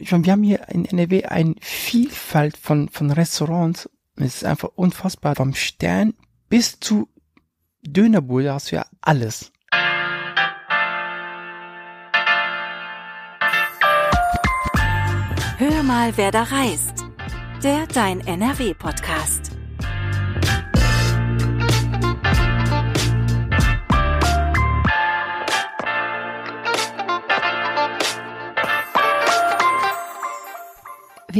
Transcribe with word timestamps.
Ich 0.00 0.12
meine, 0.12 0.24
wir 0.24 0.32
haben 0.32 0.44
hier 0.44 0.68
in 0.68 0.84
NRW 0.84 1.24
eine 1.24 1.56
Vielfalt 1.60 2.56
von, 2.56 2.88
von 2.88 3.10
Restaurants. 3.10 3.90
Es 4.14 4.36
ist 4.36 4.44
einfach 4.44 4.70
unfassbar. 4.76 5.34
Vom 5.34 5.54
Stern 5.54 6.14
bis 6.48 6.78
zu 6.78 7.08
Dönerbude 7.82 8.54
hast 8.54 8.70
du 8.70 8.76
ja 8.76 8.86
alles. 9.00 9.50
Hör 15.58 15.82
mal, 15.82 16.16
wer 16.16 16.30
da 16.30 16.44
reist. 16.44 17.04
Der 17.64 17.88
Dein 17.88 18.20
NRW-Podcast. 18.20 19.57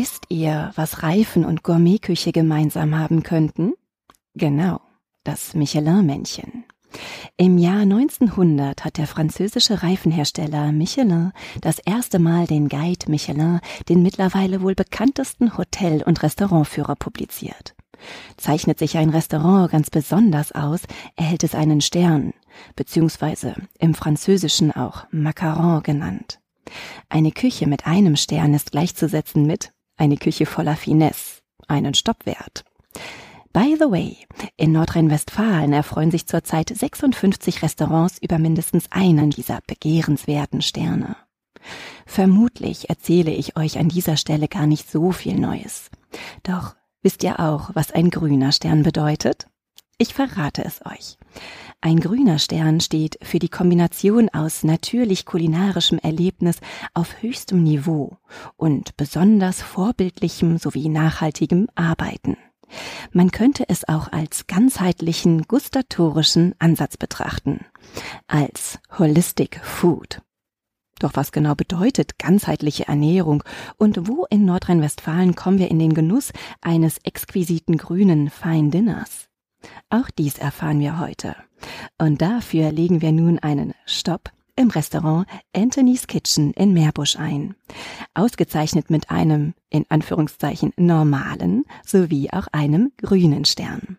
Wisst 0.01 0.27
ihr, 0.29 0.71
was 0.77 1.03
Reifen 1.03 1.45
und 1.45 1.65
Gourmetküche 1.65 2.31
gemeinsam 2.31 2.97
haben 2.97 3.25
könnten? 3.25 3.73
Genau, 4.37 4.81
das 5.25 5.55
Michelin-Männchen. 5.55 6.63
Im 7.37 7.59
Jahr 7.59 7.81
1900 7.81 8.85
hat 8.85 8.97
der 8.97 9.09
französische 9.09 9.83
Reifenhersteller 9.83 10.71
Michelin 10.71 11.33
das 11.63 11.81
erste 11.81 12.21
Mal 12.21 12.47
den 12.47 12.69
Guide 12.69 13.11
Michelin, 13.11 13.59
den 13.89 14.05
mittlerweile 14.05 14.63
wohl 14.63 14.77
bekanntesten 14.77 15.59
Hotel- 15.59 16.05
und 16.05 16.23
Restaurantführer, 16.23 16.95
publiziert. 16.95 17.75
Zeichnet 18.37 18.79
sich 18.79 18.99
ein 18.99 19.11
Restaurant 19.11 19.73
ganz 19.73 19.91
besonders 19.91 20.53
aus, 20.53 20.83
erhält 21.17 21.43
es 21.43 21.57
einen 21.57 21.81
Stern, 21.81 22.35
beziehungsweise 22.77 23.57
im 23.81 23.95
Französischen 23.95 24.71
auch 24.71 25.07
Macaron 25.11 25.83
genannt. 25.83 26.39
Eine 27.09 27.33
Küche 27.33 27.67
mit 27.67 27.89
einem 27.89 28.15
Stern 28.15 28.55
ist 28.55 28.71
gleichzusetzen 28.71 29.45
mit 29.45 29.73
eine 29.99 30.17
Küche 30.17 30.47
voller 30.47 30.77
Finesse, 30.77 31.43
einen 31.67 31.95
Stoppwert. 31.95 32.65
By 33.53 33.77
the 33.79 33.91
way, 33.91 34.17
in 34.57 34.73
Nordrhein-Westfalen 34.73 35.73
erfreuen 35.73 36.11
sich 36.11 36.27
zurzeit 36.27 36.69
56 36.69 37.63
Restaurants 37.63 38.19
über 38.21 38.39
mindestens 38.39 38.87
einen 38.91 39.31
dieser 39.31 39.61
begehrenswerten 39.67 40.63
Sterne. 40.63 41.17
Vermutlich 42.07 42.89
erzähle 42.89 43.33
ich 43.33 43.57
euch 43.57 43.79
an 43.79 43.89
dieser 43.89 44.17
Stelle 44.17 44.49
gar 44.49 44.67
nicht 44.67 44.91
so 44.91 45.13
viel 45.13 45.39
Neues. 45.39 45.91
Doch 46.43 46.77
wisst 47.03 47.23
ihr 47.25 47.41
auch, 47.41 47.71
was 47.75 47.91
ein 47.91 48.11
grüner 48.11 48.53
Stern 48.53 48.83
bedeutet? 48.83 49.49
Ich 50.01 50.15
verrate 50.15 50.65
es 50.65 50.81
euch. 50.87 51.19
Ein 51.81 51.99
grüner 51.99 52.39
Stern 52.39 52.81
steht 52.81 53.19
für 53.21 53.41
die 53.41 53.49
Kombination 53.49 54.29
aus 54.29 54.63
natürlich 54.63 55.27
kulinarischem 55.27 55.99
Erlebnis 55.99 56.61
auf 56.95 57.21
höchstem 57.21 57.65
Niveau 57.65 58.17
und 58.57 58.97
besonders 58.97 59.61
vorbildlichem 59.61 60.59
sowie 60.59 60.89
nachhaltigem 60.89 61.67
Arbeiten. 61.75 62.37
Man 63.11 63.33
könnte 63.33 63.69
es 63.69 63.89
auch 63.89 64.13
als 64.13 64.47
ganzheitlichen 64.47 65.43
gustatorischen 65.43 66.55
Ansatz 66.61 66.97
betrachten, 66.97 67.67
als 68.29 68.79
Holistic 68.99 69.61
Food. 69.65 70.23
Doch 71.01 71.13
was 71.15 71.33
genau 71.33 71.57
bedeutet 71.57 72.19
ganzheitliche 72.19 72.87
Ernährung 72.87 73.43
und 73.77 74.07
wo 74.09 74.27
in 74.31 74.45
Nordrhein-Westfalen 74.45 75.35
kommen 75.35 75.59
wir 75.59 75.71
in 75.71 75.79
den 75.81 75.95
Genuss 75.95 76.33
eines 76.61 76.99
exquisiten 76.99 77.79
grünen 77.79 78.31
Fine 78.31 78.71
Dinners? 78.71 79.28
Auch 79.91 80.11
dies 80.11 80.39
erfahren 80.39 80.81
wir 80.81 80.99
heute. 80.99 81.37
Und 81.99 82.23
dafür 82.23 82.73
legen 82.73 83.03
wir 83.03 83.13
nun 83.13 83.39
einen 83.39 83.75
Stopp 83.87 84.31
im 84.59 84.71
Restaurant 84.71 85.27
Anthony's 85.55 86.07
Kitchen 86.07 86.53
in 86.53 86.73
Meerbusch 86.73 87.17
ein. 87.17 87.55
Ausgezeichnet 88.15 88.91
mit 88.91 89.11
einem, 89.11 89.55
in 89.71 89.87
Anführungszeichen, 89.89 90.73
normalen 90.77 91.65
sowie 91.87 92.31
auch 92.31 92.49
einem 92.53 92.93
grünen 93.01 93.45
Stern. 93.45 93.99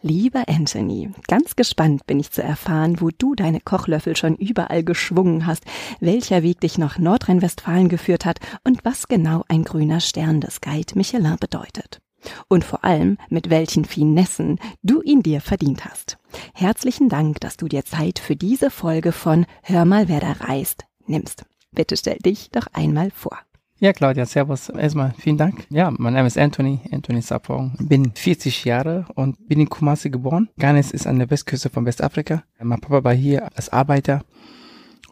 Lieber 0.00 0.48
Anthony, 0.48 1.10
ganz 1.28 1.54
gespannt 1.54 2.04
bin 2.06 2.18
ich 2.18 2.32
zu 2.32 2.42
erfahren, 2.42 3.00
wo 3.00 3.10
du 3.16 3.36
deine 3.36 3.60
Kochlöffel 3.60 4.16
schon 4.16 4.34
überall 4.34 4.82
geschwungen 4.82 5.46
hast, 5.46 5.64
welcher 6.00 6.42
Weg 6.42 6.60
dich 6.60 6.78
nach 6.78 6.98
Nordrhein-Westfalen 6.98 7.88
geführt 7.88 8.24
hat 8.24 8.40
und 8.64 8.84
was 8.84 9.06
genau 9.06 9.44
ein 9.46 9.62
grüner 9.62 10.00
Stern 10.00 10.40
des 10.40 10.60
Guide 10.60 10.94
Michelin 10.96 11.36
bedeutet 11.38 12.01
und 12.48 12.64
vor 12.64 12.84
allem 12.84 13.18
mit 13.28 13.50
welchen 13.50 13.84
Finessen 13.84 14.58
du 14.82 15.02
ihn 15.02 15.22
dir 15.22 15.40
verdient 15.40 15.84
hast. 15.84 16.18
Herzlichen 16.54 17.08
Dank, 17.08 17.40
dass 17.40 17.56
du 17.56 17.68
dir 17.68 17.84
Zeit 17.84 18.18
für 18.18 18.36
diese 18.36 18.70
Folge 18.70 19.12
von 19.12 19.46
Hör 19.62 19.84
mal, 19.84 20.08
wer 20.08 20.20
da 20.20 20.32
reist 20.32 20.84
nimmst. 21.06 21.44
Bitte 21.72 21.96
stell 21.96 22.18
dich 22.18 22.50
doch 22.50 22.66
einmal 22.72 23.10
vor. 23.10 23.38
Ja, 23.78 23.92
Claudia, 23.92 24.26
servus. 24.26 24.68
Erstmal 24.68 25.12
vielen 25.18 25.38
Dank. 25.38 25.66
Ja, 25.68 25.90
mein 25.90 26.12
Name 26.12 26.28
ist 26.28 26.38
Anthony, 26.38 26.80
Anthony 26.92 27.20
Sapong. 27.20 27.72
Bin 27.80 28.12
40 28.14 28.64
Jahre 28.64 29.06
und 29.16 29.48
bin 29.48 29.58
in 29.58 29.68
Kumasi 29.68 30.08
geboren. 30.08 30.50
Ghana 30.56 30.78
ist 30.78 31.06
an 31.06 31.18
der 31.18 31.30
Westküste 31.30 31.68
von 31.68 31.84
Westafrika. 31.84 32.44
Mein 32.60 32.80
Papa 32.80 33.02
war 33.02 33.14
hier 33.14 33.48
als 33.56 33.70
Arbeiter 33.70 34.24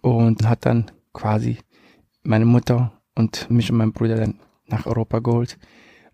und 0.03 0.49
hat 0.49 0.67
dann 0.67 0.91
quasi 1.13 1.59
meine 2.23 2.45
Mutter 2.45 2.93
und 3.17 3.51
mich 3.51 3.73
und 3.73 3.79
meinen 3.79 3.93
Bruder 3.93 4.17
dann 4.17 4.39
nach 4.67 4.87
Europa 4.87 5.19
geholt 5.19 5.59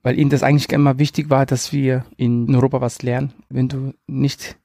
weil 0.06 0.21
ihnen 0.21 0.31
das 0.31 0.44
eigentlich 0.44 0.71
immer 0.71 1.00
wichtig 1.00 1.31
war, 1.31 1.47
dass 1.47 1.72
wir 1.72 2.06
in 2.17 2.55
Europa 2.55 2.81
was 2.81 3.03
lernen. 3.03 3.33
Wenn 3.49 3.69
du 3.69 3.93
nicht 4.06 4.56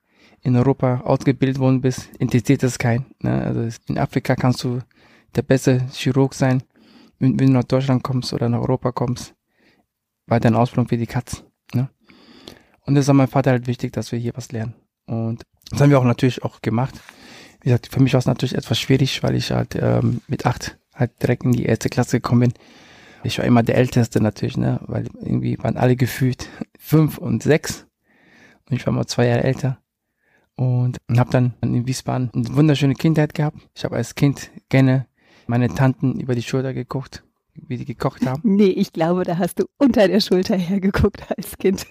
in 0.44 0.56
Europa 0.56 1.02
ausgebildet 1.02 1.57
worden 1.57 1.81
bist, 1.81 2.12
interessiert 2.19 2.62
das 2.62 2.78
keinen. 2.78 3.07
Ne? 3.22 3.41
Also 3.41 3.75
in 3.88 3.97
Afrika 3.97 4.35
kannst 4.35 4.63
du 4.63 4.81
der 5.35 5.41
beste 5.41 5.88
Chirurg 5.94 6.35
sein. 6.35 6.62
Wenn, 7.18 7.40
wenn, 7.40 7.47
du 7.47 7.53
nach 7.53 7.63
Deutschland 7.63 8.03
kommst 8.03 8.34
oder 8.34 8.50
nach 8.50 8.59
Europa 8.59 8.91
kommst, 8.91 9.34
war 10.28 10.40
deine 10.40 10.59
Ausbildung 10.59 10.90
für 10.90 10.97
die 10.97 11.07
Katz. 11.07 11.44
Ne? 11.73 11.90
Und 12.81 12.94
das 12.94 13.08
war 13.08 13.16
mein 13.16 13.28
Vater 13.28 13.50
halt 13.50 13.66
wichtig, 13.66 13.94
dass 13.94 14.12
wir 14.12 14.19
hier 14.19 14.34
was 14.35 14.52
lernen. 14.52 14.75
Und 15.08 15.41
das 15.72 15.81
haben 15.81 15.90
wir 15.90 15.97
auch 15.97 16.03
natürlich 16.03 16.44
auch 16.44 16.62
gemacht. 16.62 17.02
Wie 17.62 17.69
gesagt, 17.69 17.88
für 17.88 18.00
mich 18.00 18.13
war 18.13 18.19
es 18.19 18.28
natürlich 18.28 18.53
etwas 18.53 18.79
schwierig, 18.79 19.23
weil 19.23 19.35
ich 19.35 19.50
halt 19.50 19.75
ähm, 19.75 20.22
mit 20.28 20.46
acht 20.46 20.78
halt 20.94 21.19
direkt 21.19 21.46
in 21.46 21.53
die 21.53 21.66
erste 21.66 21.90
Klasse 21.90 22.18
gekommen 22.18 22.41
bin 22.41 22.53
ich 23.23 23.37
war 23.37 23.45
immer 23.45 23.63
der 23.63 23.75
Älteste 23.75 24.21
natürlich, 24.21 24.57
ne? 24.57 24.79
Weil 24.85 25.07
irgendwie 25.21 25.57
waren 25.59 25.77
alle 25.77 25.95
gefühlt 25.95 26.49
fünf 26.79 27.17
und 27.17 27.43
sechs. 27.43 27.87
Und 28.69 28.75
ich 28.75 28.85
war 28.85 28.93
mal 28.93 29.05
zwei 29.05 29.27
Jahre 29.27 29.43
älter. 29.43 29.77
Und 30.55 30.97
habe 31.17 31.31
dann 31.31 31.53
in 31.61 31.87
Wiesbaden 31.87 32.29
eine 32.35 32.55
wunderschöne 32.55 32.93
Kindheit 32.93 33.33
gehabt. 33.33 33.57
Ich 33.73 33.83
habe 33.83 33.95
als 33.95 34.15
Kind 34.15 34.51
gerne 34.69 35.07
meine 35.47 35.69
Tanten 35.69 36.19
über 36.19 36.35
die 36.35 36.43
Schulter 36.43 36.73
geguckt, 36.73 37.23
wie 37.55 37.77
die 37.77 37.85
gekocht 37.85 38.25
haben. 38.25 38.41
Nee, 38.55 38.69
ich 38.69 38.93
glaube, 38.93 39.23
da 39.23 39.37
hast 39.37 39.59
du 39.59 39.65
unter 39.77 40.07
der 40.07 40.19
Schulter 40.19 40.55
hergeguckt 40.55 41.23
als 41.37 41.57
Kind. 41.57 41.87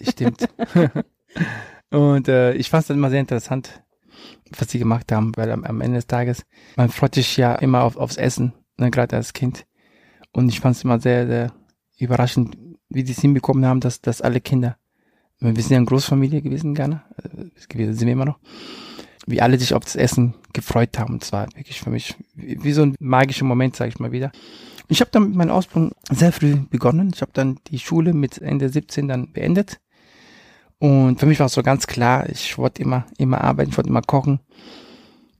Stimmt. 0.00 0.48
und 1.90 2.28
äh, 2.28 2.54
ich 2.54 2.70
fand 2.70 2.82
es 2.82 2.88
dann 2.88 2.96
immer 2.96 3.10
sehr 3.10 3.20
interessant, 3.20 3.82
was 4.56 4.70
sie 4.70 4.78
gemacht 4.78 5.12
haben, 5.12 5.36
weil 5.36 5.50
am, 5.50 5.64
am 5.64 5.80
Ende 5.80 5.98
des 5.98 6.06
Tages, 6.06 6.44
man 6.76 6.88
freut 6.88 7.14
sich 7.14 7.36
ja 7.36 7.54
immer 7.56 7.82
auf, 7.82 7.96
aufs 7.96 8.16
Essen, 8.16 8.52
ne, 8.76 8.90
gerade 8.90 9.16
als 9.16 9.32
Kind. 9.32 9.66
Und 10.36 10.50
ich 10.50 10.60
fand 10.60 10.76
es 10.76 10.84
immer 10.84 11.00
sehr, 11.00 11.26
sehr 11.26 11.52
überraschend, 11.98 12.58
wie 12.90 13.02
die 13.02 13.12
es 13.12 13.22
hinbekommen 13.22 13.64
haben, 13.64 13.80
dass, 13.80 14.02
dass 14.02 14.20
alle 14.20 14.42
Kinder, 14.42 14.76
wir 15.40 15.54
sind 15.54 15.70
ja 15.70 15.78
eine 15.78 15.86
Großfamilie 15.86 16.42
gewesen 16.42 16.74
Ghana, 16.74 17.04
äh, 17.22 17.46
sind 17.58 18.02
wir 18.02 18.12
immer 18.12 18.26
noch, 18.26 18.38
wie 19.26 19.40
alle 19.40 19.58
sich 19.58 19.72
auf 19.72 19.84
das 19.84 19.96
Essen 19.96 20.34
gefreut 20.52 20.98
haben. 20.98 21.14
Und 21.14 21.24
zwar 21.24 21.46
wirklich 21.54 21.80
für 21.80 21.88
mich 21.88 22.16
wie, 22.34 22.62
wie 22.62 22.72
so 22.72 22.82
ein 22.82 22.96
magischer 23.00 23.46
Moment, 23.46 23.76
sage 23.76 23.88
ich 23.88 23.98
mal 23.98 24.12
wieder. 24.12 24.30
Ich 24.88 25.00
habe 25.00 25.10
dann 25.10 25.28
mit 25.28 25.36
meiner 25.36 25.54
Ausbildung 25.54 25.92
sehr 26.10 26.32
früh 26.32 26.56
begonnen. 26.56 27.12
Ich 27.14 27.22
habe 27.22 27.32
dann 27.32 27.58
die 27.68 27.78
Schule 27.78 28.12
mit 28.12 28.36
Ende 28.36 28.68
17 28.68 29.08
dann 29.08 29.32
beendet. 29.32 29.80
Und 30.78 31.18
für 31.18 31.24
mich 31.24 31.38
war 31.40 31.46
es 31.46 31.54
so 31.54 31.62
ganz 31.62 31.86
klar, 31.86 32.28
ich 32.28 32.58
wollte 32.58 32.82
immer, 32.82 33.06
immer 33.16 33.40
arbeiten, 33.40 33.70
ich 33.70 33.76
wollte 33.78 33.88
immer 33.88 34.02
kochen. 34.02 34.40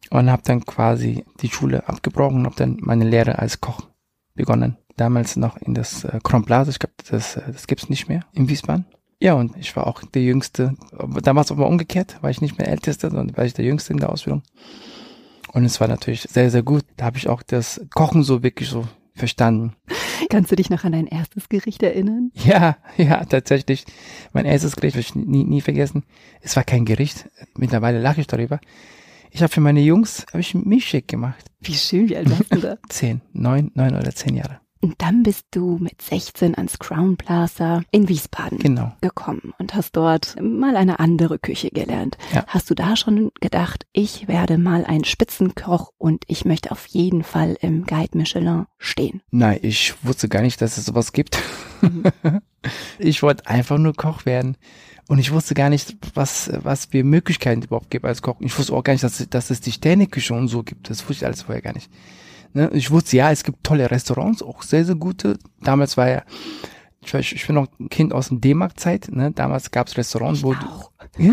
Und 0.09 0.31
habe 0.31 0.43
dann 0.47 0.65
quasi 0.65 1.27
die 1.43 1.51
Schule 1.51 1.87
abgebrochen 1.87 2.39
und 2.39 2.47
habe 2.47 2.57
dann 2.57 2.79
meine 2.81 3.05
Lehre 3.05 3.39
als 3.39 3.61
Koch 3.61 3.83
begonnen 4.35 4.79
damals 4.97 5.37
noch 5.37 5.57
in 5.57 5.75
das 5.75 6.05
äh, 6.05 6.19
Kronblase. 6.23 6.71
Ich 6.71 6.79
glaube, 6.79 6.95
das, 7.11 7.37
äh, 7.37 7.43
das 7.53 7.67
gibt's 7.67 7.89
nicht 7.89 8.09
mehr 8.09 8.25
in 8.33 8.49
Wiesbaden. 8.49 8.87
Ja, 9.21 9.35
und 9.35 9.57
ich 9.57 9.75
war 9.77 9.87
auch 9.87 10.03
der 10.03 10.23
Jüngste. 10.23 10.75
Damals 11.23 11.51
aber 11.51 11.67
umgekehrt, 11.67 12.19
war 12.23 12.31
ich 12.31 12.43
nicht 12.43 12.59
mehr 12.59 12.69
Älteste, 12.69 13.09
sondern 13.09 13.37
war 13.37 13.45
ich 13.45 13.55
der 13.55 13.65
Jüngste 13.65 13.93
in 13.93 13.99
der 13.99 14.11
Ausbildung. 14.11 14.43
Und 15.53 15.65
es 15.65 15.81
war 15.81 15.89
natürlich 15.89 16.23
sehr, 16.23 16.51
sehr 16.51 16.63
gut. 16.63 16.85
Da 16.97 17.07
habe 17.07 17.17
ich 17.17 17.29
auch 17.29 17.43
das 17.43 17.81
Kochen 17.95 18.23
so 18.23 18.43
wirklich 18.43 18.69
so 18.69 18.87
verstanden. 19.15 19.75
Kannst 20.31 20.51
du 20.51 20.57
dich 20.57 20.69
noch 20.69 20.85
an 20.85 20.93
dein 20.93 21.07
erstes 21.07 21.49
Gericht 21.49 21.83
erinnern? 21.83 22.31
Ja, 22.35 22.77
ja, 22.99 23.25
tatsächlich. 23.25 23.87
Mein 24.33 24.45
erstes 24.45 24.77
Gericht 24.77 24.97
habe 24.97 25.01
ich 25.01 25.15
nie, 25.15 25.45
nie 25.45 25.63
vergessen. 25.63 26.05
Es 26.43 26.57
war 26.57 26.65
kein 26.65 26.85
Gericht. 26.85 27.31
Mittlerweile 27.57 28.01
lache 28.01 28.21
ich 28.21 28.27
darüber. 28.27 28.61
Ich 29.31 29.43
habe 29.43 29.53
für 29.53 29.61
meine 29.61 29.81
Jungs 29.81 30.27
habe 30.29 30.41
ich 30.41 30.55
Milchshake 30.55 31.07
gemacht. 31.07 31.45
Wie 31.61 31.75
schön, 31.75 32.09
wie 32.09 32.17
alt 32.17 32.31
warst 32.31 32.55
du 32.55 32.61
da? 32.61 32.77
zehn, 32.89 33.23
neun, 33.33 33.71
neun 33.75 33.95
oder 33.95 34.15
zehn 34.15 34.37
Jahre. 34.37 34.61
Und 34.81 34.95
dann 34.99 35.23
bist 35.23 35.47
du 35.53 35.79
mit 35.79 36.03
16 36.03 36.55
ans 36.55 36.79
Crown 36.79 37.17
Plaza 37.17 37.83
in 37.91 38.09
Wiesbaden 38.09 38.59
Genau. 38.59 38.95
gekommen 39.01 39.53
und 39.59 39.75
hast 39.75 39.97
dort 39.97 40.37
mal 40.41 40.77
eine 40.77 41.01
andere 41.01 41.39
Küche 41.39 41.71
gelernt. 41.71 42.19
Ja. 42.33 42.45
Hast 42.47 42.69
du 42.71 42.75
da 42.75 42.95
schon 42.97 43.31
gedacht, 43.41 43.87
ich 43.93 44.29
werde 44.29 44.59
mal 44.59 44.85
ein 44.85 45.05
Spitzenkoch 45.05 45.93
und 45.99 46.25
ich 46.27 46.45
möchte 46.45 46.71
auf 46.71 46.87
jeden 46.87 47.23
Fall 47.25 47.57
im 47.61 47.85
Guide 47.87 48.17
Michelin 48.19 48.67
stehen? 48.79 49.23
Nein, 49.31 49.59
ich 49.63 49.95
wusste 50.03 50.29
gar 50.29 50.43
nicht, 50.43 50.61
dass 50.61 50.77
es 50.77 50.85
sowas 50.87 51.13
gibt. 51.13 51.39
Mhm. 51.81 52.05
ich 52.99 53.23
wollte 53.23 53.47
einfach 53.47 53.79
nur 53.79 53.95
Koch 53.95 54.27
werden. 54.27 54.57
Und 55.09 55.19
ich 55.21 55.33
wusste 55.33 55.55
gar 55.55 55.71
nicht, 55.71 55.97
was, 56.15 56.51
was 56.63 56.87
für 56.87 57.05
Möglichkeiten 57.05 57.63
überhaupt 57.63 57.91
gibt 57.91 58.05
als 58.05 58.23
Koch. 58.23 58.37
Ich 58.41 58.59
wusste 58.59 58.73
auch 58.73 58.83
gar 58.83 58.93
nicht, 58.93 59.05
dass, 59.05 59.25
dass 59.31 59.51
es 59.51 59.61
die 59.61 59.71
Sterneküche 59.73 60.35
und 60.35 60.49
so 60.49 60.65
gibt. 60.65 60.91
Das 60.91 61.01
wusste 61.09 61.13
ich 61.13 61.27
alles 61.27 61.43
vorher 61.43 61.63
gar 61.63 61.73
nicht. 61.75 61.91
Ne? 62.57 62.71
Ich 62.73 62.91
wusste, 62.91 63.19
ja, 63.19 63.31
es 63.31 63.45
gibt 63.45 63.63
tolle 63.65 63.91
Restaurants, 63.91 64.43
auch 64.43 64.63
sehr, 64.63 64.87
sehr 64.87 64.95
gute. 64.95 65.39
Damals 65.63 65.99
war 65.99 66.09
ja, 66.09 66.23
ich, 67.03 67.13
weiß, 67.13 67.33
ich 67.33 67.47
bin 67.47 67.55
noch 67.55 67.69
ein 67.79 67.91
Kind 67.91 68.15
aus 68.15 68.31
der 68.31 68.39
D-Mark-Zeit. 68.39 69.09
Ne? 69.13 69.31
Damals 69.31 69.71
gab 69.71 69.89
es 69.89 69.99
Restaurants, 69.99 70.43
wo 70.43 70.55
du, 70.55 70.67
Auch. 70.67 70.91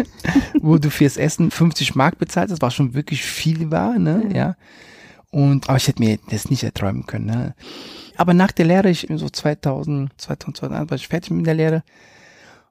wo 0.62 0.78
du 0.78 0.90
fürs 0.92 1.16
Essen 1.16 1.50
50 1.50 1.96
Mark 1.96 2.18
bezahlt 2.18 2.52
hast, 2.52 2.62
was 2.62 2.74
schon 2.76 2.94
wirklich 2.94 3.24
viel 3.24 3.72
war, 3.72 3.98
ne, 3.98 4.32
ja. 4.34 4.58
Und, 5.32 5.70
aber 5.70 5.78
ich 5.78 5.88
hätte 5.88 6.02
mir 6.02 6.20
das 6.30 6.50
nicht 6.50 6.64
erträumen 6.64 7.06
können, 7.06 7.26
ne. 7.28 7.56
Aber 8.18 8.34
nach 8.34 8.52
der 8.52 8.66
Lehre, 8.66 8.90
ich 8.90 9.08
so 9.16 9.30
2000, 9.30 10.12
2001 10.18 10.92
war 10.92 10.96
ich 10.96 11.08
fertig 11.08 11.32
mit 11.32 11.48
der 11.48 11.56
Lehre. 11.56 11.84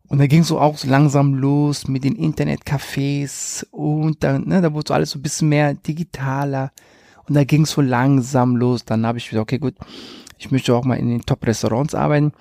Und 0.08 0.18
da 0.18 0.26
ging 0.26 0.44
so 0.44 0.60
auch 0.60 0.76
so 0.76 0.88
langsam 0.88 1.34
los 1.34 1.88
mit 1.88 2.04
den 2.04 2.16
Internetcafés 2.16 3.64
und 3.70 4.22
dann, 4.22 4.46
ne, 4.46 4.60
da 4.60 4.74
wurde 4.74 4.88
so 4.88 4.94
alles 4.94 5.10
so 5.10 5.18
ein 5.18 5.22
bisschen 5.22 5.48
mehr 5.48 5.72
digitaler. 5.72 6.70
Und 7.28 7.34
da 7.34 7.44
ging 7.44 7.62
es 7.62 7.70
so 7.70 7.80
langsam 7.80 8.56
los. 8.56 8.84
Dann 8.84 9.06
habe 9.06 9.18
ich 9.18 9.30
gesagt, 9.30 9.42
okay, 9.42 9.58
gut, 9.58 9.74
ich 10.38 10.50
möchte 10.50 10.74
auch 10.74 10.84
mal 10.84 10.96
in 10.96 11.08
den 11.08 11.22
Top-Restaurants 11.22 11.94
arbeiten. 11.94 12.32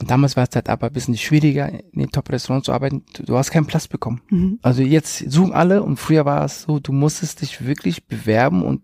Und 0.00 0.10
damals 0.10 0.36
war 0.36 0.46
es 0.48 0.54
halt 0.54 0.68
aber 0.68 0.88
ein 0.88 0.92
bisschen 0.92 1.16
schwieriger, 1.16 1.68
in 1.70 2.00
den 2.00 2.10
Top-Restaurants 2.10 2.66
zu 2.66 2.72
arbeiten. 2.72 3.04
Du, 3.14 3.24
du 3.24 3.36
hast 3.36 3.50
keinen 3.50 3.66
Platz 3.66 3.88
bekommen. 3.88 4.20
Mhm. 4.30 4.58
Also 4.62 4.82
jetzt 4.82 5.30
suchen 5.30 5.52
alle 5.52 5.82
und 5.82 5.96
früher 5.96 6.24
war 6.24 6.44
es 6.44 6.62
so, 6.62 6.78
du 6.78 6.92
musstest 6.92 7.40
dich 7.40 7.66
wirklich 7.66 8.06
bewerben 8.06 8.62
und 8.62 8.82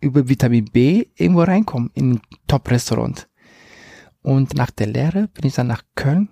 über 0.00 0.28
Vitamin 0.28 0.66
B 0.66 1.06
irgendwo 1.16 1.42
reinkommen 1.42 1.90
in 1.94 2.12
ein 2.12 2.20
Top-Restaurant. 2.46 3.28
Und 4.22 4.54
nach 4.54 4.70
der 4.70 4.88
Lehre 4.88 5.28
bin 5.28 5.46
ich 5.46 5.54
dann 5.54 5.68
nach 5.68 5.82
Köln. 5.94 6.28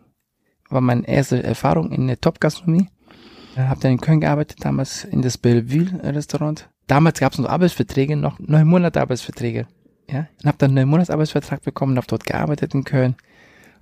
War 0.69 0.81
meine 0.81 1.07
erste 1.09 1.43
Erfahrung 1.43 1.93
in 1.93 2.07
der 2.07 2.21
Top-Gastronomie. 2.21 2.89
Habe 3.57 3.81
dann 3.81 3.93
in 3.93 4.01
Köln 4.01 4.21
gearbeitet, 4.21 4.59
damals 4.65 5.05
in 5.05 5.23
das 5.23 5.39
Bellevue-Restaurant. 5.39 6.69
Damals 6.87 7.21
gab 7.21 7.33
es 7.33 7.39
noch 7.39 7.49
Arbeitsverträge, 7.49 8.17
noch 8.17 8.39
neun 8.39 8.67
Monate 8.67 9.01
Arbeitsverträge. 9.01 9.67
Ja, 10.11 10.27
und 10.43 10.47
habe 10.47 10.59
dann 10.59 10.71
einen 10.71 10.75
neun 10.77 10.89
Monats 10.89 11.11
Arbeitsvertrag 11.11 11.63
bekommen, 11.63 11.97
habe 11.97 12.07
dort 12.07 12.27
gearbeitet 12.27 12.75
in 12.75 12.85
Köln 12.85 13.17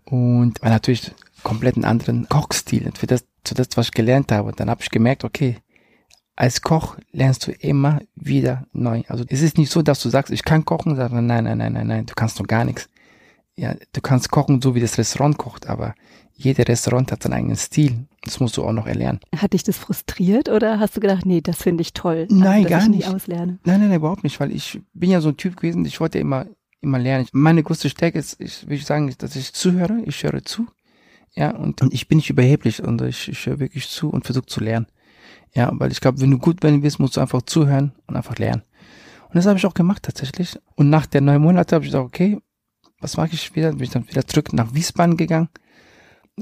und 0.05 0.63
war 0.63 0.71
natürlich 0.71 1.13
komplett 1.43 1.77
einen 1.77 1.85
anderen 1.85 2.29
Kochstil 2.29 2.91
für 2.95 3.07
das, 3.07 3.25
für 3.45 3.55
das, 3.55 3.69
was 3.75 3.87
ich 3.87 3.93
gelernt 3.93 4.31
habe. 4.31 4.49
Und 4.49 4.61
dann 4.61 4.71
habe 4.71 4.83
ich 4.83 4.91
gemerkt, 4.91 5.25
okay, 5.25 5.57
als 6.37 6.63
Koch 6.63 6.97
lernst 7.13 7.47
du 7.47 7.53
immer 7.53 8.01
wieder 8.15 8.67
neu. 8.73 9.03
Also 9.09 9.25
es 9.29 9.43
ist 9.43 9.59
nicht 9.59 9.71
so, 9.71 9.83
dass 9.83 10.01
du 10.01 10.09
sagst, 10.09 10.33
ich 10.33 10.45
kann 10.45 10.65
kochen, 10.65 10.97
sagst, 10.97 11.13
nein, 11.13 11.27
nein, 11.27 11.59
nein, 11.59 11.73
nein, 11.73 11.87
nein, 11.87 12.07
du 12.07 12.15
kannst 12.15 12.39
noch 12.39 12.47
gar 12.47 12.65
nichts. 12.65 12.89
Ja, 13.55 13.75
du 13.93 14.01
kannst 14.01 14.31
kochen, 14.31 14.63
so 14.63 14.75
wie 14.75 14.81
das 14.81 14.97
Restaurant 14.97 15.37
kocht, 15.37 15.67
aber 15.67 15.95
jeder 16.35 16.67
Restaurant 16.67 17.13
hat 17.13 17.23
seinen 17.23 17.35
eigenen 17.35 17.57
Stil. 17.57 18.07
Das 18.25 18.41
musst 18.41 18.57
du 18.57 18.65
auch 18.65 18.73
noch 18.73 18.87
erlernen. 18.87 19.21
Hat 19.37 19.53
dich 19.53 19.63
das 19.63 19.77
frustriert 19.79 20.49
oder 20.49 20.79
hast 20.79 20.97
du 20.97 21.01
gedacht, 21.01 21.27
nee, 21.27 21.41
das 21.41 21.57
finde 21.63 21.83
ich 21.83 21.93
toll, 21.93 22.27
Nein, 22.31 22.63
dass 22.63 22.71
gar 22.71 22.83
ich 22.83 22.89
nicht. 22.89 23.09
auslerne? 23.09 23.59
Nein, 23.65 23.81
nein, 23.81 23.89
nein, 23.89 23.99
überhaupt 23.99 24.25
nicht, 24.25 24.39
weil 24.41 24.53
ich 24.53 24.81
bin 24.95 25.11
ja 25.11 25.21
so 25.21 25.31
ein 25.31 25.37
Typ 25.37 25.57
gewesen, 25.57 25.85
ich 25.85 26.01
wollte 26.01 26.19
immer, 26.19 26.47
immer 26.81 26.99
lernen. 26.99 27.27
Meine 27.33 27.63
größte 27.63 27.91
Stärke 27.91 28.19
ist, 28.19 28.41
ich 28.41 28.69
will 28.69 28.81
sagen, 28.83 29.13
dass 29.19 29.37
ich 29.37 29.53
zuhöre, 29.53 30.03
ich 30.05 30.23
höre 30.23 30.45
zu. 30.45 30.67
Ja, 31.35 31.51
und, 31.57 31.81
und 31.81 31.95
ich 31.95 32.09
bin 32.09 32.19
nicht 32.19 32.31
überheblich 32.31 32.83
und 32.83 33.01
ich, 33.03 33.29
ich 33.29 33.47
höre 33.47 33.59
wirklich 33.59 33.89
zu 33.89 34.11
und 34.11 34.25
versuche 34.25 34.47
zu 34.47 34.61
lernen. 34.61 34.87
Ja, 35.55 35.71
weil 35.75 35.91
ich 35.93 36.01
glaube, 36.01 36.21
wenn 36.21 36.31
du 36.31 36.39
gut 36.39 36.63
werden 36.63 36.83
willst, 36.83 36.99
musst 36.99 37.17
du 37.17 37.21
einfach 37.21 37.43
zuhören 37.43 37.93
und 38.07 38.17
einfach 38.17 38.37
lernen. 38.39 38.63
Und 39.29 39.37
das 39.37 39.47
habe 39.47 39.59
ich 39.59 39.65
auch 39.67 39.75
gemacht 39.75 40.03
tatsächlich. 40.03 40.59
Und 40.77 40.91
nach 40.91 41.07
der 41.07 41.23
neun 41.23 41.41
Monate 41.41 41.75
habe 41.75 41.85
ich 41.85 41.91
gesagt, 41.91 42.05
okay, 42.05 42.39
was 43.01 43.17
mache 43.17 43.31
ich 43.33 43.55
wieder? 43.57 43.71
Bin 43.73 43.83
ich 43.83 43.91
dann 43.91 44.07
wieder 44.09 44.27
zurück 44.27 44.53
nach 44.53 44.75
Wiesbaden 44.75 45.17
gegangen. 45.17 45.49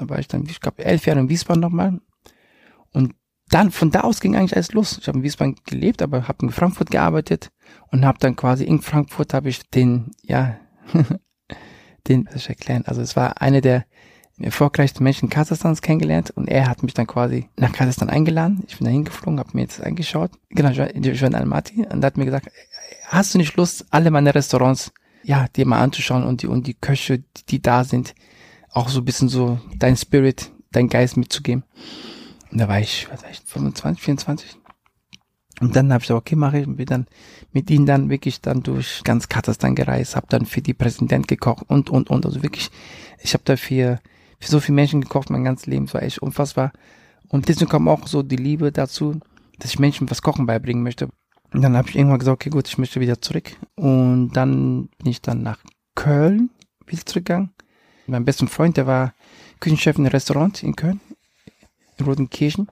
Da 0.01 0.09
war 0.09 0.19
ich 0.19 0.29
dann, 0.29 0.47
ich 0.47 0.61
glaube, 0.61 0.85
elf 0.85 1.07
Jahre 1.07 1.21
in 1.21 1.29
Wiesbaden 1.29 1.61
nochmal. 1.61 2.01
Und 2.93 3.15
dann, 3.51 3.71
von 3.71 3.91
da 3.91 4.01
aus 4.01 4.21
ging 4.21 4.35
eigentlich 4.35 4.55
alles 4.55 4.73
los. 4.73 4.99
Ich 4.99 5.09
habe 5.09 5.19
in 5.19 5.25
Wiesbaden 5.25 5.57
gelebt, 5.67 6.01
aber 6.03 6.27
habe 6.27 6.47
in 6.47 6.51
Frankfurt 6.51 6.91
gearbeitet 6.91 7.51
und 7.91 8.07
habe 8.07 8.19
dann 8.19 8.35
quasi 8.35 8.65
in 8.65 8.81
Frankfurt 8.81 9.35
habe 9.35 9.51
ich 9.51 9.69
den, 9.69 10.13
ja, 10.23 10.57
den, 12.09 12.27
was 12.27 12.37
ich 12.37 12.49
erklären? 12.49 12.85
Also 12.87 13.03
es 13.03 13.15
war 13.15 13.43
einer 13.43 13.61
der 13.61 13.85
erfolgreichsten 14.39 15.05
Menschen 15.05 15.29
Kasachstans 15.29 15.83
kennengelernt 15.83 16.31
und 16.31 16.49
er 16.49 16.69
hat 16.69 16.83
mich 16.83 16.95
dann 16.95 17.07
quasi 17.07 17.51
nach 17.57 17.73
Kasachstan 17.73 18.09
eingeladen. 18.09 18.65
Ich 18.67 18.79
bin 18.79 18.87
da 18.87 18.91
hingeflogen, 18.91 19.39
habe 19.39 19.51
mir 19.53 19.67
das 19.67 19.83
angeschaut. 19.83 20.31
Genau, 20.49 20.71
ich 20.71 20.79
war, 20.79 20.95
in 20.95 21.35
Almaty 21.35 21.87
und 21.91 22.03
hat 22.03 22.17
mir 22.17 22.25
gesagt, 22.25 22.49
hast 23.07 23.35
du 23.35 23.39
nicht 23.39 23.57
Lust, 23.57 23.85
alle 23.91 24.11
meine 24.11 24.35
Restaurants, 24.35 24.93
ja, 25.23 25.47
dir 25.55 25.67
mal 25.67 25.83
anzuschauen 25.83 26.25
und 26.25 26.43
die, 26.43 26.47
und 26.47 26.67
die 26.67 26.75
Köche, 26.75 27.23
die 27.51 27.61
da 27.61 27.85
sind, 27.85 28.15
auch 28.73 28.89
so 28.89 29.01
ein 29.01 29.05
bisschen 29.05 29.29
so 29.29 29.59
dein 29.77 29.97
Spirit, 29.97 30.51
dein 30.73 30.89
Geist 30.89 31.17
mitzugeben. 31.17 31.65
Und 32.51 32.59
da 32.59 32.69
war 32.69 32.81
ich, 32.81 33.09
was 33.11 33.23
war 33.23 33.31
ich, 33.31 33.41
25, 33.41 34.03
24? 34.03 34.57
Und 35.61 35.77
dann 35.77 35.93
habe 35.93 36.01
ich 36.03 36.09
gesagt, 36.09 36.21
okay, 36.21 36.37
mache 36.37 36.61
ich 36.61 36.67
und 36.67 36.77
bin 36.77 36.87
dann 36.87 37.07
mit 37.53 37.71
ihnen 37.71 37.85
dann 37.85 38.09
wirklich 38.09 38.41
dann 38.41 38.63
durch 38.63 39.03
ganz 39.05 39.29
Kasachstan 39.29 39.75
gereist, 39.75 40.17
habe 40.17 40.27
dann 40.31 40.47
für 40.47 40.63
die 40.63 40.73
Präsident 40.73 41.29
gekocht 41.29 41.65
und, 41.69 41.91
und, 41.91 42.09
und. 42.09 42.25
Also 42.25 42.43
wirklich, 42.43 42.71
ich 43.19 43.35
habe 43.35 43.45
da 43.45 43.57
für, 43.57 44.01
so 44.41 44.61
viele 44.61 44.77
Menschen 44.77 45.03
gekocht, 45.03 45.29
mein 45.29 45.45
ganzes 45.45 45.67
Leben, 45.67 45.85
es 45.85 45.95
war 45.95 46.03
echt 46.03 46.21
unfassbar. 46.21 46.73
Und 47.29 47.49
deswegen 47.49 47.71
kam 47.71 47.89
auch 47.89 48.07
so 48.07 48.23
die 48.23 48.37
Liebe 48.37 48.73
dazu, 48.73 49.21
dass 49.59 49.73
ich 49.73 49.79
Menschen 49.79 50.11
was 50.11 50.23
Kochen 50.23 50.47
beibringen 50.47 50.83
möchte. 50.83 51.11
Und 51.53 51.63
dann 51.63 51.77
habe 51.77 51.89
ich 51.91 51.97
irgendwann 51.97 52.19
gesagt, 52.19 52.35
okay, 52.35 52.51
gut, 52.51 52.69
ich 52.69 52.79
möchte 52.79 53.01
wieder 53.01 53.21
zurück. 53.21 53.57
Und 53.77 54.33
dann 54.33 54.89
bin 54.99 55.09
ich 55.09 55.21
dann 55.21 55.43
nach 55.43 55.59
Köln 55.95 56.51
wieder 56.87 57.05
zurückgegangen. 57.05 57.51
Mein 58.11 58.25
besten 58.25 58.49
Freund, 58.49 58.77
der 58.77 58.87
war 58.87 59.15
Küchenchef 59.61 59.97
in 59.97 60.05
einem 60.05 60.13
Restaurant 60.13 60.63
in 60.63 60.75
Köln, 60.75 61.01
in 61.99 62.05
Rotenkirchen. 62.05 62.69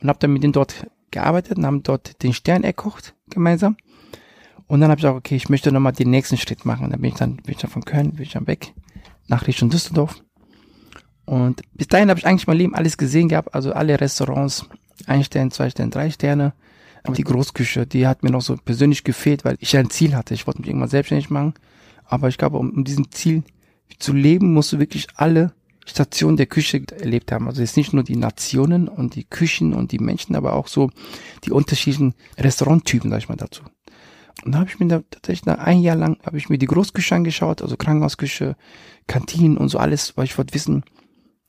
Und 0.00 0.08
habe 0.08 0.18
dann 0.18 0.32
mit 0.32 0.44
ihm 0.44 0.52
dort 0.52 0.86
gearbeitet 1.10 1.56
und 1.56 1.66
haben 1.66 1.82
dort 1.82 2.22
den 2.22 2.32
Stern 2.32 2.64
erkocht 2.64 3.14
gemeinsam. 3.30 3.76
Und 4.66 4.80
dann 4.80 4.90
habe 4.90 4.98
ich 4.98 5.02
gesagt, 5.02 5.16
okay, 5.16 5.36
ich 5.36 5.48
möchte 5.48 5.72
nochmal 5.72 5.92
den 5.92 6.10
nächsten 6.10 6.36
Schritt 6.36 6.64
machen. 6.64 6.90
Dann 6.90 7.00
bin 7.00 7.10
ich 7.10 7.16
dann, 7.16 7.36
bin 7.36 7.54
ich 7.54 7.58
dann 7.58 7.70
von 7.70 7.84
Köln, 7.84 8.12
bin 8.12 8.22
ich 8.22 8.32
dann 8.32 8.46
weg 8.46 8.74
nach 9.26 9.46
Richtung 9.46 9.70
Düsseldorf. 9.70 10.22
Und 11.24 11.62
bis 11.72 11.88
dahin 11.88 12.10
habe 12.10 12.18
ich 12.18 12.26
eigentlich 12.26 12.46
mein 12.46 12.58
Leben 12.58 12.74
alles 12.74 12.98
gesehen 12.98 13.28
gehabt, 13.28 13.54
also 13.54 13.72
alle 13.72 13.98
Restaurants, 13.98 14.66
ein 15.06 15.24
Stern, 15.24 15.50
zwei 15.50 15.70
Sterne, 15.70 15.90
drei 15.90 16.10
Sterne. 16.10 16.52
Aber 17.02 17.14
die 17.14 17.24
Großküche, 17.24 17.86
die 17.86 18.06
hat 18.06 18.22
mir 18.22 18.30
noch 18.30 18.42
so 18.42 18.56
persönlich 18.56 19.04
gefehlt, 19.04 19.44
weil 19.44 19.56
ich 19.60 19.76
ein 19.76 19.90
Ziel 19.90 20.14
hatte. 20.14 20.34
Ich 20.34 20.46
wollte 20.46 20.60
mich 20.60 20.68
irgendwann 20.68 20.88
selbstständig 20.88 21.30
machen. 21.30 21.54
Aber 22.04 22.28
ich 22.28 22.38
glaube, 22.38 22.58
um, 22.58 22.70
um 22.70 22.84
diesem 22.84 23.10
Ziel 23.10 23.44
zu 23.98 24.12
leben, 24.12 24.52
musst 24.52 24.72
du 24.72 24.78
wirklich 24.78 25.06
alle 25.14 25.52
Stationen 25.86 26.36
der 26.36 26.46
Küche 26.46 26.82
erlebt 26.98 27.30
haben. 27.30 27.46
Also 27.46 27.60
jetzt 27.60 27.76
nicht 27.76 27.92
nur 27.92 28.04
die 28.04 28.16
Nationen 28.16 28.88
und 28.88 29.14
die 29.14 29.24
Küchen 29.24 29.74
und 29.74 29.92
die 29.92 29.98
Menschen, 29.98 30.34
aber 30.34 30.54
auch 30.54 30.68
so 30.68 30.90
die 31.44 31.50
unterschiedlichen 31.50 32.14
Restauranttypen, 32.38 33.10
sag 33.10 33.18
ich 33.18 33.28
mal 33.28 33.36
dazu. 33.36 33.62
Und 34.44 34.52
da 34.52 34.58
habe 34.58 34.68
ich 34.68 34.80
mir 34.80 34.88
da 34.88 35.02
tatsächlich 35.10 35.46
nach 35.46 35.58
ein 35.58 35.80
Jahr 35.80 35.96
lang 35.96 36.18
habe 36.24 36.38
ich 36.38 36.48
mir 36.48 36.58
die 36.58 36.66
Großküche 36.66 37.14
angeschaut, 37.14 37.62
also 37.62 37.76
Krankenhausküche, 37.76 38.56
Kantinen 39.06 39.56
und 39.56 39.68
so 39.68 39.78
alles, 39.78 40.16
weil 40.16 40.24
ich 40.24 40.36
wollte 40.36 40.54
wissen, 40.54 40.84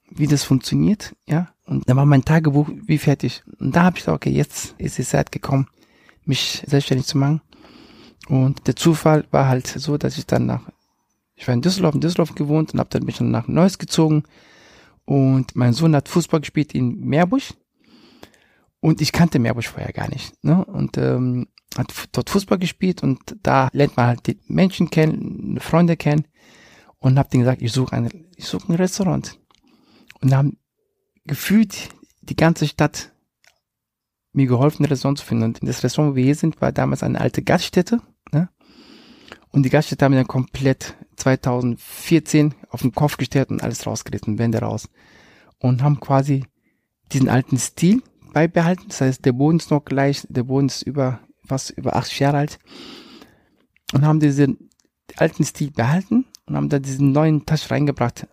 wie 0.10 0.27
das 0.27 0.43
funktioniert, 0.43 1.15
ja. 1.27 1.50
Und 1.65 1.89
da 1.89 1.96
war 1.96 2.05
mein 2.05 2.24
Tagebuch 2.24 2.69
wie 2.86 3.00
fertig. 3.00 3.43
Und 3.60 3.75
da 3.75 3.84
habe 3.84 3.98
ich 3.98 4.03
gesagt, 4.03 4.15
okay, 4.15 4.29
jetzt 4.29 4.75
ist 4.77 5.00
die 5.00 5.03
Zeit 5.03 5.31
gekommen, 5.31 5.67
mich 6.24 6.63
selbstständig 6.67 7.08
zu 7.08 7.17
machen. 7.17 7.41
Und 8.27 8.67
der 8.67 8.75
Zufall 8.75 9.25
war 9.31 9.48
halt 9.48 9.67
so, 9.67 9.98
dass 9.98 10.17
ich 10.17 10.27
dann 10.27 10.46
nach, 10.46 10.69
ich 11.36 11.48
war 11.48 11.54
in 11.54 11.62
Düsseldorf, 11.62 11.96
in 11.96 12.01
Düsseldorf 12.01 12.36
gewohnt 12.36 12.74
und 12.74 12.80
habe 12.80 12.89
dann 12.89 13.04
mich 13.04 13.18
dann 13.18 13.32
nach 13.32 13.48
Neuss 13.48 13.77
gezogen. 13.77 14.24
Und 15.04 15.56
mein 15.56 15.74
Sohn 15.74 15.96
hat 15.96 16.10
Fußball 16.10 16.39
gespielt 16.39 16.74
in 16.74 17.00
Meerbusch. 17.01 17.54
Und 18.80 19.01
ich 19.01 19.12
kannte 19.12 19.39
Meerbusch 19.39 19.68
vorher 19.68 19.94
gar 19.94 20.10
nicht. 20.10 20.34
Ne? 20.44 20.63
Und 20.63 20.98
ähm, 20.98 21.48
hat 21.77 21.94
dort 22.13 22.30
Fußball 22.30 22.58
gespielt 22.58 23.04
und 23.04 23.20
da 23.44 23.70
lernt 23.74 23.98
man 23.98 24.08
halt 24.08 24.27
die 24.27 24.39
Menschen 24.48 24.89
kennen, 24.89 25.60
Freunde 25.60 25.98
kennen. 25.98 26.27
Und 27.00 27.20
habe 27.20 27.30
denen 27.30 27.44
gesagt, 27.44 27.62
ich 27.62 27.72
suche 27.72 27.94
eine, 27.94 28.10
ich 28.36 28.46
suche 28.46 28.72
ein 28.72 28.75
Restaurant. 28.75 29.38
Und 30.22 30.34
haben 30.34 30.58
gefühlt 31.25 31.89
die 32.22 32.36
ganze 32.36 32.68
Stadt 32.68 33.12
mir 34.32 34.48
geholfen, 34.48 34.84
ein 34.84 34.89
Restaurant 34.89 35.20
zu 35.20 35.25
finden. 35.25 35.44
Und 35.44 35.60
das 35.62 35.84
Restaurant, 35.84 36.13
wo 36.13 36.15
wir 36.15 36.24
hier 36.24 36.36
sind, 36.36 36.62
war 36.62 36.72
damals 36.72 37.04
eine 37.04 37.20
alte 37.20 37.44
Gaststätte. 37.44 38.01
Ne? 38.32 38.50
Und 39.50 39.63
die 39.63 39.70
Gaststätte 39.70 40.06
haben 40.06 40.13
wir 40.13 40.20
dann 40.20 40.27
komplett 40.27 40.96
2014 41.15 42.53
auf 42.69 42.81
den 42.81 42.93
Kopf 42.93 43.17
gestellt 43.17 43.50
und 43.50 43.63
alles 43.63 43.86
rausgerissen, 43.86 44.38
Wände 44.38 44.60
raus. 44.60 44.89
Und 45.60 45.81
haben 45.81 46.00
quasi 46.00 46.45
diesen 47.12 47.29
alten 47.29 47.57
Stil 47.57 48.01
beibehalten. 48.34 48.86
Das 48.88 49.01
heißt, 49.01 49.25
der 49.25 49.34
Boden 49.34 49.57
ist 49.57 49.72
noch 49.72 49.86
gleich, 49.86 50.25
der 50.29 50.43
Boden 50.43 50.67
ist 50.67 50.81
über, 50.81 51.19
fast 51.45 51.72
über 51.72 51.95
80 51.95 52.19
Jahre 52.19 52.38
alt. 52.38 52.60
Und 53.93 54.05
haben 54.05 54.19
diese 54.19 54.55
alten 55.17 55.43
Stil 55.43 55.72
behalten 55.72 56.25
und 56.45 56.55
haben 56.55 56.69
da 56.69 56.79
diesen 56.79 57.12
neuen 57.12 57.45
Touch 57.45 57.72
reingebracht. 57.72 58.27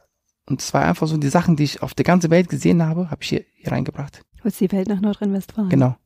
Und 0.47 0.61
es 0.61 0.75
war 0.75 0.85
einfach 0.85 1.07
so 1.07 1.17
die 1.17 1.29
Sachen, 1.29 1.57
die 1.57 1.65
ich 1.65 1.83
auf 1.83 1.95
der 1.95 2.05
ganzen 2.05 2.31
Welt 2.31 2.49
gesehen 2.49 2.83
habe, 2.83 3.11
habe 3.11 3.23
ich 3.23 3.29
hier, 3.29 3.45
hier 3.55 3.73
reingebracht. 3.73 4.23
Holst 4.43 4.61
die 4.61 4.73
Welt 4.73 4.89
nach 4.89 5.01
Nordrhein-Westfalen. 5.01 5.69
Genau. 5.69 5.97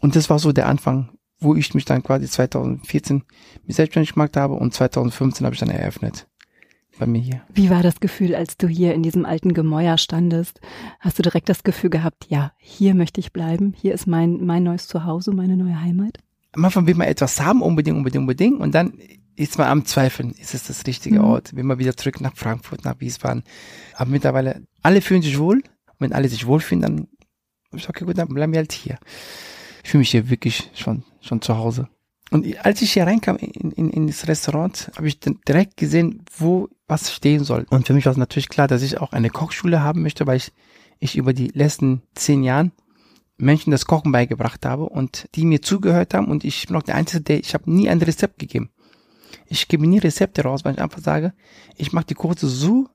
Und 0.00 0.16
das 0.16 0.30
war 0.30 0.38
so 0.38 0.52
der 0.52 0.68
Anfang, 0.68 1.10
wo 1.44 1.54
ich 1.54 1.74
mich 1.74 1.84
dann 1.84 2.02
quasi 2.02 2.28
2014 2.28 3.22
mit 3.66 3.76
selbstständig 3.76 4.14
gemacht 4.14 4.36
habe 4.36 4.54
und 4.54 4.74
2015 4.74 5.44
habe 5.44 5.54
ich 5.54 5.60
dann 5.60 5.70
eröffnet. 5.70 6.26
Bei 6.98 7.06
mir 7.06 7.20
hier. 7.20 7.42
Wie 7.52 7.70
war 7.70 7.82
das 7.82 7.98
Gefühl, 7.98 8.36
als 8.36 8.56
du 8.56 8.68
hier 8.68 8.94
in 8.94 9.02
diesem 9.02 9.24
alten 9.24 9.52
Gemäuer 9.52 9.98
standest? 9.98 10.60
Hast 11.00 11.18
du 11.18 11.24
direkt 11.24 11.48
das 11.48 11.64
Gefühl 11.64 11.90
gehabt, 11.90 12.26
ja, 12.28 12.52
hier 12.56 12.94
möchte 12.94 13.20
ich 13.20 13.32
bleiben, 13.32 13.74
hier 13.76 13.94
ist 13.94 14.06
mein, 14.06 14.44
mein 14.44 14.62
neues 14.62 14.86
Zuhause, 14.86 15.32
meine 15.32 15.56
neue 15.56 15.80
Heimat? 15.80 16.18
Am 16.52 16.64
Anfang 16.64 16.86
will 16.86 16.94
man 16.94 17.08
etwas 17.08 17.40
haben, 17.40 17.62
unbedingt, 17.62 17.96
unbedingt, 17.96 18.22
unbedingt 18.22 18.60
und 18.60 18.76
dann 18.76 18.94
ist 19.36 19.58
man 19.58 19.68
am 19.68 19.84
Zweifeln, 19.84 20.30
ist 20.30 20.54
es 20.54 20.68
das 20.68 20.86
richtige 20.86 21.18
mhm. 21.18 21.24
Ort? 21.24 21.56
Will 21.56 21.64
man 21.64 21.78
wieder 21.78 21.96
zurück 21.96 22.20
nach 22.20 22.36
Frankfurt, 22.36 22.84
nach 22.84 23.00
Wiesbaden? 23.00 23.42
Aber 23.94 24.10
mittlerweile, 24.10 24.62
alle 24.82 25.00
fühlen 25.00 25.22
sich 25.22 25.38
wohl. 25.38 25.56
Und 25.56 26.00
wenn 26.00 26.12
alle 26.12 26.28
sich 26.28 26.46
wohlfühlen, 26.46 26.82
dann 26.82 27.08
ist 27.72 27.88
okay, 27.88 28.04
gut, 28.04 28.18
dann 28.18 28.28
bleiben 28.28 28.52
wir 28.52 28.58
halt 28.58 28.72
hier. 28.72 28.98
Ich 29.84 29.90
fühle 29.90 30.00
mich 30.00 30.10
hier 30.10 30.30
wirklich 30.30 30.70
schon, 30.74 31.04
schon 31.20 31.40
zu 31.42 31.56
Hause. 31.56 31.88
Und 32.30 32.46
als 32.64 32.82
ich 32.82 32.92
hier 32.94 33.06
reinkam 33.06 33.36
in, 33.36 33.70
in, 33.70 33.90
in 33.90 34.06
das 34.06 34.26
Restaurant, 34.26 34.90
habe 34.96 35.06
ich 35.06 35.20
direkt 35.20 35.76
gesehen, 35.76 36.24
wo 36.36 36.68
was 36.88 37.12
stehen 37.12 37.44
soll. 37.44 37.66
Und 37.70 37.86
für 37.86 37.92
mich 37.92 38.06
war 38.06 38.12
es 38.12 38.18
natürlich 38.18 38.48
klar, 38.48 38.66
dass 38.66 38.82
ich 38.82 38.98
auch 38.98 39.12
eine 39.12 39.30
Kochschule 39.30 39.82
haben 39.82 40.02
möchte, 40.02 40.26
weil 40.26 40.38
ich, 40.38 40.52
ich 40.98 41.16
über 41.16 41.32
die 41.32 41.48
letzten 41.48 42.02
zehn 42.14 42.42
Jahren 42.42 42.72
Menschen 43.36 43.70
das 43.70 43.84
Kochen 43.84 44.10
beigebracht 44.10 44.64
habe 44.64 44.88
und 44.88 45.28
die 45.34 45.44
mir 45.44 45.60
zugehört 45.60 46.14
haben 46.14 46.28
und 46.28 46.44
ich 46.44 46.66
bin 46.66 46.76
auch 46.76 46.82
der 46.82 46.94
Einzige, 46.94 47.22
der, 47.22 47.38
ich 47.40 47.52
habe 47.54 47.70
nie 47.70 47.88
ein 47.88 48.00
Rezept 48.00 48.38
gegeben. 48.38 48.70
Ich 49.46 49.68
gebe 49.68 49.86
nie 49.86 49.98
Rezepte 49.98 50.42
raus, 50.42 50.64
weil 50.64 50.74
ich 50.74 50.80
einfach 50.80 51.00
sage, 51.00 51.34
ich 51.76 51.92
mache 51.92 52.06
die 52.06 52.14
Kurse 52.14 52.48
so, 52.48 52.88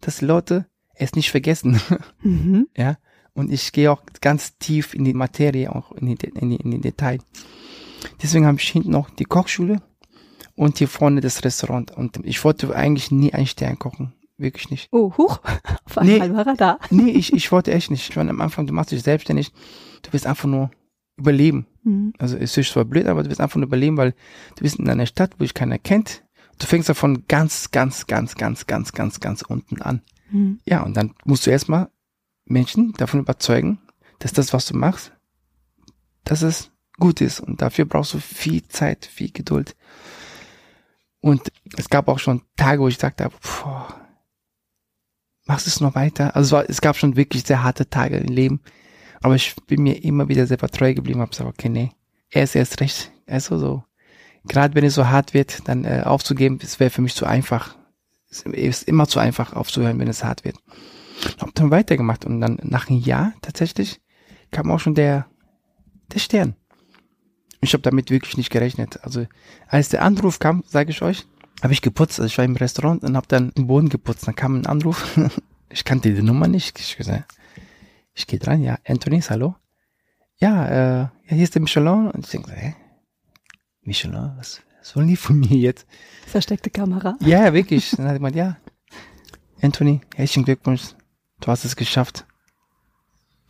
dass 0.00 0.18
die 0.18 0.24
Leute 0.24 0.66
es 0.94 1.14
nicht 1.14 1.30
vergessen. 1.30 1.80
Mhm. 2.22 2.68
Ja. 2.76 2.96
Und 3.34 3.52
ich 3.52 3.72
gehe 3.72 3.90
auch 3.90 4.02
ganz 4.20 4.56
tief 4.58 4.94
in 4.94 5.04
die 5.04 5.14
Materie, 5.14 5.74
auch 5.74 5.92
in 5.92 6.06
die, 6.06 6.26
in 6.26 6.50
die, 6.50 6.56
in 6.56 6.70
die 6.70 6.80
Detail. 6.80 7.18
Deswegen 8.22 8.46
habe 8.46 8.58
ich 8.58 8.68
hinten 8.68 8.90
noch 8.90 9.10
die 9.10 9.24
Kochschule 9.24 9.82
und 10.54 10.78
hier 10.78 10.88
vorne 10.88 11.20
das 11.20 11.44
Restaurant. 11.44 11.90
Und 11.90 12.20
ich 12.24 12.42
wollte 12.44 12.74
eigentlich 12.74 13.10
nie 13.10 13.34
einen 13.34 13.46
Stern 13.46 13.78
kochen. 13.78 14.12
Wirklich 14.36 14.70
nicht. 14.70 14.88
Oh, 14.92 15.16
huch. 15.16 15.40
Auf 15.84 15.98
einmal 15.98 16.28
nee, 16.28 16.34
war 16.34 16.46
er 16.46 16.54
da. 16.54 16.78
Nee, 16.90 17.10
ich, 17.10 17.32
ich 17.32 17.52
wollte 17.52 17.72
echt 17.72 17.90
nicht. 17.90 18.08
Ich 18.08 18.16
war 18.16 18.28
am 18.28 18.40
Anfang, 18.40 18.66
du 18.66 18.72
machst 18.72 18.90
dich 18.90 19.02
selbstständig. 19.02 19.52
Du 20.02 20.12
willst 20.12 20.26
einfach 20.26 20.48
nur 20.48 20.70
überleben. 21.16 21.66
Mhm. 21.82 22.12
Also 22.18 22.36
es 22.36 22.56
ist 22.56 22.72
zwar 22.72 22.84
blöd, 22.84 23.06
aber 23.06 23.22
du 23.22 23.28
willst 23.28 23.40
einfach 23.40 23.56
nur 23.56 23.66
überleben, 23.66 23.96
weil 23.96 24.12
du 24.56 24.62
bist 24.62 24.78
in 24.78 24.88
einer 24.88 25.06
Stadt, 25.06 25.34
wo 25.38 25.44
dich 25.44 25.54
keiner 25.54 25.78
kennt. 25.78 26.24
Du 26.58 26.66
fängst 26.66 26.88
davon 26.88 27.24
ganz, 27.26 27.70
ganz, 27.70 28.06
ganz, 28.06 28.34
ganz, 28.36 28.66
ganz, 28.66 28.92
ganz, 28.92 29.20
ganz 29.20 29.42
unten 29.42 29.82
an. 29.82 30.02
Mhm. 30.30 30.60
Ja, 30.64 30.82
und 30.82 30.96
dann 30.96 31.14
musst 31.24 31.46
du 31.46 31.50
erstmal 31.50 31.88
Menschen 32.44 32.92
davon 32.94 33.20
überzeugen, 33.20 33.78
dass 34.18 34.32
das, 34.32 34.52
was 34.52 34.66
du 34.66 34.76
machst, 34.76 35.12
dass 36.24 36.42
es 36.42 36.70
gut 36.98 37.20
ist. 37.20 37.40
Und 37.40 37.62
dafür 37.62 37.84
brauchst 37.84 38.14
du 38.14 38.18
viel 38.18 38.66
Zeit, 38.68 39.06
viel 39.06 39.30
Geduld. 39.30 39.74
Und 41.20 41.50
es 41.76 41.88
gab 41.88 42.08
auch 42.08 42.18
schon 42.18 42.42
Tage, 42.56 42.82
wo 42.82 42.88
ich 42.88 42.98
sagte, 42.98 43.30
boah, 43.62 44.00
machst 45.46 45.66
du 45.66 45.70
es 45.70 45.80
noch 45.80 45.94
weiter? 45.94 46.36
Also 46.36 46.46
es, 46.46 46.52
war, 46.52 46.70
es 46.70 46.80
gab 46.80 46.96
schon 46.96 47.16
wirklich 47.16 47.44
sehr 47.44 47.62
harte 47.62 47.88
Tage 47.88 48.18
im 48.18 48.32
Leben. 48.32 48.60
Aber 49.22 49.34
ich 49.34 49.56
bin 49.66 49.82
mir 49.82 50.04
immer 50.04 50.28
wieder 50.28 50.46
selber 50.46 50.68
treu 50.68 50.92
geblieben, 50.92 51.20
habe 51.20 51.30
gesagt, 51.30 51.48
okay, 51.48 51.70
nee, 51.70 51.92
er 52.30 52.42
ist 52.44 52.54
erst 52.54 52.80
recht. 52.80 53.10
Also 53.26 53.58
so, 53.58 53.84
gerade 54.44 54.74
wenn 54.74 54.84
es 54.84 54.94
so 54.94 55.08
hart 55.08 55.32
wird, 55.32 55.66
dann 55.66 55.84
äh, 55.84 56.02
aufzugeben, 56.04 56.58
es 56.62 56.78
wäre 56.78 56.90
für 56.90 57.00
mich 57.00 57.14
zu 57.14 57.24
einfach. 57.24 57.76
Es 58.28 58.42
ist 58.42 58.82
immer 58.82 59.08
zu 59.08 59.20
einfach 59.20 59.54
aufzuhören, 59.54 59.98
wenn 59.98 60.08
es 60.08 60.24
hart 60.24 60.44
wird. 60.44 60.56
Hab 61.38 61.54
dann 61.54 61.70
weitergemacht 61.70 62.24
und 62.24 62.40
dann 62.40 62.58
nach 62.62 62.88
einem 62.88 63.00
Jahr 63.00 63.32
tatsächlich 63.42 64.00
kam 64.50 64.70
auch 64.70 64.80
schon 64.80 64.94
der, 64.94 65.26
der 66.12 66.18
Stern. 66.18 66.56
Ich 67.60 67.72
habe 67.72 67.82
damit 67.82 68.10
wirklich 68.10 68.36
nicht 68.36 68.50
gerechnet. 68.50 69.02
Also 69.02 69.26
als 69.68 69.88
der 69.88 70.02
Anruf 70.02 70.38
kam, 70.38 70.64
sage 70.66 70.90
ich 70.90 71.02
euch, 71.02 71.26
habe 71.62 71.72
ich 71.72 71.82
geputzt. 71.82 72.20
Also 72.20 72.26
ich 72.26 72.38
war 72.38 72.44
im 72.44 72.56
Restaurant 72.56 73.02
und 73.02 73.16
habe 73.16 73.26
dann 73.26 73.52
den 73.52 73.66
Boden 73.66 73.88
geputzt. 73.88 74.26
Dann 74.26 74.36
kam 74.36 74.56
ein 74.56 74.66
Anruf. 74.66 75.18
ich 75.70 75.84
kannte 75.84 76.12
die 76.12 76.22
Nummer 76.22 76.46
nicht. 76.46 76.78
Ich 76.78 76.96
gesagt, 76.96 77.32
ich 78.12 78.26
gehe 78.26 78.38
dran, 78.38 78.62
ja, 78.62 78.78
Anthony, 78.86 79.20
hallo. 79.22 79.56
Ja, 80.36 80.66
äh, 80.66 81.00
ja, 81.00 81.10
hier 81.28 81.44
ist 81.44 81.54
der 81.54 81.62
Michelin. 81.62 82.10
Und 82.10 82.26
ich 82.26 82.30
denke, 82.30 82.52
hä? 82.52 82.74
Michelin, 83.82 84.32
was, 84.36 84.62
was 84.78 84.94
wollen 84.94 85.08
die 85.08 85.16
von 85.16 85.40
mir 85.40 85.56
jetzt? 85.56 85.86
Versteckte 86.26 86.70
Kamera. 86.70 87.16
Ja, 87.20 87.52
wirklich. 87.52 87.90
Dann 87.92 88.06
hat 88.06 88.14
jemand, 88.14 88.36
ja, 88.36 88.58
Anthony, 89.62 90.02
herzlichen 90.14 90.44
Glückwunsch, 90.44 90.94
du 91.40 91.48
hast 91.48 91.64
es 91.64 91.76
geschafft. 91.76 92.26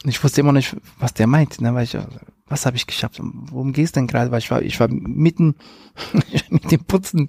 Und 0.03 0.11
ich 0.11 0.23
wusste 0.23 0.41
immer 0.41 0.53
nicht, 0.53 0.76
was 0.99 1.14
der 1.14 1.26
meint, 1.26 1.61
ne, 1.61 1.75
weil 1.75 1.85
ich, 1.85 1.97
was 2.47 2.67
habe 2.67 2.76
ich 2.76 2.87
geschafft? 2.87 3.19
Worum 3.21 3.73
geht's 3.73 3.93
denn 3.93 4.07
gerade? 4.07 4.31
Weil 4.31 4.41
ich 4.41 4.50
war, 4.50 4.62
ich 4.62 4.79
war 4.79 4.88
mitten 4.88 5.57
mit 6.50 6.71
dem 6.71 6.85
Putzen. 6.85 7.29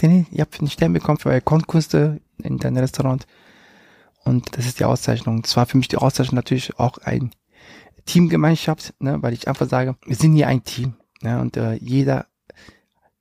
Ich 0.00 0.40
habe 0.40 0.58
einen 0.58 0.70
Stern 0.70 0.92
bekommen 0.92 1.18
für 1.18 1.28
eure 1.28 1.40
Kochkünste 1.40 2.20
in 2.42 2.58
deinem 2.58 2.78
Restaurant. 2.78 3.26
Und 4.24 4.56
das 4.56 4.66
ist 4.66 4.80
die 4.80 4.84
Auszeichnung. 4.84 5.42
Das 5.42 5.56
war 5.56 5.66
für 5.66 5.76
mich 5.76 5.88
die 5.88 5.98
Auszeichnung 5.98 6.36
natürlich 6.36 6.78
auch 6.78 6.98
ein 6.98 7.30
Teamgemeinschaft, 8.04 8.94
ne, 8.98 9.22
weil 9.22 9.32
ich 9.32 9.46
einfach 9.46 9.68
sage, 9.68 9.96
wir 10.04 10.16
sind 10.16 10.34
hier 10.34 10.48
ein 10.48 10.64
Team. 10.64 10.94
Ne, 11.20 11.40
und 11.40 11.56
äh, 11.56 11.74
jeder 11.74 12.26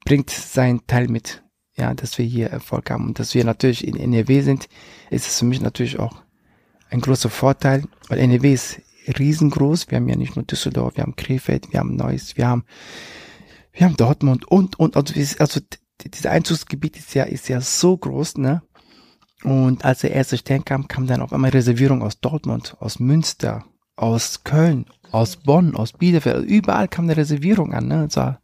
bringt 0.06 0.32
seinen 0.32 0.88
Teil 0.88 1.08
mit, 1.08 1.44
ja, 1.76 1.94
dass 1.94 2.18
wir 2.18 2.26
hier 2.26 2.50
Erfolg 2.50 2.90
haben. 2.90 3.08
Und 3.08 3.20
dass 3.20 3.34
wir 3.34 3.44
natürlich 3.44 3.88
in 3.88 3.96
NRW 3.96 4.42
sind, 4.42 4.68
ist 5.10 5.28
es 5.28 5.40
für 5.40 5.46
mich 5.46 5.62
natürlich 5.62 6.00
auch 6.00 6.22
ein 6.90 7.02
großer 7.02 7.30
Vorteil, 7.30 7.84
weil 8.08 8.20
NRW 8.20 8.54
ist 8.54 8.82
riesengroß. 9.08 9.90
Wir 9.90 9.98
haben 9.98 10.10
ja 10.10 10.16
nicht 10.16 10.36
nur 10.36 10.46
Düsseldorf, 10.46 10.98
wir 10.98 11.04
haben 11.04 11.16
Krefeld, 11.16 11.72
wir 11.72 11.80
haben 11.80 11.96
Neuss, 11.96 12.38
wir 12.38 12.48
haben, 12.48 12.66
wir 13.72 13.86
haben 13.86 13.98
Dortmund 13.98 14.46
und, 14.46 14.78
und, 14.80 14.96
also, 14.96 15.14
also 15.40 15.62
dieses 16.04 16.26
Einzugsgebiet 16.26 16.98
ist 16.98 17.14
ja, 17.14 17.24
ist 17.24 17.48
ja 17.48 17.62
so 17.62 17.96
groß, 17.98 18.38
ne? 18.38 18.62
Und 19.44 19.86
als 19.86 20.02
der 20.02 20.12
erste 20.12 20.38
Stern 20.38 20.66
kam, 20.66 20.88
kam 20.88 21.08
dann 21.08 21.22
auf 21.22 21.34
einmal 21.34 21.50
Reservierung 21.50 22.04
aus 22.04 22.20
Dortmund, 22.20 22.76
aus 22.80 23.00
Münster, 23.00 23.66
aus 23.96 24.44
Köln, 24.44 24.86
aus 25.12 25.38
Bonn, 25.38 25.76
aus 25.76 25.94
Bielefeld. 25.94 26.36
Also 26.36 26.48
überall 26.48 26.88
kam 26.88 27.06
eine 27.06 27.18
Reservierung 27.18 27.74
an. 27.74 27.88
Ne? 27.88 28.04
Das 28.06 28.18
war 28.18 28.42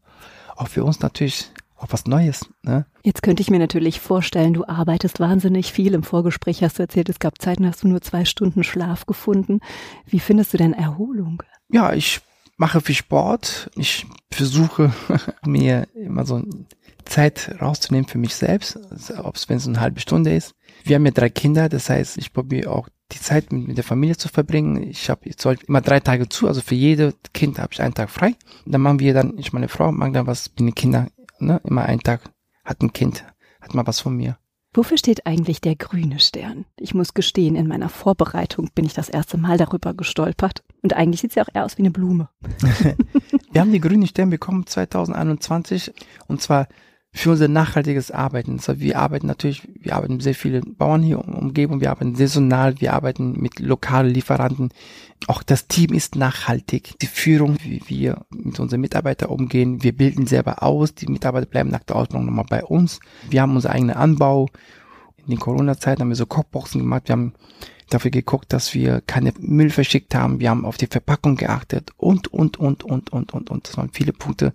auch 0.55 0.67
für 0.67 0.83
uns 0.83 0.99
natürlich 1.01 1.51
auch 1.77 1.87
was 1.89 2.05
Neues. 2.05 2.49
Ne? 2.63 2.85
Jetzt 3.03 3.23
könnte 3.23 3.41
ich 3.41 3.49
mir 3.49 3.59
natürlich 3.59 3.99
vorstellen, 3.99 4.53
du 4.53 4.67
arbeitest 4.67 5.19
wahnsinnig 5.19 5.71
viel. 5.71 5.93
Im 5.93 6.03
Vorgespräch 6.03 6.63
hast 6.63 6.79
du 6.79 6.83
erzählt, 6.83 7.09
es 7.09 7.19
gab 7.19 7.41
Zeiten, 7.41 7.65
hast 7.65 7.83
du 7.83 7.87
nur 7.87 8.01
zwei 8.01 8.25
Stunden 8.25 8.63
Schlaf 8.63 9.05
gefunden. 9.05 9.59
Wie 10.05 10.19
findest 10.19 10.53
du 10.53 10.57
denn 10.57 10.73
Erholung? 10.73 11.43
Ja, 11.69 11.93
ich 11.93 12.21
mache 12.57 12.81
viel 12.81 12.95
Sport. 12.95 13.69
Ich 13.75 14.05
versuche 14.31 14.91
mir 15.45 15.87
immer 15.93 16.25
so 16.25 16.43
Zeit 17.05 17.55
rauszunehmen 17.61 18.07
für 18.07 18.17
mich 18.17 18.35
selbst, 18.35 18.77
also 18.91 19.23
ob 19.23 19.35
es 19.35 19.47
wenn 19.47 19.57
es 19.57 19.67
eine 19.67 19.79
halbe 19.79 19.99
Stunde 19.99 20.35
ist. 20.35 20.55
Wir 20.83 20.95
haben 20.95 21.05
ja 21.05 21.11
drei 21.11 21.29
Kinder, 21.29 21.69
das 21.69 21.89
heißt, 21.89 22.17
ich 22.17 22.33
probiere 22.33 22.71
auch 22.71 22.89
die 23.11 23.19
Zeit 23.19 23.51
mit, 23.51 23.67
mit 23.67 23.77
der 23.77 23.83
Familie 23.83 24.17
zu 24.17 24.27
verbringen. 24.27 24.83
Ich 24.83 25.09
habe 25.09 25.21
jetzt 25.25 25.45
immer 25.45 25.81
drei 25.81 25.99
Tage 26.01 26.27
zu, 26.27 26.47
also 26.47 26.61
für 26.61 26.75
jede 26.75 27.13
Kind 27.33 27.59
habe 27.59 27.69
ich 27.71 27.81
einen 27.81 27.93
Tag 27.93 28.09
frei. 28.09 28.35
dann 28.65 28.81
machen 28.81 28.99
wir 28.99 29.13
dann, 29.13 29.37
ich 29.37 29.53
meine 29.53 29.69
Frau 29.69 29.91
machen 29.91 30.13
dann 30.13 30.27
was 30.27 30.49
mit 30.49 30.59
den 30.59 30.75
Kindern, 30.75 31.09
ne? 31.39 31.61
Immer 31.63 31.83
einen 31.83 32.01
Tag 32.01 32.21
hat 32.63 32.81
ein 32.81 32.93
Kind, 32.93 33.23
hat 33.61 33.73
mal 33.73 33.87
was 33.87 33.99
von 33.99 34.15
mir. 34.15 34.37
Wofür 34.73 34.97
steht 34.97 35.25
eigentlich 35.25 35.59
der 35.59 35.75
grüne 35.75 36.19
Stern? 36.19 36.65
Ich 36.77 36.93
muss 36.93 37.15
gestehen, 37.15 37.55
in 37.55 37.67
meiner 37.67 37.89
Vorbereitung 37.89 38.69
bin 38.75 38.85
ich 38.85 38.93
das 38.93 39.09
erste 39.09 39.37
Mal 39.37 39.57
darüber 39.57 39.93
gestolpert. 39.93 40.63
Und 40.83 40.93
eigentlich 40.93 41.21
sieht 41.21 41.31
es 41.31 41.35
ja 41.35 41.43
auch 41.43 41.49
eher 41.53 41.65
aus 41.65 41.77
wie 41.77 41.81
eine 41.81 41.91
Blume. 41.91 42.29
wir 43.51 43.61
haben 43.61 43.71
die 43.71 43.79
grüne 43.79 44.05
Stern 44.05 44.29
bekommen 44.29 44.67
2021 44.67 45.93
und 46.27 46.41
zwar 46.41 46.67
für 47.17 47.31
unser 47.31 47.47
nachhaltiges 47.47 48.11
Arbeiten. 48.11 48.53
Also 48.53 48.79
wir 48.79 48.99
arbeiten 48.99 49.27
natürlich, 49.27 49.67
wir 49.79 49.95
arbeiten 49.95 50.19
sehr 50.19 50.35
vielen 50.35 50.75
Bauern 50.75 51.01
hier 51.01 51.23
in 51.25 51.33
Umgebung, 51.33 51.81
wir 51.81 51.91
arbeiten 51.91 52.15
saisonal, 52.15 52.79
wir 52.79 52.93
arbeiten 52.93 53.39
mit 53.39 53.59
lokalen 53.59 54.13
Lieferanten. 54.13 54.69
Auch 55.27 55.43
das 55.43 55.67
Team 55.67 55.93
ist 55.93 56.15
nachhaltig. 56.15 56.97
Die 57.01 57.07
Führung, 57.07 57.57
wie 57.63 57.81
wir 57.87 58.25
mit 58.29 58.59
unseren 58.59 58.81
Mitarbeitern 58.81 59.29
umgehen, 59.29 59.83
wir 59.83 59.95
bilden 59.95 60.27
selber 60.27 60.63
aus, 60.63 60.93
die 60.93 61.07
Mitarbeiter 61.07 61.47
bleiben 61.47 61.69
nach 61.69 61.83
der 61.83 61.95
Ausbildung 61.95 62.27
nochmal 62.27 62.45
bei 62.47 62.63
uns. 62.63 62.99
Wir 63.29 63.41
haben 63.41 63.55
unseren 63.55 63.71
eigenen 63.71 63.95
Anbau. 63.95 64.47
In 65.17 65.31
den 65.31 65.39
Corona-Zeiten 65.39 66.01
haben 66.01 66.09
wir 66.09 66.15
so 66.15 66.25
Kochboxen 66.25 66.81
gemacht, 66.81 67.03
wir 67.07 67.13
haben 67.13 67.33
dafür 67.89 68.11
geguckt, 68.11 68.53
dass 68.53 68.73
wir 68.73 69.01
keine 69.01 69.33
Müll 69.39 69.69
verschickt 69.69 70.13
haben, 70.13 70.39
wir 70.39 70.49
haben 70.49 70.65
auf 70.65 70.77
die 70.77 70.87
Verpackung 70.87 71.35
geachtet 71.35 71.91
und, 71.97 72.27
und, 72.33 72.57
und, 72.57 72.83
und, 72.83 73.11
und, 73.11 73.33
und, 73.33 73.49
und. 73.49 73.67
Das 73.67 73.77
waren 73.77 73.89
viele 73.91 74.13
Punkte 74.13 74.53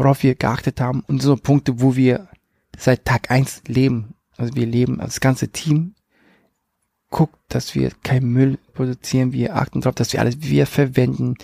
worauf 0.00 0.22
wir 0.22 0.34
geachtet 0.34 0.80
haben 0.80 1.04
und 1.08 1.20
so 1.20 1.36
Punkte, 1.36 1.82
wo 1.82 1.94
wir 1.94 2.28
seit 2.76 3.04
Tag 3.04 3.30
eins 3.30 3.62
leben. 3.66 4.14
Also 4.38 4.56
wir 4.56 4.64
leben, 4.64 4.94
also 4.94 5.08
das 5.08 5.20
ganze 5.20 5.48
Team 5.48 5.94
guckt, 7.10 7.36
dass 7.48 7.74
wir 7.74 7.92
kein 8.02 8.24
Müll 8.24 8.58
produzieren. 8.72 9.32
Wir 9.32 9.56
achten 9.56 9.82
darauf, 9.82 9.94
dass 9.94 10.14
wir 10.14 10.20
alles 10.20 10.40
wir 10.40 10.66
verwenden. 10.66 11.34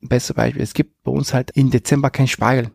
Beste 0.00 0.34
Beispiel, 0.34 0.62
es 0.62 0.72
gibt 0.72 1.02
bei 1.02 1.10
uns 1.10 1.34
halt 1.34 1.50
im 1.56 1.70
Dezember 1.70 2.10
kein 2.10 2.28
Spargel. 2.28 2.70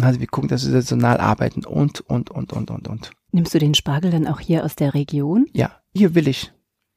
Also 0.00 0.20
wir 0.20 0.26
gucken, 0.26 0.48
dass 0.48 0.64
wir 0.64 0.72
saisonal 0.72 1.18
arbeiten 1.18 1.66
und, 1.66 2.00
und, 2.00 2.30
und, 2.30 2.54
und, 2.54 2.70
und, 2.70 2.88
und. 2.88 3.10
Nimmst 3.30 3.52
du 3.52 3.58
den 3.58 3.74
Spargel 3.74 4.10
dann 4.10 4.26
auch 4.26 4.40
hier 4.40 4.64
aus 4.64 4.74
der 4.74 4.94
Region? 4.94 5.46
Ja, 5.52 5.82
hier 5.94 6.14
will 6.14 6.28
ich. 6.28 6.50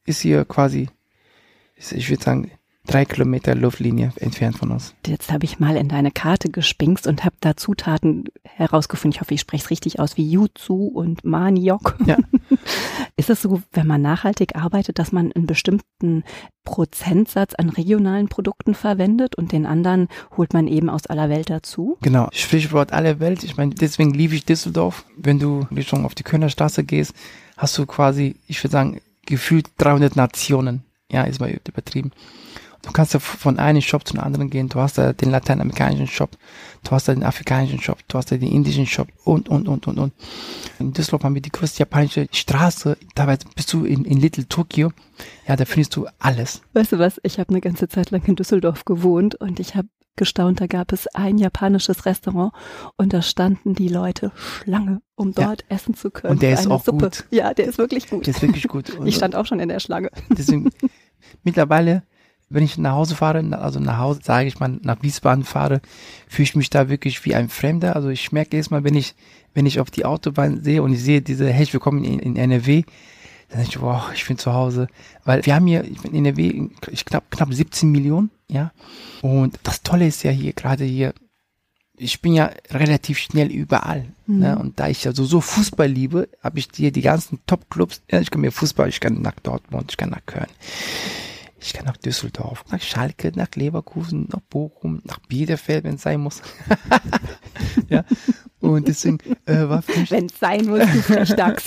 Ist 0.06 0.22
hier 0.22 0.46
quasi, 0.46 0.88
ich 1.76 2.10
würde 2.10 2.24
sagen, 2.24 2.52
drei 2.86 3.06
Kilometer 3.06 3.56
Luftlinie 3.56 4.12
entfernt 4.18 4.58
von 4.58 4.72
uns. 4.72 4.94
Jetzt 5.06 5.32
habe 5.32 5.46
ich 5.46 5.60
mal 5.60 5.76
in 5.76 5.90
deine 5.90 6.12
Karte 6.12 6.50
gespinkst 6.50 7.08
und 7.08 7.24
habe 7.24 7.36
da 7.40 7.56
Zutaten 7.56 8.26
herausgefunden. 8.44 9.16
Ich 9.16 9.22
hoffe, 9.22 9.34
ich 9.34 9.42
spreche 9.42 9.66
es 9.66 9.70
richtig 9.70 10.00
aus, 10.00 10.18
wie 10.18 10.30
Jutsu 10.30 10.88
und 10.88 11.24
Maniok. 11.26 11.98
Ja. 12.06 12.18
Ist 13.18 13.30
es 13.30 13.42
so, 13.42 13.62
wenn 13.72 13.88
man 13.88 14.02
nachhaltig 14.02 14.56
arbeitet, 14.56 15.00
dass 15.00 15.12
man 15.12 15.32
einen 15.32 15.48
bestimmten 15.48 16.24
Prozentsatz 16.64 17.54
an 17.56 17.70
regionalen 17.70 18.28
Produkten 18.28 18.74
verwendet 18.74 19.36
und 19.36 19.52
den 19.52 19.66
anderen 19.66 20.08
holt 20.36 20.54
man 20.54 20.68
eben 20.68 20.90
aus 20.90 21.08
aller 21.08 21.30
Welt 21.30 21.50
dazu? 21.50 21.98
Genau, 22.02 22.28
Sprichwort 22.32 22.92
aller 22.92 23.20
Welt. 23.20 23.44
Ich 23.44 23.58
meine, 23.58 23.74
deswegen 23.76 24.14
liebe 24.14 24.36
ich 24.36 24.46
Düsseldorf. 24.46 25.06
Wenn 25.18 25.40
du 25.40 25.68
Richtung 25.76 26.06
auf 26.06 26.16
die 26.16 26.24
Kölner 26.24 26.50
gehst, 26.84 27.14
hast 27.58 27.78
du 27.78 27.86
quasi, 27.86 28.36
ich 28.48 28.64
würde 28.64 28.72
sagen, 28.72 29.02
gefühlt 29.26 29.68
300 29.78 30.16
Nationen. 30.16 30.84
Ja, 31.12 31.24
ist 31.24 31.40
mal 31.40 31.50
übertrieben. 31.68 32.12
Du 32.86 32.92
kannst 32.92 33.14
ja 33.14 33.20
von 33.20 33.58
einem 33.58 33.82
Shop 33.82 34.08
zum 34.08 34.20
anderen 34.20 34.50
gehen. 34.52 34.70
Du 34.70 34.80
hast 34.80 35.00
da 35.00 35.12
den 35.12 35.32
lateinamerikanischen 35.32 36.08
Shop, 36.08 36.30
du 36.84 36.92
hast 36.92 37.08
da 37.08 37.14
den 37.14 37.24
afrikanischen 37.24 37.82
Shop, 37.82 37.98
du 38.08 38.18
hast 38.18 38.32
da 38.32 38.38
den 38.38 38.52
indischen 38.52 38.86
Shop 38.86 39.08
und, 39.24 39.50
und, 39.50 39.68
und, 39.68 39.88
und, 39.88 39.98
und. 39.98 40.14
In 40.78 40.94
Düsseldorf 40.94 41.24
haben 41.24 41.34
wir 41.34 41.42
die 41.42 41.52
größte 41.52 41.80
japanische 41.80 42.28
Straße. 42.32 42.98
Dabei 43.16 43.38
bist 43.56 43.74
du 43.74 43.86
in, 43.86 44.06
in 44.06 44.20
Little 44.20 44.48
Tokyo. 44.48 44.92
Ja, 45.48 45.56
da 45.56 45.66
findest 45.66 45.96
du 45.96 46.06
alles. 46.20 46.62
Weißt 46.74 46.92
du 46.92 47.00
was? 47.00 47.20
Ich 47.24 47.40
habe 47.40 47.50
eine 47.50 47.62
ganze 47.62 47.88
Zeit 47.88 48.12
lang 48.12 48.24
in 48.26 48.36
Düsseldorf 48.36 48.86
gewohnt 48.86 49.34
und 49.36 49.60
ich 49.60 49.76
habe 49.76 49.88
gestaunt, 50.16 50.62
da 50.62 50.68
gab 50.68 50.94
es 50.94 51.08
ein 51.08 51.38
japanisches 51.38 52.06
Restaurant 52.06 52.54
und 52.98 53.14
da 53.14 53.22
standen 53.22 53.74
die 53.74 53.90
Leute 53.90 54.32
Schlange, 54.36 55.02
um 55.16 55.34
dort 55.34 55.64
ja. 55.64 55.76
essen 55.76 55.96
zu 55.96 56.12
können. 56.12 56.34
Und 56.34 56.42
der 56.42 56.54
ist 56.54 56.68
auch 56.68 56.84
Suppe. 56.84 57.06
gut. 57.06 57.26
Ja, 57.32 57.54
der 57.54 57.66
ist 57.66 57.78
wirklich 57.78 58.10
gut. 58.10 58.28
Der 58.28 58.36
ist 58.36 58.42
wirklich 58.42 58.68
gut. 58.68 58.98
Ich 59.06 59.16
stand 59.16 59.36
auch 59.36 59.46
schon 59.46 59.60
in 59.60 59.70
der 59.70 59.80
Schlange. 59.80 60.10
Deswegen, 60.30 60.70
mittlerweile 61.44 62.04
wenn 62.50 62.64
ich 62.64 62.78
nach 62.78 62.94
Hause 62.94 63.16
fahre, 63.16 63.44
also 63.60 63.80
nach 63.80 63.98
Hause, 63.98 64.20
sage 64.24 64.48
ich 64.48 64.60
mal, 64.60 64.78
nach 64.82 65.02
Wiesbaden 65.02 65.44
fahre, 65.44 65.82
fühle 66.28 66.44
ich 66.44 66.56
mich 66.56 66.70
da 66.70 66.90
wirklich 66.90 67.24
wie 67.26 67.36
ein 67.36 67.50
Fremder. 67.50 67.96
Also 67.96 68.10
ich 68.10 68.32
merke 68.32 68.58
erstmal, 68.58 68.84
wenn 68.84 68.96
ich, 68.96 69.16
wenn 69.54 69.66
ich 69.66 69.80
auf 69.80 69.90
die 69.90 70.06
Autobahn 70.06 70.64
sehe 70.64 70.84
und 70.84 70.94
ich 70.94 71.02
sehe 71.02 71.22
diese, 71.22 71.52
hey, 71.52 71.68
willkommen 71.72 72.04
in, 72.04 72.20
in 72.20 72.36
NRW, 72.36 72.84
dann 73.50 73.60
denke 73.60 73.76
ich, 73.76 73.82
wow, 73.82 74.12
ich 74.14 74.26
bin 74.28 74.38
zu 74.38 74.54
Hause. 74.54 74.88
Weil 75.24 75.46
wir 75.46 75.56
haben 75.56 75.68
hier 75.68 75.84
in 75.84 76.14
NRW, 76.14 76.70
ich 76.92 77.06
knapp, 77.06 77.30
knapp 77.32 77.54
17 77.54 77.90
Millionen, 77.90 78.30
ja. 78.48 78.72
Und 79.22 79.60
das 79.64 79.82
Tolle 79.82 80.08
ist 80.08 80.24
ja 80.24 80.32
hier, 80.32 80.54
gerade 80.54 80.84
hier, 80.84 81.14
ich 81.98 82.22
bin 82.22 82.34
ja 82.34 82.52
relativ 82.72 83.18
schnell 83.18 83.52
überall. 83.52 84.06
Mhm. 84.28 84.40
Ne? 84.40 84.60
Und 84.60 84.80
da 84.80 84.90
ich 84.90 85.04
ja 85.04 85.14
so, 85.14 85.24
so 85.26 85.42
Fußball 85.42 85.88
liebe, 85.88 86.28
habe 86.44 86.60
ich 86.60 86.68
hier 86.76 86.92
die 86.92 87.02
ganzen 87.02 87.40
Top-Clubs. 87.48 88.02
Ja, 88.12 88.20
ich 88.20 88.32
kann 88.32 88.42
mir 88.42 88.52
Fußball, 88.52 88.90
ich 88.90 89.00
kann 89.00 89.22
nach 89.22 89.40
Dortmund, 89.42 89.92
ich 89.92 89.98
kann 89.98 90.10
nach 90.10 90.26
Köln. 90.26 90.50
Ich 91.66 91.74
kann 91.74 91.86
nach 91.86 91.98
Düsseldorf, 91.98 92.64
nach 92.72 92.80
Schalke, 92.80 93.32
nach 93.34 93.48
Leverkusen, 93.56 94.30
nach 94.32 94.42
Bochum, 94.42 95.02
nach 95.04 95.18
Bielefeld, 95.18 95.84
wenn 95.84 95.96
es 95.96 96.04
sein 96.04 96.22
muss. 96.22 96.44
ja. 97.90 98.06
Und 98.60 98.88
deswegen 98.88 99.18
äh, 99.48 99.68
war 99.68 99.82
für 99.82 100.00
mich. 100.00 100.12
Wenn 100.12 100.28
es 100.28 100.38
sein 100.40 100.68
muss, 100.68 100.82
du 101.08 101.66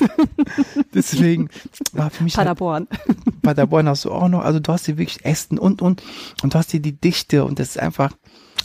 deswegen 0.94 1.48
war 1.92 2.10
für 2.10 2.22
mich. 2.22 2.36
Halt 2.36 2.46
Paderborn. 2.46 2.86
Halt, 2.90 3.42
Paderborn 3.42 3.88
hast 3.88 4.04
du 4.04 4.12
auch 4.12 4.28
noch. 4.28 4.44
Also 4.44 4.60
du 4.60 4.72
hast 4.72 4.86
hier 4.86 4.98
wirklich 4.98 5.24
Essen 5.24 5.58
und 5.58 5.82
und 5.82 6.00
und 6.42 6.54
du 6.54 6.58
hast 6.58 6.70
hier 6.70 6.80
die 6.80 6.92
Dichte 6.92 7.44
und 7.44 7.58
das 7.58 7.70
ist 7.70 7.78
einfach. 7.80 8.12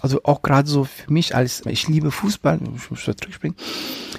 Also 0.02 0.22
auch 0.26 0.42
gerade 0.42 0.70
so 0.70 0.84
für 0.84 1.12
mich 1.12 1.36
als 1.36 1.66
ich 1.66 1.88
liebe 1.88 2.12
Fußball, 2.12 2.60
ich 2.76 2.92
muss 2.92 3.06
da 3.06 3.18
zurückspringen. 3.18 3.58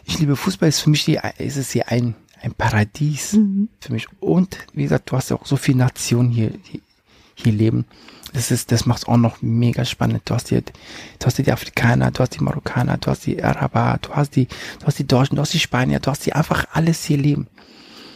Ich 0.05 0.19
liebe 0.19 0.35
Fußball, 0.35 0.69
ist 0.69 0.81
für 0.81 0.91
mich 0.91 1.03
hier, 1.03 1.23
ist 1.39 1.59
es 1.59 1.71
hier 1.71 1.89
ein 1.89 2.15
ein 2.45 2.55
Paradies 2.55 3.35
mhm. 3.35 3.69
für 3.81 3.93
mich. 3.93 4.07
Und 4.21 4.59
wie 4.73 4.83
gesagt, 4.83 5.11
du 5.11 5.17
hast 5.17 5.31
ja 5.31 5.37
auch 5.37 5.47
so 5.47 5.57
viele 5.57 5.79
Nationen 5.79 6.31
hier, 6.31 6.53
hier 6.63 6.81
hier 7.35 7.53
leben. 7.53 7.87
Das 8.33 8.51
ist, 8.51 8.73
das 8.73 8.85
macht's 8.85 9.07
auch 9.07 9.17
noch 9.17 9.43
mega 9.43 9.85
spannend. 9.85 10.23
Du 10.25 10.35
hast 10.35 10.49
hier, 10.49 10.63
du 10.63 11.27
hast 11.27 11.39
die 11.39 11.53
Afrikaner, 11.53 12.11
du 12.11 12.21
hast 12.21 12.31
die 12.31 12.43
Marokkaner, 12.43 12.99
du 12.99 13.11
hast 13.11 13.27
die 13.27 13.43
Araber, 13.43 13.99
du 14.03 14.11
hast 14.11 14.35
die, 14.35 14.47
du 14.47 14.87
hast 14.87 14.99
die 14.99 15.07
Deutschen, 15.07 15.37
du 15.37 15.43
hast 15.43 15.55
die 15.55 15.61
Spanier, 15.61 16.01
du 16.01 16.11
hast 16.11 16.27
die 16.27 16.33
einfach 16.33 16.67
alles 16.73 17.05
hier 17.05 17.19
leben. 17.19 17.47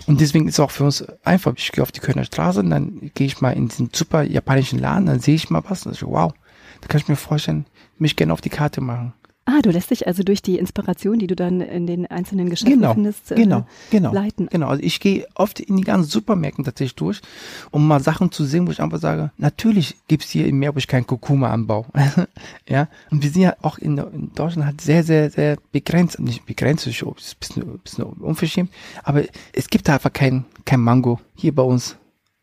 Und 0.08 0.20
deswegen 0.20 0.48
ist 0.48 0.54
es 0.54 0.60
auch 0.60 0.70
für 0.70 0.84
uns 0.84 1.04
einfach. 1.22 1.52
Ich 1.56 1.70
gehe 1.70 1.82
auf 1.82 1.92
die 1.92 2.00
Kölner 2.00 2.24
Straße 2.24 2.60
und 2.60 2.70
dann 2.70 3.10
gehe 3.14 3.26
ich 3.26 3.40
mal 3.40 3.50
in 3.50 3.68
diesen 3.68 3.90
super 3.92 4.22
japanischen 4.22 4.78
Laden, 4.78 5.06
dann 5.06 5.20
sehe 5.20 5.34
ich 5.34 5.50
mal 5.50 5.62
was 5.68 5.86
und 5.86 5.92
ich, 5.92 6.02
wow, 6.02 6.32
da 6.80 6.88
kann 6.88 7.00
ich 7.00 7.08
mir 7.08 7.16
vorstellen, 7.16 7.66
mich 7.98 8.16
gerne 8.16 8.32
auf 8.32 8.40
die 8.40 8.48
Karte 8.48 8.80
machen. 8.80 9.12
Ah, 9.50 9.62
du 9.62 9.70
lässt 9.70 9.90
dich 9.90 10.06
also 10.06 10.22
durch 10.22 10.42
die 10.42 10.58
Inspiration, 10.58 11.18
die 11.18 11.26
du 11.26 11.34
dann 11.34 11.62
in 11.62 11.86
den 11.86 12.04
einzelnen 12.04 12.50
Geschäften 12.50 12.80
genau, 12.80 12.92
findest, 12.92 13.32
äh, 13.32 13.34
genau, 13.34 13.66
genau, 13.90 14.12
leiten. 14.12 14.46
Genau, 14.50 14.68
also 14.68 14.82
ich 14.82 15.00
gehe 15.00 15.26
oft 15.34 15.58
in 15.58 15.78
die 15.78 15.84
ganzen 15.84 16.10
Supermärkten 16.10 16.64
tatsächlich 16.64 16.96
durch, 16.96 17.22
um 17.70 17.88
mal 17.88 17.98
Sachen 18.00 18.30
zu 18.30 18.44
sehen, 18.44 18.66
wo 18.66 18.72
ich 18.72 18.82
einfach 18.82 18.98
sage, 18.98 19.30
natürlich 19.38 19.96
gibt's 20.06 20.28
hier 20.28 20.46
in 20.46 20.58
Meerbusch 20.58 20.86
keinen 20.86 21.06
Kurkuma-Anbau. 21.06 21.86
ja, 22.68 22.88
und 23.10 23.22
wir 23.22 23.30
sind 23.30 23.40
ja 23.40 23.56
auch 23.62 23.78
in, 23.78 23.96
in, 23.96 24.34
Deutschland 24.34 24.66
halt 24.66 24.82
sehr, 24.82 25.02
sehr, 25.02 25.30
sehr 25.30 25.56
begrenzt, 25.72 26.20
nicht 26.20 26.44
begrenzt, 26.44 26.86
ist 26.86 27.02
ein 27.02 27.14
bisschen, 27.40 27.78
bisschen 27.78 28.04
unverschämt, 28.04 28.70
aber 29.02 29.22
es 29.54 29.68
gibt 29.68 29.88
da 29.88 29.94
einfach 29.94 30.12
kein, 30.12 30.44
kein 30.66 30.80
Mango 30.80 31.20
hier 31.34 31.54
bei 31.54 31.62
uns. 31.62 31.96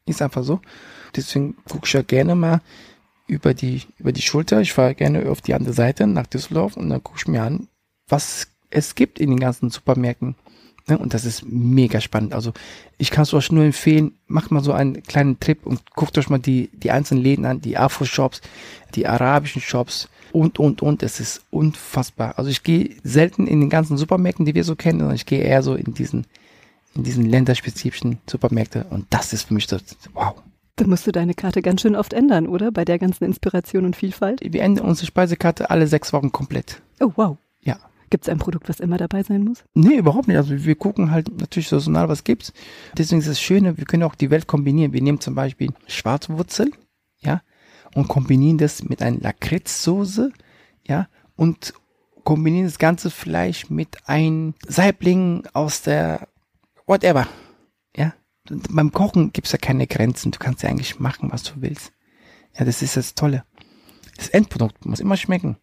Ist 0.07 0.23
einfach 0.23 0.43
so. 0.43 0.59
Deswegen 1.15 1.55
gucke 1.69 1.85
ich 1.85 1.93
ja 1.93 2.01
gerne 2.01 2.33
mal, 2.33 2.61
über 3.27 3.53
die, 3.53 3.81
über 3.97 4.11
die 4.11 4.21
Schulter. 4.21 4.61
Ich 4.61 4.73
fahre 4.73 4.95
gerne 4.95 5.29
auf 5.29 5.41
die 5.41 5.53
andere 5.53 5.73
Seite 5.73 6.07
nach 6.07 6.27
Düsseldorf 6.27 6.77
und 6.77 6.89
dann 6.89 7.03
gucke 7.03 7.19
ich 7.19 7.27
mir 7.27 7.43
an, 7.43 7.67
was 8.07 8.47
es 8.69 8.95
gibt 8.95 9.19
in 9.19 9.29
den 9.29 9.39
ganzen 9.39 9.69
Supermärkten. 9.69 10.35
Ne? 10.87 10.97
Und 10.97 11.13
das 11.13 11.25
ist 11.25 11.45
mega 11.45 12.01
spannend. 12.01 12.33
Also 12.33 12.53
ich 12.97 13.09
kann 13.11 13.23
es 13.23 13.33
euch 13.33 13.51
nur 13.51 13.63
empfehlen, 13.63 14.13
macht 14.27 14.51
mal 14.51 14.63
so 14.63 14.73
einen 14.73 15.01
kleinen 15.03 15.39
Trip 15.39 15.65
und 15.65 15.81
guckt 15.95 16.17
euch 16.17 16.29
mal 16.29 16.39
die, 16.39 16.69
die 16.73 16.91
einzelnen 16.91 17.23
Läden 17.23 17.45
an, 17.45 17.61
die 17.61 17.77
Afro-Shops, 17.77 18.41
die 18.93 19.07
arabischen 19.07 19.61
Shops 19.61 20.09
und, 20.31 20.59
und, 20.59 20.81
und. 20.81 21.01
Es 21.01 21.19
ist 21.19 21.43
unfassbar. 21.49 22.37
Also 22.37 22.49
ich 22.49 22.63
gehe 22.63 22.95
selten 23.03 23.47
in 23.47 23.61
den 23.61 23.69
ganzen 23.69 23.97
Supermärkten, 23.97 24.45
die 24.45 24.55
wir 24.55 24.63
so 24.63 24.75
kennen, 24.75 24.99
sondern 24.99 25.15
ich 25.15 25.25
gehe 25.25 25.43
eher 25.43 25.63
so 25.63 25.75
in 25.75 25.93
diesen, 25.93 26.27
in 26.93 27.03
diesen 27.03 27.25
länderspezifischen 27.25 28.19
Supermärkte 28.29 28.85
und 28.89 29.07
das 29.09 29.33
ist 29.33 29.43
für 29.43 29.53
mich 29.53 29.67
so, 29.67 29.77
wow, 30.13 30.35
da 30.75 30.87
musst 30.87 31.07
du 31.07 31.11
deine 31.11 31.33
Karte 31.33 31.61
ganz 31.61 31.81
schön 31.81 31.95
oft 31.95 32.13
ändern, 32.13 32.47
oder? 32.47 32.71
Bei 32.71 32.85
der 32.85 32.99
ganzen 32.99 33.23
Inspiration 33.23 33.85
und 33.85 33.95
Vielfalt. 33.95 34.41
Wir 34.43 34.61
ändern 34.61 34.85
unsere 34.85 35.07
Speisekarte 35.07 35.69
alle 35.69 35.87
sechs 35.87 36.11
Wochen 36.11 36.31
komplett. 36.31 36.81
Oh, 36.99 37.11
wow. 37.15 37.37
Ja. 37.61 37.77
Gibt 38.09 38.25
es 38.25 38.29
ein 38.29 38.37
Produkt, 38.37 38.69
was 38.69 38.79
immer 38.79 38.97
dabei 38.97 39.23
sein 39.23 39.43
muss? 39.43 39.63
Nee, 39.73 39.97
überhaupt 39.97 40.27
nicht. 40.27 40.37
Also 40.37 40.65
wir 40.65 40.75
gucken 40.75 41.11
halt 41.11 41.29
natürlich 41.39 41.69
saisonal, 41.69 42.09
was 42.09 42.23
gibt's. 42.23 42.53
Deswegen 42.97 43.19
ist 43.19 43.29
das 43.29 43.41
Schöne, 43.41 43.77
wir 43.77 43.85
können 43.85 44.03
auch 44.03 44.15
die 44.15 44.29
Welt 44.29 44.47
kombinieren. 44.47 44.93
Wir 44.93 45.01
nehmen 45.01 45.19
zum 45.19 45.33
Beispiel 45.33 45.69
Schwarzwurzel, 45.87 46.71
ja, 47.19 47.41
und 47.93 48.07
kombinieren 48.07 48.57
das 48.57 48.83
mit 48.83 49.01
einer 49.01 49.19
Lakritzsoße, 49.19 50.31
ja, 50.85 51.07
und 51.35 51.73
kombinieren 52.23 52.65
das 52.65 52.79
ganze 52.79 53.09
Fleisch 53.09 53.69
mit 53.69 54.07
einem 54.07 54.53
Saibling 54.67 55.47
aus 55.53 55.81
der 55.81 56.27
whatever, 56.85 57.27
ja, 57.95 58.13
beim 58.49 58.91
Kochen 58.91 59.33
gibt's 59.33 59.51
ja 59.51 59.57
keine 59.57 59.87
Grenzen. 59.87 60.31
Du 60.31 60.39
kannst 60.39 60.63
ja 60.63 60.69
eigentlich 60.69 60.99
machen, 60.99 61.31
was 61.31 61.43
du 61.43 61.53
willst. 61.57 61.91
Ja, 62.57 62.65
das 62.65 62.81
ist 62.81 62.97
das 62.97 63.15
Tolle. 63.15 63.43
Das 64.17 64.29
Endprodukt 64.29 64.85
muss 64.85 64.99
immer 64.99 65.17
schmecken. 65.17 65.57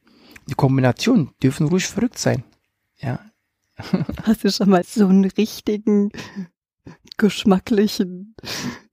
Die 0.49 0.55
Kombinationen 0.55 1.31
dürfen 1.43 1.69
ruhig 1.69 1.87
verrückt 1.87 2.19
sein. 2.19 2.45
Ja. 2.99 3.21
Hast 4.25 4.45
du 4.45 4.51
schon 4.51 4.71
mal 4.71 4.85
so 4.85 5.07
einen 5.07 5.25
richtigen 5.25 6.11
geschmacklichen 7.17 8.35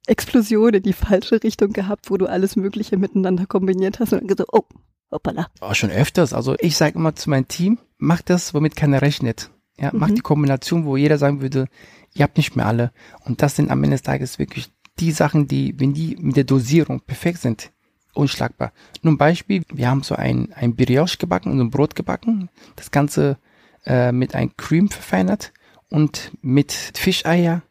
Explosion 0.07 0.73
in 0.75 0.83
die 0.83 0.93
falsche 0.93 1.41
Richtung 1.43 1.73
gehabt, 1.73 2.09
wo 2.09 2.17
du 2.17 2.27
alles 2.27 2.55
Mögliche 2.55 2.97
miteinander 2.97 3.45
kombiniert 3.45 3.99
hast 3.99 4.13
und 4.13 4.19
dann 4.21 4.27
gesagt, 4.27 4.49
oh, 4.53 4.65
hoppala. 5.11 5.47
Auch 5.59 5.75
schon 5.75 5.91
öfters. 5.91 6.33
Also 6.33 6.55
ich 6.59 6.77
sage 6.77 6.97
immer 6.97 7.15
zu 7.15 7.29
meinem 7.29 7.47
Team, 7.47 7.79
mach 7.97 8.21
das, 8.21 8.53
womit 8.53 8.75
keiner 8.75 9.01
rechnet. 9.01 9.51
Ja, 9.77 9.91
mach 9.93 10.09
mhm. 10.09 10.15
die 10.15 10.21
Kombination, 10.21 10.85
wo 10.85 10.97
jeder 10.97 11.17
sagen 11.17 11.41
würde, 11.41 11.67
ihr 12.13 12.23
habt 12.23 12.37
nicht 12.37 12.55
mehr 12.55 12.65
alle. 12.65 12.91
Und 13.25 13.41
das 13.41 13.55
sind 13.55 13.71
am 13.71 13.83
Ende 13.83 13.95
des 13.95 14.03
Tages 14.03 14.39
wirklich 14.39 14.71
die 14.99 15.11
Sachen, 15.11 15.47
die, 15.47 15.79
wenn 15.79 15.93
die 15.93 16.17
mit 16.19 16.35
der 16.35 16.43
Dosierung 16.43 17.01
perfekt 17.01 17.39
sind, 17.39 17.71
unschlagbar. 18.13 18.73
Nur 19.01 19.13
ein 19.13 19.17
Beispiel, 19.17 19.63
wir 19.71 19.89
haben 19.89 20.03
so 20.03 20.15
ein, 20.15 20.51
ein 20.53 20.75
Brioche 20.75 21.17
gebacken, 21.17 21.57
so 21.57 21.63
ein 21.63 21.71
Brot 21.71 21.95
gebacken, 21.95 22.49
das 22.75 22.91
Ganze 22.91 23.37
äh, 23.85 24.11
mit 24.11 24.35
einem 24.35 24.55
Cream 24.57 24.89
verfeinert 24.89 25.53
und 25.89 26.31
mit 26.41 26.71
Fischeier, 26.71 27.61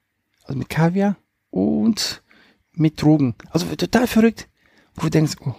also 0.44 0.59
mit 0.59 0.68
Kaviar 0.68 1.16
und 1.51 2.22
mit 2.72 3.01
Drogen. 3.03 3.35
Also 3.51 3.66
total 3.77 4.07
verrückt. 4.07 4.48
Wo 4.94 5.03
du 5.03 5.11
denkst, 5.11 5.37
oh, 5.44 5.55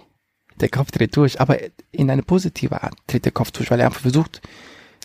der 0.60 0.68
Kopf 0.68 0.90
dreht 0.90 1.16
durch, 1.16 1.40
aber 1.40 1.58
in 1.90 2.10
eine 2.10 2.22
positive 2.22 2.82
Art 2.82 2.94
dreht 3.06 3.24
der 3.24 3.32
Kopf 3.32 3.50
durch, 3.52 3.70
weil 3.70 3.80
er 3.80 3.86
einfach 3.86 4.02
versucht, 4.02 4.42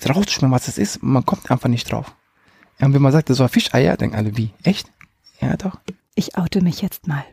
rauszuschmecken, 0.08 0.52
was 0.52 0.66
das 0.66 0.78
ist. 0.78 1.02
Man 1.02 1.26
kommt 1.26 1.50
einfach 1.50 1.70
nicht 1.70 1.90
drauf. 1.90 2.14
Ja, 2.80 2.88
und 2.88 2.94
wenn 2.94 3.02
man 3.02 3.12
sagt, 3.12 3.30
das 3.30 3.40
war 3.40 3.50
Fischeier, 3.50 3.98
denken 3.98 4.16
alle, 4.16 4.38
wie? 4.38 4.52
Echt? 4.64 4.92
Ja, 5.42 5.56
doch. 5.58 5.80
Ich 6.16 6.38
oute 6.38 6.62
mich 6.62 6.82
jetzt 6.82 7.08
mal. 7.08 7.24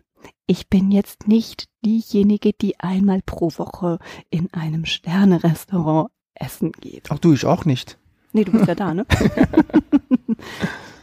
Ich 0.46 0.68
bin 0.68 0.90
jetzt 0.90 1.28
nicht 1.28 1.68
diejenige, 1.84 2.52
die 2.52 2.78
einmal 2.80 3.22
pro 3.24 3.50
Woche 3.56 3.98
in 4.30 4.52
einem 4.52 4.84
Sternerestaurant 4.84 6.10
Essen 6.34 6.72
geht. 6.72 7.08
Ach 7.10 7.18
du, 7.18 7.32
ich 7.32 7.44
auch 7.44 7.64
nicht. 7.64 7.98
Nee, 8.32 8.44
du 8.44 8.52
bist 8.52 8.66
ja 8.66 8.74
da, 8.74 8.94
ne? 8.94 9.06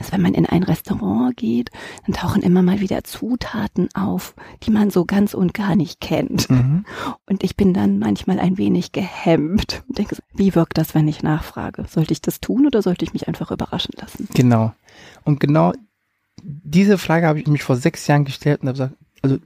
Also 0.00 0.12
wenn 0.12 0.22
man 0.22 0.34
in 0.34 0.46
ein 0.46 0.62
Restaurant 0.62 1.36
geht, 1.36 1.70
dann 2.06 2.14
tauchen 2.14 2.42
immer 2.42 2.62
mal 2.62 2.80
wieder 2.80 3.04
Zutaten 3.04 3.88
auf, 3.94 4.34
die 4.62 4.70
man 4.70 4.90
so 4.90 5.04
ganz 5.04 5.34
und 5.34 5.54
gar 5.54 5.76
nicht 5.76 6.00
kennt. 6.00 6.50
Mhm. 6.50 6.84
Und 7.26 7.44
ich 7.44 7.54
bin 7.54 7.74
dann 7.74 7.98
manchmal 7.98 8.40
ein 8.40 8.58
wenig 8.58 8.92
gehemmt 8.92 9.82
und 9.88 9.98
denke, 9.98 10.16
wie 10.34 10.54
wirkt 10.54 10.78
das, 10.78 10.94
wenn 10.94 11.06
ich 11.06 11.22
nachfrage? 11.22 11.84
Sollte 11.88 12.12
ich 12.12 12.22
das 12.22 12.40
tun 12.40 12.66
oder 12.66 12.82
sollte 12.82 13.04
ich 13.04 13.12
mich 13.12 13.28
einfach 13.28 13.50
überraschen 13.50 13.94
lassen? 14.00 14.26
Genau. 14.34 14.72
Und 15.24 15.38
genau 15.38 15.72
diese 16.42 16.98
Frage 16.98 17.26
habe 17.26 17.40
ich 17.40 17.46
mich 17.46 17.62
vor 17.62 17.76
sechs 17.76 18.06
Jahren 18.06 18.24
gestellt 18.24 18.62
und 18.62 18.68
habe 18.68 18.78
gesagt, 18.78 18.94
also 19.22 19.38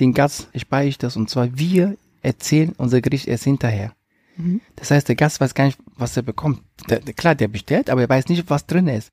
den 0.00 0.12
Gast 0.12 0.48
spare 0.54 0.84
ich 0.84 0.98
das 0.98 1.16
und 1.16 1.30
zwar 1.30 1.58
wir 1.58 1.96
erzählen 2.22 2.74
unser 2.76 3.00
Gericht 3.00 3.28
erst 3.28 3.44
hinterher. 3.44 3.92
Mhm. 4.36 4.60
Das 4.76 4.90
heißt, 4.90 5.08
der 5.08 5.16
Gast 5.16 5.40
weiß 5.40 5.54
gar 5.54 5.64
nicht, 5.64 5.78
was 5.96 6.16
er 6.16 6.22
bekommt. 6.22 6.62
Der, 6.88 7.00
der, 7.00 7.14
klar, 7.14 7.34
der 7.34 7.48
bestellt, 7.48 7.90
aber 7.90 8.02
er 8.02 8.08
weiß 8.08 8.28
nicht, 8.28 8.48
was 8.48 8.66
drin 8.66 8.88
ist. 8.88 9.10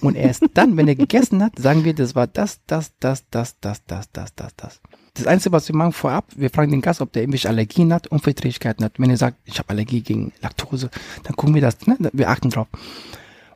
Und 0.00 0.16
erst 0.16 0.44
dann, 0.54 0.76
wenn 0.76 0.88
er 0.88 0.94
gegessen 0.94 1.42
hat, 1.42 1.58
sagen 1.58 1.84
wir, 1.84 1.94
das 1.94 2.14
war 2.14 2.26
das, 2.26 2.60
das, 2.66 2.92
das, 2.98 3.28
das, 3.30 3.58
das, 3.60 3.84
das, 3.86 4.10
das, 4.12 4.34
das, 4.34 4.56
das. 4.56 4.80
Das 5.14 5.26
Einzige, 5.26 5.52
was 5.52 5.68
wir 5.68 5.76
machen 5.76 5.92
vorab, 5.92 6.26
wir 6.34 6.50
fragen 6.50 6.72
den 6.72 6.80
Gast, 6.80 7.00
ob 7.00 7.12
der 7.12 7.22
irgendwelche 7.22 7.48
Allergien 7.48 7.92
hat, 7.92 8.08
Unverträglichkeiten 8.08 8.84
hat. 8.84 8.98
Wenn 8.98 9.10
er 9.10 9.16
sagt, 9.16 9.38
ich 9.44 9.58
habe 9.58 9.70
Allergie 9.70 10.00
gegen 10.00 10.32
Laktose, 10.40 10.90
dann 11.22 11.36
gucken 11.36 11.54
wir 11.54 11.62
das, 11.62 11.86
ne? 11.86 11.96
wir 12.12 12.28
achten 12.28 12.50
drauf. 12.50 12.66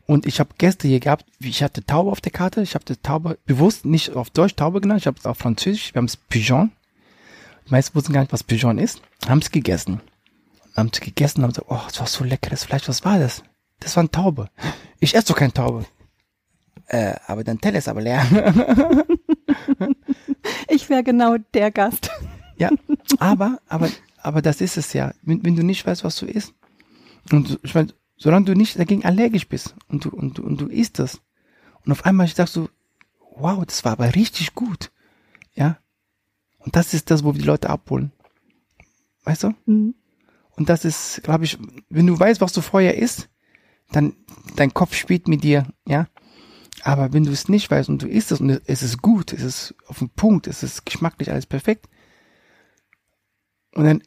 Und 0.07 0.25
ich 0.25 0.41
habe 0.41 0.51
Gäste 0.57 0.89
hier 0.89 1.01
gehabt, 1.01 1.27
ich 1.41 1.63
hatte 1.63 1.85
Taube 1.85 2.11
auf 2.11 2.21
der 2.23 2.33
Karte, 2.33 2.63
ich 2.63 2.75
habe 2.75 2.85
die 2.85 2.97
Taube 2.97 3.39
bewusst 3.45 3.85
nicht 3.85 4.15
auf 4.15 4.31
Deutsch 4.31 4.55
Taube 4.55 4.81
genannt, 4.81 5.01
ich 5.01 5.07
habe 5.07 5.19
es 5.19 5.27
auf 5.27 5.37
Französisch, 5.37 5.93
wir 5.93 5.99
haben 5.99 6.07
es 6.07 6.17
Pigeon. 6.17 6.71
Die 7.67 7.73
meisten 7.73 7.95
wussten 7.95 8.15
gar 8.15 8.21
nicht, 8.21 8.33
was 8.33 8.45
Pigeon 8.45 8.79
ist, 8.79 9.03
haben 9.29 9.41
es 9.41 9.51
gegessen. 9.51 10.01
Haben 10.79 10.91
es 10.93 11.01
gegessen 11.01 11.39
und 11.39 11.45
haben 11.45 11.53
gesagt, 11.53 11.71
oh, 11.71 11.81
das 11.87 12.01
war 12.01 12.07
so 12.07 12.25
leckeres 12.25 12.65
Fleisch, 12.65 12.89
was 12.89 13.05
war 13.05 13.19
das? 13.19 13.43
Das 13.81 13.97
war 13.97 14.03
eine 14.03 14.11
Taube. 14.11 14.51
Ich 15.01 15.15
esse 15.15 15.29
doch 15.29 15.37
keine 15.37 15.53
Taube. 15.53 15.87
Äh, 16.87 17.15
aber 17.27 17.45
dein 17.45 17.61
Teller 17.61 17.79
ist 17.79 17.89
aber 17.89 18.01
leer. 18.01 18.25
Ich 20.69 20.89
wäre 20.89 21.03
genau 21.03 21.37
der 21.55 21.71
Gast. 21.71 22.11
Ja, 22.57 22.71
aber, 23.19 23.59
aber, 23.69 23.89
aber 24.19 24.43
das 24.43 24.61
ist 24.61 24.77
es 24.77 24.93
ja. 24.93 25.13
Wenn, 25.23 25.45
wenn 25.45 25.57
du 25.57 25.63
nicht 25.63 25.87
weißt, 25.87 26.05
was 26.05 26.17
du 26.17 26.27
isst. 26.27 26.55
Und 27.31 27.59
ich 27.63 27.75
meine, 27.75 27.93
solange 28.17 28.47
du 28.47 28.55
nicht 28.55 28.79
dagegen 28.79 29.05
allergisch 29.05 29.49
bist 29.49 29.75
und 29.89 30.05
du, 30.05 30.11
und 30.11 30.39
du, 30.39 30.43
und 30.43 30.61
du 30.61 30.67
isst 30.67 30.99
das. 30.99 31.21
Und 31.85 31.93
auf 31.93 32.05
einmal 32.05 32.29
sagst 32.29 32.57
du, 32.57 32.69
wow, 33.37 33.65
das 33.65 33.85
war 33.85 33.93
aber 33.93 34.15
richtig 34.15 34.55
gut. 34.55 34.91
Ja. 35.55 35.79
Und 36.59 36.77
das 36.77 36.95
ist 36.95 37.11
das, 37.11 37.25
wo 37.25 37.35
wir 37.35 37.41
die 37.41 37.47
Leute 37.47 37.71
abholen. 37.71 38.13
Weißt 39.25 39.45
du? 39.45 39.55
Mhm. 39.67 39.95
Und 40.59 40.69
das 40.69 40.85
ist, 40.85 41.23
glaube 41.23 41.45
ich, 41.45 41.57
wenn 41.89 42.07
du 42.07 42.19
weißt, 42.19 42.41
was 42.41 42.53
du 42.53 42.61
vorher 42.61 42.99
isst, 42.99 43.29
dann 43.93 44.15
dein 44.57 44.75
Kopf 44.75 44.95
spielt 44.95 45.29
mit 45.29 45.45
dir, 45.45 45.67
ja. 45.87 46.09
Aber 46.83 47.13
wenn 47.13 47.25
du 47.25 47.31
es 47.31 47.49
nicht 47.49 47.71
weißt 47.71 47.89
und 47.89 48.03
du 48.03 48.09
isst 48.09 48.33
es 48.33 48.41
und 48.41 48.61
es 48.67 48.83
ist 48.83 49.01
gut, 49.01 49.33
es 49.33 49.43
ist 49.43 49.75
auf 49.87 49.99
den 49.99 50.11
Punkt, 50.11 50.47
es 50.47 50.63
ist 50.63 50.85
geschmacklich 50.85 51.31
alles 51.31 51.47
perfekt, 51.47 51.89
und 53.75 53.85
dann 53.85 54.03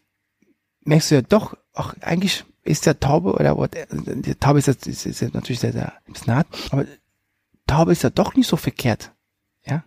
merkst 0.82 1.12
du 1.12 1.16
ja 1.16 1.22
doch, 1.22 1.56
ach, 1.74 1.96
eigentlich 2.02 2.44
ist 2.64 2.86
der 2.86 3.00
Taube 3.00 3.34
oder 3.34 3.58
what, 3.58 3.72
die 3.92 4.36
Taube 4.36 4.60
ist, 4.60 4.68
jetzt, 4.68 4.88
ist, 4.88 5.06
ist 5.06 5.34
natürlich 5.34 5.60
sehr, 5.60 5.74
sehr 5.74 5.94
ein 6.08 6.36
hart, 6.36 6.48
aber 6.72 6.86
Taube 7.66 7.94
ist 7.94 8.04
ja 8.04 8.10
doch 8.10 8.36
nicht 8.36 8.48
so 8.48 8.58
verkehrt, 8.58 9.14
ja. 9.66 9.84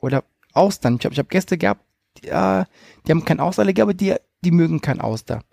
Oder 0.00 0.24
Austern. 0.52 0.96
Ich 0.98 1.04
habe 1.04 1.12
ich 1.12 1.18
hab 1.18 1.28
Gäste 1.28 1.56
gehabt, 1.56 1.84
die, 2.18 2.28
äh, 2.28 2.64
die 3.06 3.12
haben 3.12 3.24
kein 3.24 3.40
Austerallergie, 3.40 3.82
aber 3.82 3.94
die, 3.94 4.16
die 4.44 4.50
mögen 4.50 4.80
kein 4.80 5.00
Auster. 5.00 5.44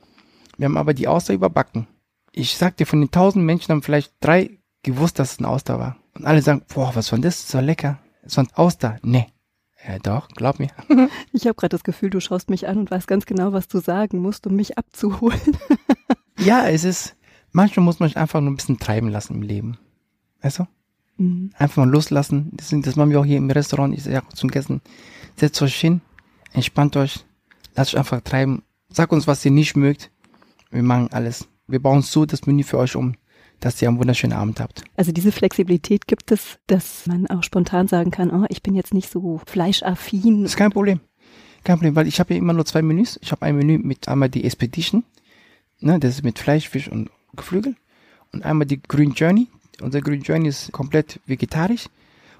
Wir 0.59 0.65
haben 0.65 0.77
aber 0.77 0.93
die 0.93 1.07
Auster 1.07 1.33
überbacken. 1.33 1.87
Ich 2.33 2.57
sag 2.57 2.75
dir, 2.77 2.85
von 2.85 2.99
den 2.99 3.11
tausend 3.11 3.45
Menschen 3.45 3.71
haben 3.71 3.81
vielleicht 3.81 4.13
drei 4.19 4.59
gewusst, 4.83 5.17
dass 5.17 5.33
es 5.33 5.39
ein 5.39 5.45
Auster 5.45 5.79
war. 5.79 5.95
Und 6.13 6.25
alle 6.25 6.41
sagen, 6.41 6.63
boah, 6.73 6.91
was 6.93 7.11
war 7.11 7.19
das? 7.19 7.45
Das 7.45 7.53
war 7.55 7.61
lecker. 7.61 7.99
Das 8.23 8.35
war 8.35 8.43
ein 8.43 8.53
Auster. 8.53 8.99
Nee. 9.01 9.27
Ja, 9.87 9.97
doch, 9.99 10.27
glaub 10.27 10.59
mir. 10.59 10.69
Ich 11.31 11.45
habe 11.45 11.55
gerade 11.55 11.69
das 11.69 11.83
Gefühl, 11.83 12.09
du 12.09 12.19
schaust 12.19 12.49
mich 12.49 12.67
an 12.67 12.77
und 12.77 12.91
weißt 12.91 13.07
ganz 13.07 13.25
genau, 13.25 13.53
was 13.53 13.69
du 13.69 13.79
sagen 13.79 14.19
musst, 14.19 14.45
um 14.45 14.55
mich 14.55 14.77
abzuholen. 14.77 15.39
Ja, 16.41 16.69
es 16.69 16.85
ist, 16.85 17.17
manchmal 17.51 17.83
muss 17.83 17.99
man 17.99 18.07
sich 18.07 18.17
einfach 18.17 18.39
nur 18.39 18.49
ein 18.49 18.55
bisschen 18.55 18.79
treiben 18.79 19.09
lassen 19.09 19.35
im 19.35 19.41
Leben. 19.41 19.77
Weißt 20.41 20.59
du? 20.59 20.67
Mhm. 21.17 21.51
Einfach 21.57 21.83
mal 21.83 21.89
loslassen. 21.91 22.49
Das, 22.53 22.69
sind, 22.69 22.87
das 22.87 22.95
machen 22.95 23.09
wir 23.09 23.19
auch 23.19 23.25
hier 23.25 23.35
im 23.35 23.51
Restaurant. 23.51 23.93
Ich 23.93 24.03
sage 24.03 24.25
auch 24.25 24.33
zum 24.33 24.49
Gästen, 24.49 24.81
setzt 25.35 25.61
euch 25.61 25.75
hin, 25.75 25.99
entspannt 26.53 26.95
euch, 26.95 27.25
lasst 27.75 27.93
euch 27.93 27.99
einfach 27.99 28.21
treiben. 28.21 28.63
Sagt 28.89 29.11
uns, 29.11 29.27
was 29.27 29.43
ihr 29.43 29.51
nicht 29.51 29.75
mögt. 29.75 30.11
Wir 30.71 30.83
machen 30.83 31.09
alles. 31.11 31.47
Wir 31.67 31.81
bauen 31.81 32.01
so 32.01 32.25
das 32.25 32.45
Menü 32.45 32.63
für 32.63 32.77
euch 32.77 32.95
um, 32.95 33.15
dass 33.59 33.81
ihr 33.81 33.87
einen 33.87 33.99
wunderschönen 33.99 34.33
Abend 34.33 34.59
habt. 34.59 34.83
Also 34.95 35.11
diese 35.11 35.31
Flexibilität 35.31 36.07
gibt 36.07 36.31
es, 36.31 36.59
dass 36.67 37.05
man 37.07 37.27
auch 37.27 37.43
spontan 37.43 37.87
sagen 37.87 38.11
kann, 38.11 38.31
oh, 38.31 38.45
ich 38.49 38.63
bin 38.63 38.75
jetzt 38.75 38.93
nicht 38.93 39.09
so 39.09 39.41
fleischaffin. 39.45 40.43
Das 40.43 40.53
ist 40.53 40.57
kein 40.57 40.71
Problem. 40.71 40.99
Kein 41.63 41.77
Problem, 41.77 41.95
weil 41.95 42.07
ich 42.07 42.19
habe 42.19 42.33
ja 42.33 42.39
immer 42.39 42.53
nur 42.53 42.65
zwei 42.65 42.81
Menüs. 42.81 43.19
Ich 43.21 43.31
habe 43.31 43.45
ein 43.45 43.55
Menü 43.55 43.77
mit 43.77 44.07
einmal 44.07 44.29
die 44.29 44.45
Expedition, 44.45 45.03
ne, 45.79 45.99
das 45.99 46.15
ist 46.15 46.23
mit 46.23 46.39
Fleisch, 46.39 46.69
Fisch 46.69 46.89
und 46.89 47.09
Geflügel. 47.35 47.75
Und 48.31 48.45
einmal 48.45 48.67
die 48.67 48.81
Green 48.81 49.11
Journey. 49.11 49.47
Unser 49.81 50.01
Green 50.01 50.21
Journey 50.21 50.49
ist 50.49 50.71
komplett 50.71 51.19
vegetarisch. 51.25 51.87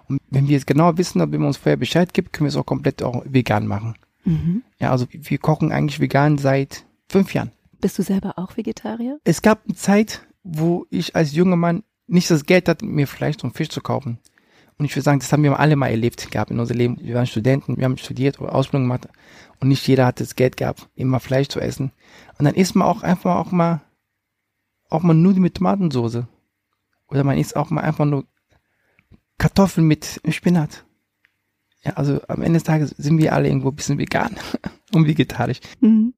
Und 0.08 0.22
wenn 0.30 0.48
wir 0.48 0.54
jetzt 0.54 0.68
genau 0.68 0.98
wissen, 0.98 1.22
ob 1.22 1.32
wir 1.32 1.40
uns 1.40 1.58
vorher 1.58 1.78
Bescheid 1.78 2.14
gibt, 2.14 2.34
können 2.34 2.46
wir 2.46 2.50
es 2.50 2.56
auch 2.56 2.66
komplett 2.66 3.04
auch 3.04 3.24
vegan 3.26 3.68
machen. 3.68 3.96
Mhm. 4.26 4.64
Ja, 4.80 4.92
also 4.92 5.08
wir 5.12 5.38
kochen 5.38 5.72
eigentlich 5.72 6.00
vegan 6.00 6.38
seit 6.38 6.86
fünf 7.08 7.34
Jahren. 7.34 7.52
Bist 7.82 7.98
du 7.98 8.04
selber 8.04 8.38
auch 8.38 8.58
Vegetarier? 8.58 9.20
Es 9.24 9.42
gab 9.42 9.66
eine 9.66 9.76
Zeit, 9.76 10.28
wo 10.44 10.86
ich 10.90 11.16
als 11.16 11.34
junger 11.34 11.56
Mann 11.56 11.84
nicht 12.08 12.30
das 12.30 12.46
Geld 12.46 12.68
hatte, 12.68 12.86
mir 12.86 13.08
Fleisch 13.08 13.38
und 13.44 13.56
Fisch 13.56 13.70
zu 13.70 13.82
kaufen. 13.82 14.20
Und 14.78 14.86
ich 14.86 14.96
würde 14.96 15.04
sagen, 15.04 15.20
das 15.20 15.32
haben 15.32 15.44
wir 15.44 15.60
alle 15.60 15.76
mal 15.76 15.90
erlebt 15.90 16.32
gehabt 16.32 16.52
in 16.52 16.60
unserem 16.60 16.78
Leben. 16.78 16.98
Wir 17.02 17.16
waren 17.16 17.28
Studenten, 17.28 17.78
wir 17.78 17.84
haben 17.84 17.98
studiert 17.98 18.40
oder 18.40 18.56
Ausbildung 18.56 18.84
gemacht 18.84 19.10
und 19.60 19.68
nicht 19.68 19.86
jeder 19.88 20.06
hat 20.06 20.20
das 20.20 20.36
Geld 20.36 20.58
gehabt, 20.58 20.90
immer 20.96 21.20
Fleisch 21.20 21.50
zu 21.50 21.60
essen. 21.60 21.92
Und 22.38 22.46
dann 22.46 22.56
isst 22.56 22.76
man 22.76 22.88
auch 22.88 23.04
einfach 23.04 23.36
auch 23.36 23.52
mal, 23.52 23.82
auch 24.90 25.04
mal 25.04 25.14
Nudeln 25.14 25.42
mit 25.42 25.56
Tomatensauce. 25.56 26.24
Oder 27.08 27.24
man 27.24 27.38
isst 27.38 27.56
auch 27.56 27.70
mal 27.70 27.82
einfach 27.82 28.06
nur 28.06 28.26
Kartoffeln 29.38 29.86
mit 29.86 30.22
Spinat. 30.30 30.86
Ja, 31.84 31.94
also 31.94 32.22
am 32.28 32.42
Ende 32.42 32.58
des 32.58 32.64
Tages 32.64 32.92
sind 32.92 33.18
wir 33.18 33.34
alle 33.34 33.48
irgendwo 33.48 33.70
ein 33.70 33.76
bisschen 33.76 33.98
vegan 33.98 34.36
und 34.94 35.08
vegetarisch. 35.08 35.60
Mhm. 35.82 36.14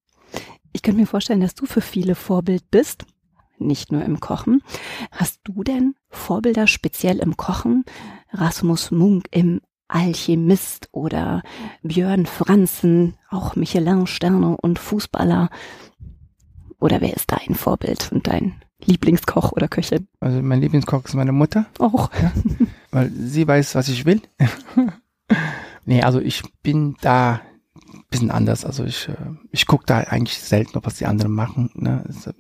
Ich 0.73 0.81
könnte 0.81 0.99
mir 0.99 1.07
vorstellen, 1.07 1.41
dass 1.41 1.55
du 1.55 1.65
für 1.65 1.81
viele 1.81 2.15
Vorbild 2.15 2.69
bist, 2.71 3.05
nicht 3.57 3.91
nur 3.91 4.03
im 4.03 4.19
Kochen. 4.19 4.63
Hast 5.11 5.39
du 5.43 5.63
denn 5.63 5.95
Vorbilder 6.09 6.67
speziell 6.67 7.19
im 7.19 7.37
Kochen? 7.37 7.85
Rasmus 8.31 8.91
Munk 8.91 9.27
im 9.31 9.61
Alchemist 9.87 10.87
oder 10.91 11.43
Björn 11.83 12.25
Franzen, 12.25 13.15
auch 13.29 13.55
Michelin-Sterne 13.55 14.57
und 14.57 14.79
Fußballer? 14.79 15.49
Oder 16.79 17.01
wer 17.01 17.13
ist 17.13 17.31
dein 17.31 17.55
Vorbild 17.55 18.11
und 18.11 18.27
dein 18.27 18.55
Lieblingskoch 18.83 19.51
oder 19.51 19.67
Köchin? 19.67 20.07
Also 20.19 20.41
mein 20.41 20.61
Lieblingskoch 20.61 21.05
ist 21.05 21.13
meine 21.13 21.33
Mutter. 21.33 21.65
Auch. 21.77 22.09
weil 22.91 23.11
sie 23.11 23.47
weiß, 23.47 23.75
was 23.75 23.89
ich 23.89 24.05
will. 24.05 24.21
nee, 25.85 26.01
also 26.01 26.19
ich 26.19 26.41
bin 26.63 26.95
da 27.01 27.41
bisschen 28.11 28.29
anders. 28.29 28.63
Also 28.65 28.83
ich, 28.83 29.09
äh, 29.09 29.15
ich 29.51 29.65
gucke 29.65 29.85
da 29.87 29.99
eigentlich 30.01 30.37
selten, 30.39 30.79
was 30.83 30.95
die 30.97 31.07
anderen 31.07 31.31
machen. 31.31 31.71
Ne? 31.73 32.03
Also 32.07 32.31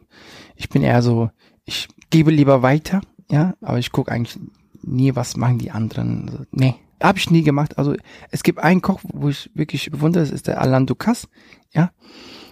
ich 0.55 0.69
bin 0.69 0.83
eher 0.83 1.01
so, 1.01 1.31
ich 1.65 1.87
gebe 2.11 2.29
lieber 2.29 2.61
weiter, 2.61 3.01
ja, 3.31 3.55
aber 3.61 3.79
ich 3.79 3.91
gucke 3.91 4.11
eigentlich 4.11 4.37
nie, 4.83 5.15
was 5.15 5.35
machen 5.37 5.57
die 5.57 5.71
anderen. 5.71 6.29
Also, 6.29 6.43
nee, 6.51 6.75
habe 7.01 7.17
ich 7.17 7.31
nie 7.31 7.41
gemacht. 7.43 7.77
Also 7.79 7.95
es 8.29 8.43
gibt 8.43 8.59
einen 8.59 8.81
Koch, 8.81 8.99
wo 9.03 9.29
ich 9.29 9.49
wirklich 9.55 9.89
bewundere, 9.89 10.23
das 10.23 10.31
ist 10.31 10.47
der 10.47 10.61
Alain 10.61 10.85
Ducasse, 10.85 11.27
ja. 11.71 11.91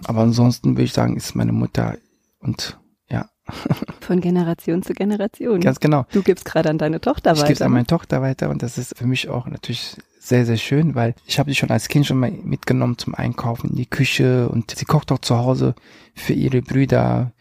Aber 0.05 0.21
ansonsten 0.21 0.71
würde 0.71 0.83
ich 0.83 0.93
sagen, 0.93 1.17
ist 1.17 1.35
meine 1.35 1.51
Mutter 1.51 1.97
und 2.39 2.79
ja, 3.11 3.29
Von 3.99 4.21
Generation 4.21 4.81
zu 4.81 4.93
Generation. 4.93 5.59
ganz 5.59 5.79
genau. 5.79 6.05
du 6.11 6.21
gibst 6.23 6.45
gerade 6.45 6.69
an 6.69 6.77
deine 6.77 7.01
Tochter 7.01 7.33
Ich 7.33 7.39
weiter. 7.39 7.47
gebe 7.47 7.55
es 7.55 7.61
an 7.61 7.71
meine 7.73 7.85
Tochter 7.87 8.21
weiter 8.21 8.49
und 8.49 8.63
das 8.63 8.77
ist 8.77 8.97
für 8.97 9.07
mich 9.07 9.27
auch 9.27 9.45
natürlich 9.47 9.97
sehr, 10.19 10.45
sehr 10.45 10.57
schön, 10.57 10.95
weil 10.95 11.15
ich 11.25 11.39
habe 11.39 11.49
sie 11.49 11.55
schon 11.55 11.71
als 11.71 11.87
Kind 11.87 12.05
schon 12.05 12.19
mal 12.19 12.29
mitgenommen 12.31 12.97
zum 12.97 13.15
Einkaufen 13.15 13.71
in 13.71 13.77
die 13.77 13.85
Küche 13.85 14.49
und 14.49 14.75
sie 14.75 14.85
kocht 14.85 15.11
auch 15.11 15.19
zu 15.19 15.37
Hause 15.37 15.73
für 16.13 16.33
ihre 16.33 16.61
Brüder 16.61 17.31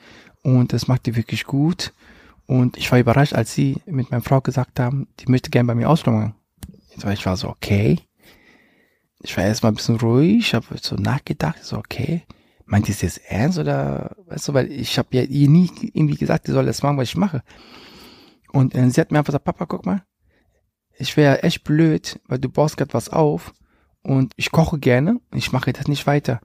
und 0.43 0.73
das 0.73 0.87
macht 0.87 1.07
die 1.07 1.17
wirklich 1.17 1.45
gut. 1.45 1.93
Und 2.47 2.79
ich 2.79 2.91
war 2.91 2.99
überrascht, 2.99 3.35
als 3.35 3.53
sie 3.53 3.83
mit 3.85 4.11
meiner 4.11 4.23
Frau 4.23 4.41
gesagt 4.41 4.81
haben, 4.81 5.09
die 5.21 5.31
möchte 5.31 5.51
gerne 5.51 5.67
bei 5.67 5.75
mir 5.75 5.91
ausprobieren. 5.91 6.35
Ich 6.97 7.27
war 7.27 7.37
so, 7.37 7.49
okay. 7.49 7.99
Ich 9.21 9.37
war 9.37 9.45
erstmal 9.45 9.73
ein 9.73 9.75
bisschen 9.75 9.97
ruhig, 10.01 10.55
habe 10.55 10.67
so 10.81 10.95
nachgedacht, 10.95 11.63
so, 11.63 11.77
okay. 11.77 12.23
Meint 12.65 12.87
die 12.87 12.93
es 12.93 13.03
jetzt 13.03 13.21
ernst 13.29 13.59
oder, 13.59 14.15
weißt 14.29 14.49
du, 14.49 14.55
weil 14.55 14.71
ich 14.71 14.99
habe 14.99 15.09
ja 15.13 15.23
ihr 15.23 15.49
nie 15.49 15.71
irgendwie 15.93 16.17
gesagt, 16.17 16.47
die 16.47 16.53
soll 16.53 16.67
das 16.67 16.83
machen, 16.83 16.97
was 16.97 17.09
ich 17.09 17.17
mache. 17.17 17.43
Und 18.53 18.75
äh, 18.75 18.89
sie 18.91 19.01
hat 19.01 19.11
mir 19.11 19.19
einfach 19.19 19.33
gesagt, 19.33 19.45
Papa, 19.45 19.67
guck 19.67 19.85
mal, 19.85 20.03
ich 20.99 21.17
wäre 21.17 21.43
echt 21.43 21.65
blöd, 21.65 22.21
weil 22.27 22.39
du 22.39 22.49
baust 22.49 22.77
gerade 22.77 22.93
was 22.93 23.09
auf 23.09 23.55
und 24.03 24.33
ich 24.37 24.51
koche 24.51 24.79
gerne 24.79 25.21
und 25.31 25.39
ich 25.39 25.53
mache 25.53 25.73
das 25.73 25.87
nicht 25.87 26.07
weiter. 26.07 26.41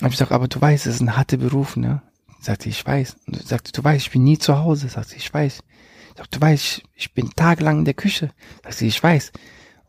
Hab 0.00 0.08
ich 0.08 0.18
gesagt, 0.18 0.32
aber 0.32 0.48
du 0.48 0.60
weißt, 0.60 0.86
es 0.86 0.96
ist 0.96 1.00
ein 1.00 1.16
harter 1.16 1.36
Beruf, 1.36 1.76
ne? 1.76 2.02
Sagt 2.40 2.62
sie, 2.62 2.70
ich 2.70 2.84
weiß. 2.84 3.16
Und 3.26 3.46
sagt, 3.46 3.76
du 3.76 3.84
weißt, 3.84 4.06
ich 4.06 4.12
bin 4.12 4.24
nie 4.24 4.38
zu 4.38 4.58
Hause. 4.58 4.88
Sagt 4.88 5.10
sie, 5.10 5.16
ich 5.16 5.32
weiß. 5.32 5.62
Sagt, 6.16 6.34
du 6.34 6.40
weißt, 6.40 6.64
ich, 6.64 6.84
ich 6.94 7.14
bin 7.14 7.30
tagelang 7.30 7.80
in 7.80 7.84
der 7.84 7.94
Küche. 7.94 8.30
Sagt 8.64 8.78
sie, 8.78 8.88
ich 8.88 9.00
weiß. 9.00 9.30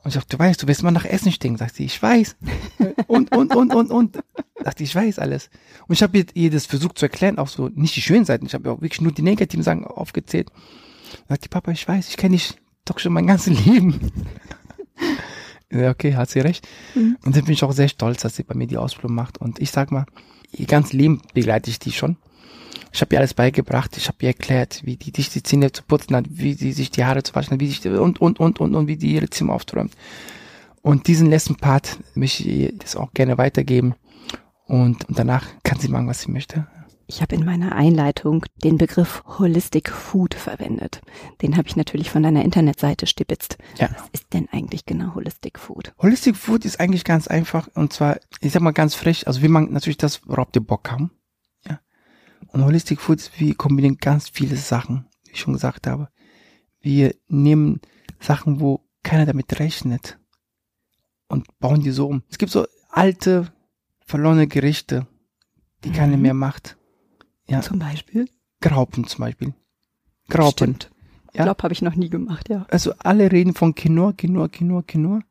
Und 0.03 0.09
ich 0.09 0.13
sag, 0.13 0.27
du 0.29 0.37
weißt, 0.37 0.61
du 0.61 0.67
wirst 0.67 0.81
immer 0.81 0.91
nach 0.91 1.05
Essen 1.05 1.31
stinken. 1.31 1.57
Sagt 1.57 1.75
sie, 1.75 1.85
ich 1.85 1.99
weiß. 1.99 2.35
Und, 3.07 3.35
und, 3.35 3.55
und, 3.55 3.73
und, 3.73 3.91
und. 3.91 4.19
Sagt 4.63 4.79
sie, 4.79 4.83
ich 4.83 4.95
weiß 4.95 5.19
alles. 5.19 5.49
Und 5.87 5.93
ich 5.93 6.03
habe 6.03 6.25
ihr 6.33 6.51
das 6.51 6.65
versucht 6.65 6.97
zu 6.97 7.05
erklären, 7.05 7.37
auch 7.37 7.47
so 7.47 7.69
nicht 7.69 7.95
die 7.95 8.01
schönen 8.01 8.25
Seiten. 8.25 8.45
Ich 8.45 8.53
habe 8.53 8.71
auch 8.71 8.81
wirklich 8.81 9.01
nur 9.01 9.11
die 9.11 9.21
negativen 9.21 9.63
Sachen 9.63 9.85
aufgezählt. 9.85 10.49
Sagt 11.29 11.43
die 11.43 11.49
Papa, 11.49 11.71
ich 11.71 11.87
weiß, 11.87 12.09
ich 12.09 12.17
kenne 12.17 12.35
dich 12.35 12.55
doch 12.85 12.99
schon 12.99 13.13
mein 13.13 13.27
ganzes 13.27 13.65
Leben. 13.65 14.11
ja, 15.71 15.89
okay, 15.89 16.15
hat 16.15 16.29
sie 16.29 16.39
recht. 16.39 16.67
Mhm. 16.95 17.17
Und 17.23 17.35
dann 17.35 17.45
bin 17.45 17.53
ich 17.53 17.63
auch 17.63 17.71
sehr 17.71 17.87
stolz, 17.87 18.21
dass 18.21 18.35
sie 18.35 18.43
bei 18.43 18.55
mir 18.55 18.67
die 18.67 18.77
Ausbildung 18.77 19.15
macht. 19.15 19.37
Und 19.37 19.59
ich 19.59 19.71
sag 19.71 19.91
mal, 19.91 20.05
ihr 20.51 20.65
ganzes 20.65 20.93
Leben 20.93 21.21
begleite 21.33 21.69
ich 21.69 21.79
die 21.79 21.91
schon. 21.91 22.17
Ich 22.91 23.01
habe 23.01 23.15
ihr 23.15 23.19
alles 23.19 23.33
beigebracht, 23.33 23.97
ich 23.97 24.07
habe 24.07 24.17
ihr 24.21 24.27
erklärt, 24.27 24.81
wie 24.83 24.97
die 24.97 25.11
sich 25.15 25.29
die 25.29 25.41
Zähne 25.41 25.71
zu 25.71 25.81
putzen 25.83 26.15
hat, 26.15 26.25
wie 26.29 26.53
sie 26.53 26.73
sich 26.73 26.91
die 26.91 27.03
Haare 27.03 27.23
zu 27.23 27.33
waschen 27.33 27.53
hat, 27.53 27.59
wie 27.59 27.67
sich 27.67 27.83
und 27.85 28.21
und 28.21 28.39
und 28.39 28.59
und 28.59 28.75
und 28.75 28.87
wie 28.87 28.97
die 28.97 29.15
ihre 29.15 29.29
Zimmer 29.29 29.53
aufräumt. 29.53 29.93
Und 30.83 31.07
diesen 31.07 31.29
letzten 31.29 31.55
Part 31.55 31.97
möchte 32.13 32.43
ich 32.43 32.49
ihr 32.49 32.71
das 32.77 32.95
auch 32.95 33.13
gerne 33.13 33.37
weitergeben. 33.37 33.95
Und 34.65 35.05
danach 35.09 35.45
kann 35.63 35.79
sie 35.79 35.87
machen, 35.87 36.07
was 36.07 36.21
sie 36.21 36.31
möchte. 36.31 36.67
Ich 37.07 37.21
habe 37.21 37.35
in 37.35 37.45
meiner 37.45 37.75
Einleitung 37.75 38.45
den 38.63 38.77
Begriff 38.77 39.23
Holistic 39.37 39.89
Food 39.89 40.33
verwendet. 40.33 41.01
Den 41.41 41.57
habe 41.57 41.67
ich 41.67 41.75
natürlich 41.75 42.09
von 42.09 42.23
deiner 42.23 42.43
Internetseite 42.43 43.07
stibitzt. 43.07 43.57
Ja. 43.77 43.89
Was 43.93 44.09
ist 44.13 44.33
denn 44.33 44.47
eigentlich 44.51 44.85
genau 44.85 45.13
Holistic 45.15 45.59
Food? 45.59 45.93
Holistic 46.01 46.35
Food 46.35 46.65
ist 46.65 46.79
eigentlich 46.79 47.03
ganz 47.03 47.27
einfach 47.27 47.67
und 47.75 47.93
zwar, 47.93 48.19
ich 48.39 48.53
sag 48.53 48.61
mal 48.61 48.71
ganz 48.71 48.95
frech, 48.95 49.27
also 49.27 49.41
wir 49.41 49.49
machen 49.49 49.73
natürlich 49.73 49.97
das, 49.97 50.27
worauf 50.27 50.47
wir 50.53 50.61
Bock 50.61 50.89
haben. 50.89 51.11
Und 52.53 52.63
Holistic 52.63 53.01
Foods, 53.01 53.31
wir 53.37 53.55
kombinieren 53.55 53.97
ganz 53.97 54.29
viele 54.29 54.55
Sachen, 54.55 55.07
wie 55.25 55.31
ich 55.31 55.39
schon 55.39 55.53
gesagt 55.53 55.87
habe. 55.87 56.09
Wir 56.81 57.15
nehmen 57.27 57.81
Sachen, 58.19 58.59
wo 58.59 58.85
keiner 59.01 59.25
damit 59.25 59.59
rechnet 59.59 60.19
und 61.27 61.47
bauen 61.59 61.81
die 61.81 61.91
so 61.91 62.07
um. 62.07 62.23
Es 62.29 62.37
gibt 62.37 62.51
so 62.51 62.67
alte, 62.89 63.51
verlorene 64.05 64.47
Gerichte, 64.47 65.07
die 65.83 65.89
mhm. 65.89 65.93
keiner 65.93 66.17
mehr 66.17 66.35
macht. 66.35 66.77
Ja. 67.47 67.61
Zum 67.61 67.79
Beispiel? 67.79 68.27
Graupen 68.61 69.05
zum 69.07 69.19
Beispiel. 69.19 69.53
Graupen. 70.29 70.51
Stimmt. 70.51 70.91
Ja. 71.33 71.41
Ich 71.41 71.43
glaube, 71.43 71.63
habe 71.63 71.73
ich 71.73 71.81
noch 71.81 71.95
nie 71.95 72.09
gemacht, 72.09 72.49
ja. 72.49 72.65
Also 72.69 72.93
alle 72.99 73.31
reden 73.31 73.53
von 73.53 73.75
Quinoa, 73.75 74.13
Quinoa, 74.13 74.47
Quinoa, 74.47 74.83
Quinoa. 74.83 75.21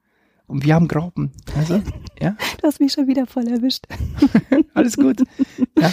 Und 0.47 0.65
wir 0.65 0.75
haben 0.75 0.89
Graupen. 0.89 1.33
Also, 1.57 1.81
ja. 2.21 2.37
Du 2.61 2.67
hast 2.67 2.81
mich 2.81 2.93
schon 2.93 3.07
wieder 3.07 3.27
voll 3.27 3.47
erwischt. 3.49 3.87
Alles 4.75 4.97
gut. 4.97 5.23
Ja. 5.79 5.91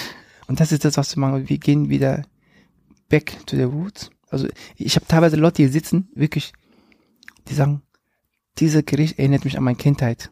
Und 0.47 0.59
das 0.59 0.71
ist 0.71 0.83
das, 0.83 0.97
was 0.97 1.15
wir 1.15 1.21
machen. 1.21 1.47
Wir 1.47 1.57
gehen 1.57 1.89
wieder 1.89 2.23
back 3.07 3.37
to 3.45 3.55
the 3.55 3.63
roots. 3.63 4.09
Also 4.29 4.47
ich 4.75 4.95
habe 4.95 5.05
teilweise 5.07 5.35
Leute 5.35 5.63
hier 5.63 5.71
sitzen, 5.71 6.09
wirklich, 6.13 6.53
die 7.47 7.53
sagen, 7.53 7.81
dieser 8.57 8.83
Gericht 8.83 9.17
erinnert 9.17 9.45
mich 9.45 9.57
an 9.57 9.63
meine 9.63 9.77
Kindheit. 9.77 10.31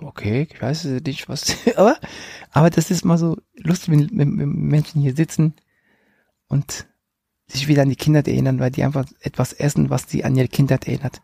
Okay, 0.00 0.48
ich 0.52 0.60
weiß 0.60 0.84
nicht, 0.84 1.28
was, 1.28 1.56
aber, 1.76 1.96
aber 2.50 2.70
das 2.70 2.90
ist 2.90 3.04
mal 3.04 3.18
so 3.18 3.36
lustig, 3.54 3.90
wenn, 3.90 4.10
wenn, 4.12 4.38
wenn 4.38 4.48
Menschen 4.48 5.00
hier 5.00 5.14
sitzen 5.14 5.54
und 6.48 6.86
sich 7.46 7.68
wieder 7.68 7.82
an 7.82 7.90
die 7.90 7.96
Kindheit 7.96 8.28
erinnern, 8.28 8.58
weil 8.58 8.70
die 8.70 8.84
einfach 8.84 9.04
etwas 9.20 9.52
essen, 9.52 9.90
was 9.90 10.08
sie 10.08 10.24
an 10.24 10.36
ihre 10.36 10.48
Kindheit 10.48 10.86
erinnert. 10.86 11.20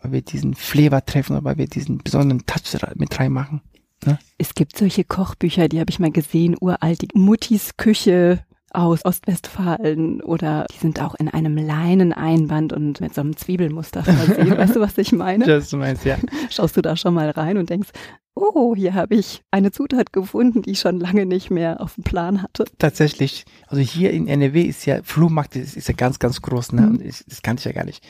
Weil 0.00 0.12
wir 0.12 0.22
diesen 0.22 0.54
Flavor 0.54 1.04
treffen 1.04 1.32
oder 1.32 1.44
weil 1.44 1.58
wir 1.58 1.66
diesen 1.66 1.98
besonderen 1.98 2.46
Touch 2.46 2.78
mit 2.94 3.18
reinmachen. 3.18 3.62
Ne? 4.04 4.18
Es 4.38 4.54
gibt 4.54 4.76
solche 4.76 5.04
Kochbücher, 5.04 5.68
die 5.68 5.80
habe 5.80 5.90
ich 5.90 5.98
mal 5.98 6.12
gesehen, 6.12 6.56
uralt, 6.60 7.02
die 7.02 7.08
Muttis 7.14 7.76
Küche 7.76 8.44
aus 8.74 9.04
Ostwestfalen 9.04 10.20
oder 10.20 10.66
die 10.72 10.78
sind 10.78 11.00
auch 11.00 11.14
in 11.14 11.28
einem 11.28 11.56
Leineneinband 11.56 12.72
und 12.72 13.00
mit 13.00 13.14
so 13.14 13.20
einem 13.20 13.36
Zwiebelmuster 13.36 14.02
versehen. 14.02 14.56
weißt 14.58 14.76
du, 14.76 14.80
was 14.80 14.98
ich 14.98 15.12
meine? 15.12 15.44
Das 15.46 15.72
meinst, 15.72 16.04
ja. 16.04 16.16
Schaust 16.50 16.76
du 16.76 16.82
da 16.82 16.96
schon 16.96 17.14
mal 17.14 17.30
rein 17.30 17.56
und 17.56 17.70
denkst, 17.70 17.90
oh, 18.34 18.74
hier 18.74 18.94
habe 18.94 19.14
ich 19.14 19.42
eine 19.50 19.70
Zutat 19.70 20.12
gefunden, 20.12 20.62
die 20.62 20.72
ich 20.72 20.80
schon 20.80 20.98
lange 20.98 21.24
nicht 21.24 21.50
mehr 21.50 21.80
auf 21.80 21.94
dem 21.94 22.04
Plan 22.04 22.42
hatte. 22.42 22.64
Tatsächlich. 22.78 23.44
Also 23.68 23.82
hier 23.82 24.10
in 24.10 24.26
NRW 24.26 24.62
ist 24.62 24.84
ja, 24.86 25.02
Flohmarkt 25.02 25.56
ist, 25.56 25.76
ist 25.76 25.88
ja 25.88 25.94
ganz, 25.94 26.18
ganz 26.18 26.42
groß, 26.42 26.72
ne? 26.72 26.82
Mhm. 26.82 26.88
Und 26.88 27.02
ich, 27.02 27.24
das 27.26 27.42
kannte 27.42 27.60
ich 27.60 27.64
ja 27.66 27.72
gar 27.72 27.84
nicht. 27.84 28.04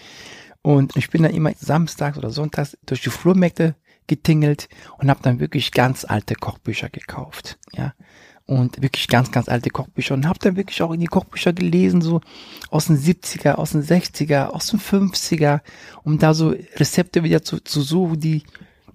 Und 0.63 0.97
ich 0.97 1.11
bin 1.11 1.23
dann 1.23 1.35
immer 1.35 1.53
samstags 1.57 2.17
oder 2.17 2.31
sonntags 2.31 2.79
durch 2.87 3.03
die 3.03 3.11
Flohmärkte 3.11 3.75
getingelt 4.07 4.69
und 4.99 5.11
habe 5.11 5.21
dann 5.23 5.41
wirklich 5.41 5.73
ganz 5.73 6.05
alte 6.05 6.35
Kochbücher 6.35 6.89
gekauft, 6.89 7.59
ja. 7.73 7.93
Und 8.47 8.83
wirklich 8.83 9.09
ganz, 9.09 9.31
ganz 9.33 9.49
alte 9.49 9.71
Kochbücher 9.71 10.13
und 10.13 10.29
habe 10.29 10.39
dann 10.39 10.57
wirklich 10.57 10.83
auch 10.83 10.93
in 10.93 11.01
die 11.01 11.07
Kochbücher 11.07 11.55
gelesen, 11.55 12.03
so 12.03 12.21
aus 12.71 12.87
den 12.87 12.99
70er, 12.99 13.53
aus 13.53 13.71
den 13.71 13.83
60er, 13.83 14.49
aus 14.49 14.67
den 14.67 14.81
50er, 14.81 15.61
um 16.03 16.19
da 16.19 16.35
so 16.35 16.51
Rezepte 16.51 17.23
wieder 17.23 17.43
zu, 17.43 17.61
zu 17.61 17.81
suchen, 17.81 18.21
die 18.21 18.43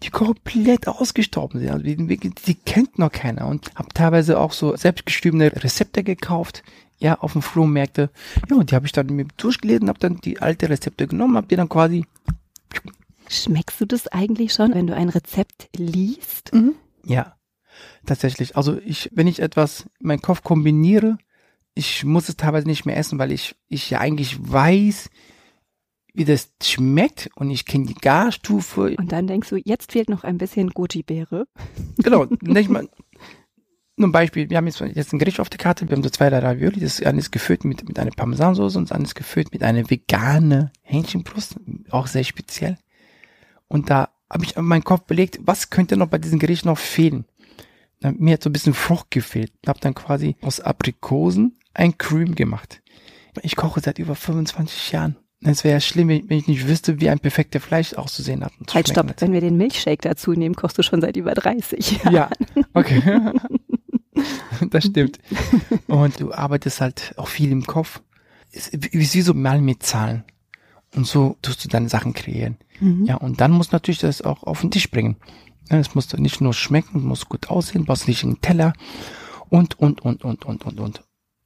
die 0.04 0.12
komplett 0.12 0.88
ausgestorben 0.88 1.60
sind. 1.60 1.72
Also 1.72 1.84
die, 1.84 1.96
die 1.98 2.56
kennt 2.56 3.00
noch 3.00 3.12
keiner 3.12 3.48
und 3.48 3.74
habe 3.76 3.90
teilweise 3.94 4.40
auch 4.40 4.54
so 4.54 4.76
selbstgeschriebene 4.76 5.52
Rezepte 5.64 6.04
gekauft, 6.04 6.64
ja, 7.00 7.20
auf 7.20 7.34
den 7.34 7.42
Flohmärkte. 7.42 8.10
Ja, 8.50 8.56
und 8.56 8.72
die 8.72 8.76
habe 8.76 8.86
ich 8.86 8.92
dann 8.92 9.08
mir 9.08 9.26
durchgelesen, 9.38 9.90
habe 9.90 10.00
dann 10.00 10.18
die 10.18 10.42
alte 10.42 10.70
Rezepte 10.70 11.08
genommen, 11.08 11.36
habe 11.36 11.48
die 11.48 11.56
dann 11.56 11.70
quasi 11.70 12.06
Schmeckst 13.32 13.80
du 13.80 13.86
das 13.86 14.08
eigentlich 14.08 14.54
schon, 14.54 14.74
wenn 14.74 14.88
du 14.88 14.96
ein 14.96 15.10
Rezept 15.10 15.70
liest? 15.78 16.52
Mhm. 16.52 16.74
Ja, 17.06 17.36
tatsächlich. 18.10 18.58
Also 18.58 18.78
ich, 18.86 19.10
wenn 19.14 19.28
ich 19.28 19.42
etwas 19.42 19.86
in 20.00 20.08
meinem 20.08 20.22
Kopf 20.22 20.44
kombiniere, 20.44 21.18
ich 21.74 22.04
muss 22.04 22.30
es 22.30 22.36
teilweise 22.36 22.68
nicht 22.68 22.86
mehr 22.86 22.98
essen, 22.98 23.20
weil 23.20 23.32
ich, 23.32 23.56
ich 23.68 23.90
ja 23.90 24.00
eigentlich 24.00 24.38
weiß, 24.40 25.10
wie 26.14 26.26
das 26.26 26.52
schmeckt 26.62 27.30
und 27.36 27.50
ich 27.50 27.66
kenne 27.66 27.86
die 27.86 27.94
Garstufe. 27.94 28.96
Und 28.98 29.12
dann 29.12 29.28
denkst 29.28 29.50
du, 29.50 29.56
jetzt 29.56 29.92
fehlt 29.92 30.10
noch 30.10 30.24
ein 30.24 30.38
bisschen 30.38 30.70
Goji-Beere. 30.72 31.48
Genau, 31.98 32.26
nicht 32.42 32.70
mal, 32.70 32.90
nur 34.00 34.08
ein 34.08 34.14
Beispiel, 34.14 34.50
wir 34.50 34.58
haben 34.58 34.68
jetzt, 34.68 34.80
jetzt 34.80 35.14
ein 35.14 35.20
Gericht 35.20 35.40
auf 35.40 35.50
der 35.50 35.60
Karte, 35.60 35.88
wir 35.88 35.96
haben 35.96 36.04
so 36.04 36.10
zwei, 36.10 36.30
drei 36.30 36.40
Ravioli, 36.40 36.80
das 36.80 37.02
eine 37.04 37.20
ist 37.20 37.32
gefüllt 37.32 37.66
mit, 37.66 37.88
mit 37.88 38.00
einer 38.00 38.12
Parmesansauce 38.12 38.78
und 38.78 38.90
das 38.90 38.92
andere 38.94 39.10
ist 39.10 39.16
gefüllt 39.16 39.52
mit 39.52 39.62
einer 39.62 39.90
vegane 39.90 40.72
Hähnchenbrust, 40.82 41.58
auch 41.90 42.08
sehr 42.08 42.24
speziell. 42.24 42.78
Und 43.68 43.90
da 43.90 44.10
habe 44.30 44.46
ich 44.46 44.56
meinen 44.56 44.84
Kopf 44.84 45.04
belegt, 45.04 45.40
was 45.42 45.70
könnte 45.70 45.98
noch 45.98 46.08
bei 46.08 46.18
diesem 46.18 46.40
Gericht 46.40 46.66
noch 46.66 46.78
fehlen? 46.78 47.26
Mir 48.02 48.34
hat 48.34 48.44
so 48.44 48.50
ein 48.50 48.54
bisschen 48.54 48.74
Frucht 48.74 49.12
gefehlt. 49.12 49.52
Ich 49.62 49.68
habe 49.68 49.80
dann 49.80 49.94
quasi 49.94 50.36
aus 50.42 50.60
Aprikosen 50.60 51.58
ein 51.74 51.98
Cream 51.98 52.36
gemacht. 52.36 52.82
Ich 53.42 53.56
koche 53.56 53.82
seit 53.82 54.00
über 54.00 54.16
25 54.16 54.92
Jahren. 54.92 55.18
Es 55.42 55.64
wäre 55.64 55.76
ja 55.76 55.80
schlimm, 55.80 56.10
wenn 56.10 56.38
ich 56.38 56.48
nicht 56.48 56.68
wüsste, 56.68 57.00
wie 57.00 57.10
ein 57.10 57.20
perfekter 57.20 57.62
Fleisch 57.62 57.94
auszusehen 57.94 58.44
hat. 58.44 58.52
Halt, 58.74 58.90
stopp. 58.90 59.10
Hat. 59.10 59.22
Wenn 59.22 59.32
wir 59.32 59.40
den 59.40 59.56
Milchshake 59.56 60.02
dazu 60.02 60.34
nehmen, 60.34 60.56
kochst 60.56 60.78
du 60.78 60.84
schon 60.84 61.00
seit 61.00 61.16
über 61.16 61.34
30 61.34 62.04
Jahren. 62.04 62.14
Ja, 62.14 62.30
okay. 62.74 63.02
das 64.70 64.86
stimmt. 64.86 65.20
Und 65.88 66.20
du 66.20 66.34
arbeitest 66.34 66.82
halt 66.82 67.14
auch 67.16 67.28
viel 67.28 67.52
im 67.52 67.66
Kopf. 67.66 68.02
Es 68.52 68.68
ist 68.68 69.16
wie 69.16 69.22
so 69.22 69.34
mal 69.34 69.62
mit 69.62 69.84
Zahlen. 69.84 70.24
Und 70.96 71.06
so 71.06 71.38
tust 71.42 71.64
du 71.64 71.70
deine 71.70 71.88
Sachen 71.88 72.14
kreieren. 72.14 72.58
Mhm. 72.80 73.06
Ja, 73.06 73.16
und 73.16 73.40
dann 73.40 73.52
musst 73.52 73.72
du 73.72 73.76
natürlich 73.76 74.00
das 74.00 74.22
auch 74.22 74.44
auf 74.44 74.62
den 74.62 74.72
Tisch 74.72 74.90
bringen. 74.90 75.18
Ja, 75.70 75.78
es 75.78 75.96
muss 75.96 76.12
nicht 76.14 76.42
nur 76.42 76.54
schmecken, 76.54 77.04
muss 77.04 77.28
gut 77.28 77.50
aussehen, 77.50 77.86
brauchst 77.86 78.08
nicht 78.08 78.24
einen 78.24 78.42
Teller 78.42 78.74
und, 79.50 79.80
und, 79.80 80.02
und, 80.02 80.24
und, 80.24 80.46
und, 80.46 80.66
und, 80.66 80.80
und. 80.80 81.04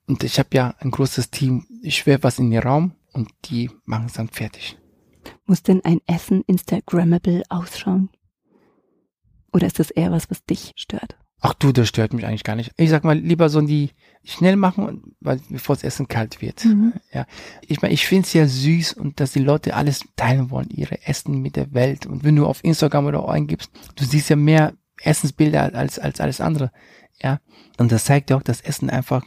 Und 0.08 0.24
ich 0.24 0.40
habe 0.40 0.50
ja 0.54 0.76
ein 0.80 0.92
großes 0.92 1.30
Team. 1.30 1.66
Ich 1.82 2.06
werfe 2.06 2.24
was 2.24 2.40
in 2.40 2.52
den 2.52 2.62
Raum 2.62 2.94
und 3.14 3.30
die 3.46 3.70
machen 3.86 4.06
es 4.08 4.14
dann 4.14 4.30
fertig. 4.30 4.78
Muss 5.46 5.64
denn 5.64 5.84
ein 5.84 6.02
Essen 6.08 6.44
Instagrammable 6.48 7.44
ausschauen? 7.50 8.10
Oder 9.52 9.68
ist 9.68 9.80
das 9.80 9.92
eher 9.92 10.12
was, 10.12 10.30
was 10.30 10.44
dich 10.46 10.74
stört? 10.76 11.18
Ach 11.46 11.54
du, 11.54 11.74
das 11.74 11.90
stört 11.90 12.14
mich 12.14 12.26
eigentlich 12.26 12.46
gar 12.46 12.56
nicht. 12.56 12.72
Ich 12.78 12.90
sag 12.90 13.04
mal, 13.04 13.18
lieber 13.20 13.50
so 13.50 13.60
die 13.60 13.90
schnell 14.24 14.56
machen, 14.56 15.14
weil 15.20 15.42
bevor 15.50 15.76
das 15.76 15.84
Essen 15.84 16.08
kalt 16.08 16.42
wird. 16.42 16.64
Mhm. 16.64 16.94
Ja, 17.12 17.26
ich 17.68 17.82
meine, 17.82 17.94
ich 17.94 18.08
finde 18.08 18.26
es 18.26 18.32
ja 18.32 18.48
süß 18.48 18.94
und 18.94 19.20
dass 19.20 19.34
die 19.34 19.40
Leute 19.40 19.76
alles 19.76 20.06
teilen 20.16 20.52
wollen, 20.52 20.70
ihre 20.70 21.06
Essen 21.06 21.42
mit 21.42 21.58
der 21.58 21.74
Welt. 21.74 22.06
Und 22.06 22.24
wenn 22.24 22.38
du 22.38 22.46
auf 22.46 22.64
Instagram 22.64 23.08
oder 23.08 23.28
eingibst, 23.28 23.70
du 23.98 24.06
siehst 24.06 24.30
ja 24.30 24.38
mehr 24.38 24.72
Essensbilder 25.02 25.76
als 25.76 26.00
als 26.00 26.22
alles 26.22 26.40
andere. 26.40 26.72
Ja, 27.22 27.42
und 27.78 27.92
das 27.92 28.06
zeigt 28.06 28.30
ja 28.30 28.38
auch, 28.38 28.44
dass 28.44 28.62
Essen 28.62 28.90
einfach 28.90 29.26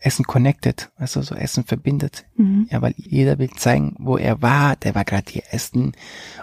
Essen 0.00 0.24
connected, 0.24 0.90
also 0.96 1.22
so 1.22 1.34
Essen 1.34 1.64
verbindet. 1.64 2.24
Mhm. 2.36 2.68
Ja, 2.70 2.80
weil 2.82 2.94
jeder 2.96 3.38
will 3.38 3.50
zeigen, 3.50 3.96
wo 3.98 4.16
er 4.16 4.40
war. 4.42 4.76
Der 4.76 4.94
war 4.94 5.04
gerade 5.04 5.30
hier 5.30 5.42
essen, 5.50 5.92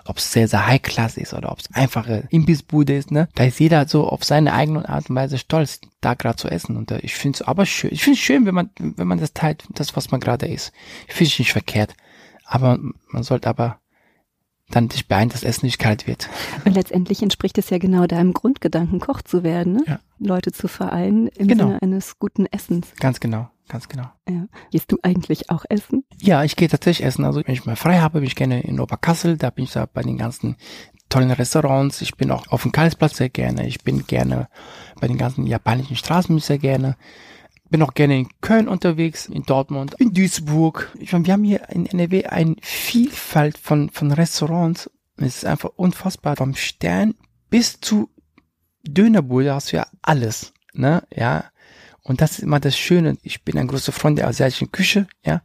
ob 0.04 0.18
es 0.18 0.32
sehr, 0.32 0.50
sehr 0.50 0.68
High 0.68 0.82
Class 0.82 1.16
ist 1.16 1.34
oder 1.34 1.52
ob 1.52 1.60
es 1.60 1.74
einfache 1.74 2.28
Imbissbude 2.32 2.96
ist, 2.96 3.12
ne? 3.12 3.30
Da 3.36 3.46
ist 3.46 3.60
jeder 3.60 3.88
so 3.88 4.08
auf 4.08 4.26
seine 4.26 4.54
eigene 4.54 4.88
Art 4.90 5.10
und 5.10 5.16
Weise 5.16 5.38
stolz, 5.38 5.80
da 6.02 6.16
gerade 6.16 6.36
zu 6.36 6.50
essen. 6.50 6.76
Und 6.76 6.92
äh, 6.92 7.00
ich 7.00 7.16
finde 7.16 7.38
es 7.38 7.42
aber 7.42 7.66
schön. 7.66 7.92
Ich 7.94 8.04
finde 8.04 8.18
es 8.18 8.24
schön, 8.24 8.46
wenn 8.46 8.56
man, 8.56 8.70
wenn 8.78 9.08
man 9.08 9.20
das 9.20 9.34
teilt, 9.34 9.66
das, 9.70 9.96
was 9.96 10.12
man 10.12 10.20
gerade 10.20 10.48
isst. 10.48 10.74
Ich 11.08 11.14
finde 11.14 11.32
es 11.32 11.40
nicht 11.40 11.54
verkehrt. 11.54 11.96
Aber 12.44 12.78
man 13.08 13.24
sollte 13.24 13.50
aber 13.50 13.80
dann 14.70 14.88
dich 14.90 15.08
beeint, 15.08 15.34
dass 15.34 15.44
Essen 15.44 15.66
nicht 15.66 15.78
kalt 15.80 16.08
wird. 16.08 16.28
Und 16.66 16.74
letztendlich 16.74 17.22
entspricht 17.22 17.58
es 17.58 17.70
ja 17.70 17.78
genau 17.78 18.08
deinem 18.08 18.34
Grundgedanken, 18.34 19.00
Koch 19.00 19.22
zu 19.22 19.44
werden, 19.44 19.74
ne? 19.74 19.84
Ja. 19.88 20.00
Leute 20.20 20.52
zu 20.52 20.68
vereinen 20.68 21.28
im 21.28 21.48
Genau. 21.48 21.66
Sinne 21.66 21.82
eines 21.82 22.18
guten 22.20 22.46
Essens. 22.48 22.88
Ganz 23.00 23.20
genau, 23.20 23.50
ganz 23.68 23.88
genau. 23.90 24.06
Ja. 24.28 24.48
Gehst 24.72 24.92
du 24.92 24.98
eigentlich 25.04 25.50
auch 25.52 25.66
essen? 25.70 26.04
Ja, 26.20 26.44
ich 26.44 26.56
gehe 26.56 26.68
tatsächlich 26.68 27.06
essen. 27.06 27.26
Also 27.26 27.42
wenn 27.46 27.54
ich 27.54 27.66
mal 27.66 27.76
frei 27.76 28.00
habe, 28.00 28.20
bin 28.20 28.28
ich 28.28 28.36
gerne 28.36 28.62
in 28.62 28.80
Oberkassel. 28.80 29.38
Da 29.38 29.50
bin 29.52 29.66
ich 29.66 29.72
da 29.74 29.86
bei 29.86 30.02
den 30.02 30.18
ganzen 30.18 30.56
tollen 31.10 31.32
Restaurants. 31.32 32.02
Ich 32.02 32.16
bin 32.16 32.32
auch 32.32 32.48
auf 32.48 32.64
dem 32.64 32.72
Karlsplatz 32.72 33.18
sehr 33.18 33.30
gerne. 33.30 33.68
Ich 33.68 33.84
bin 33.84 34.08
gerne 34.08 34.48
bei 35.00 35.08
den 35.08 35.18
ganzen 35.18 35.46
japanischen 35.46 35.96
Straßen 35.96 36.40
sehr 36.40 36.58
gerne. 36.58 36.96
Bin 37.70 37.82
auch 37.82 37.94
gerne 37.94 38.20
in 38.20 38.30
Köln 38.42 38.68
unterwegs, 38.68 39.26
in 39.26 39.44
Dortmund, 39.44 39.96
in 39.98 40.14
Duisburg. 40.14 40.92
Ich 41.00 41.14
meine, 41.14 41.26
wir 41.26 41.34
haben 41.34 41.44
hier 41.44 41.70
in 41.70 41.86
NRW 41.86 42.26
eine 42.26 42.56
Vielfalt 42.62 43.58
von, 43.58 43.90
von 43.90 44.12
Restaurants. 44.12 44.90
Es 45.18 45.38
ist 45.38 45.46
einfach 45.46 45.72
unfassbar. 45.76 46.36
Vom 46.36 46.56
Stern 46.56 47.16
bis 47.50 47.80
zu 47.80 48.10
Dönerbude 48.84 49.54
hast 49.54 49.72
du 49.72 49.78
ja 49.78 49.88
alles, 50.02 50.54
ne, 50.74 51.04
ja. 51.14 51.46
Und 52.04 52.22
das 52.22 52.34
ist 52.34 52.40
immer 52.40 52.60
das 52.60 52.78
Schöne. 52.78 53.18
Ich 53.24 53.44
bin 53.44 53.58
ein 53.58 53.68
großer 53.68 53.92
Freund 53.92 54.20
der 54.20 54.28
asiatischen 54.28 54.72
Küche, 54.72 55.08
ja. 55.26 55.42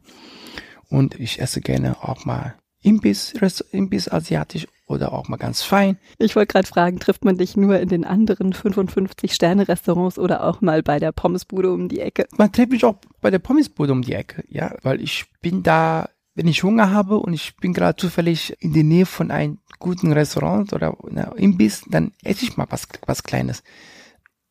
Und 0.89 1.19
ich 1.19 1.39
esse 1.41 1.61
gerne 1.61 2.03
auch 2.03 2.25
mal 2.25 2.55
Imbiss, 2.81 3.33
Imbiss 3.71 4.09
asiatisch 4.09 4.67
oder 4.91 5.13
auch 5.13 5.27
mal 5.27 5.37
ganz 5.37 5.61
fein. 5.61 5.97
Ich 6.17 6.35
wollte 6.35 6.53
gerade 6.53 6.67
fragen, 6.67 6.99
trifft 6.99 7.25
man 7.25 7.37
dich 7.37 7.57
nur 7.57 7.79
in 7.79 7.89
den 7.89 8.05
anderen 8.05 8.53
55 8.53 9.33
Sterne-Restaurants 9.33 10.19
oder 10.19 10.43
auch 10.43 10.61
mal 10.61 10.83
bei 10.83 10.99
der 10.99 11.11
Pommesbude 11.11 11.71
um 11.71 11.89
die 11.89 11.99
Ecke? 11.99 12.27
Man 12.37 12.51
trifft 12.51 12.71
mich 12.71 12.85
auch 12.85 12.95
bei 13.21 13.31
der 13.31 13.39
Pommesbude 13.39 13.91
um 13.91 14.01
die 14.01 14.13
Ecke, 14.13 14.43
ja, 14.49 14.75
weil 14.81 15.01
ich 15.01 15.25
bin 15.41 15.63
da, 15.63 16.09
wenn 16.35 16.47
ich 16.47 16.63
Hunger 16.63 16.91
habe 16.91 17.17
und 17.17 17.33
ich 17.33 17.57
bin 17.57 17.73
gerade 17.73 17.95
zufällig 17.95 18.55
in 18.59 18.73
der 18.73 18.83
Nähe 18.83 19.05
von 19.05 19.31
einem 19.31 19.59
guten 19.79 20.11
Restaurant 20.13 20.71
oder 20.73 20.95
Imbiss, 21.35 21.83
dann 21.89 22.11
esse 22.23 22.45
ich 22.45 22.57
mal 22.57 22.67
was, 22.69 22.87
was 23.05 23.23
Kleines. 23.23 23.63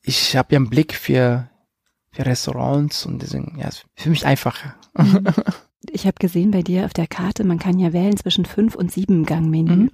Ich 0.03 0.37
habe 0.37 0.55
ja 0.55 0.59
einen 0.59 0.71
Blick 0.71 0.95
für, 0.95 1.49
für 2.13 2.27
Restaurants 2.27 3.07
und 3.07 3.23
deswegen, 3.23 3.59
ja, 3.59 3.69
ist 3.69 3.85
für 3.95 4.11
mich 4.11 4.27
einfacher. 4.27 4.75
Ich 5.89 6.07
habe 6.07 6.17
gesehen 6.19 6.51
bei 6.51 6.63
dir 6.63 6.85
auf 6.85 6.93
der 6.93 7.07
Karte, 7.07 7.45
man 7.45 7.59
kann 7.59 7.79
ja 7.79 7.93
wählen 7.93 8.17
zwischen 8.17 8.45
fünf 8.45 8.75
und 8.75 8.93
sieben 8.93 9.25
Gangmenü. 9.25 9.77
Mhm. 9.77 9.91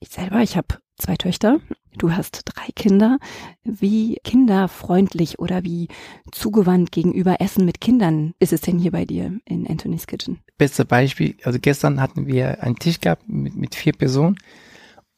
Ich 0.00 0.08
selber, 0.08 0.40
ich 0.40 0.56
habe 0.56 0.78
zwei 0.96 1.16
Töchter. 1.16 1.60
Du 1.98 2.12
hast 2.12 2.42
drei 2.46 2.68
Kinder. 2.74 3.18
Wie 3.64 4.16
kinderfreundlich 4.24 5.38
oder 5.38 5.62
wie 5.62 5.88
zugewandt 6.30 6.90
gegenüber 6.90 7.40
Essen 7.40 7.66
mit 7.66 7.80
Kindern 7.80 8.32
ist 8.38 8.52
es 8.52 8.62
denn 8.62 8.78
hier 8.78 8.92
bei 8.92 9.04
dir 9.04 9.38
in 9.44 9.66
Anthony's 9.66 10.06
Kitchen? 10.06 10.38
Beste 10.56 10.84
Beispiel, 10.84 11.36
also 11.44 11.58
gestern 11.60 12.00
hatten 12.00 12.26
wir 12.26 12.62
einen 12.62 12.76
Tisch 12.76 13.00
gehabt 13.00 13.28
mit, 13.28 13.54
mit 13.54 13.74
vier 13.74 13.92
Personen 13.92 14.38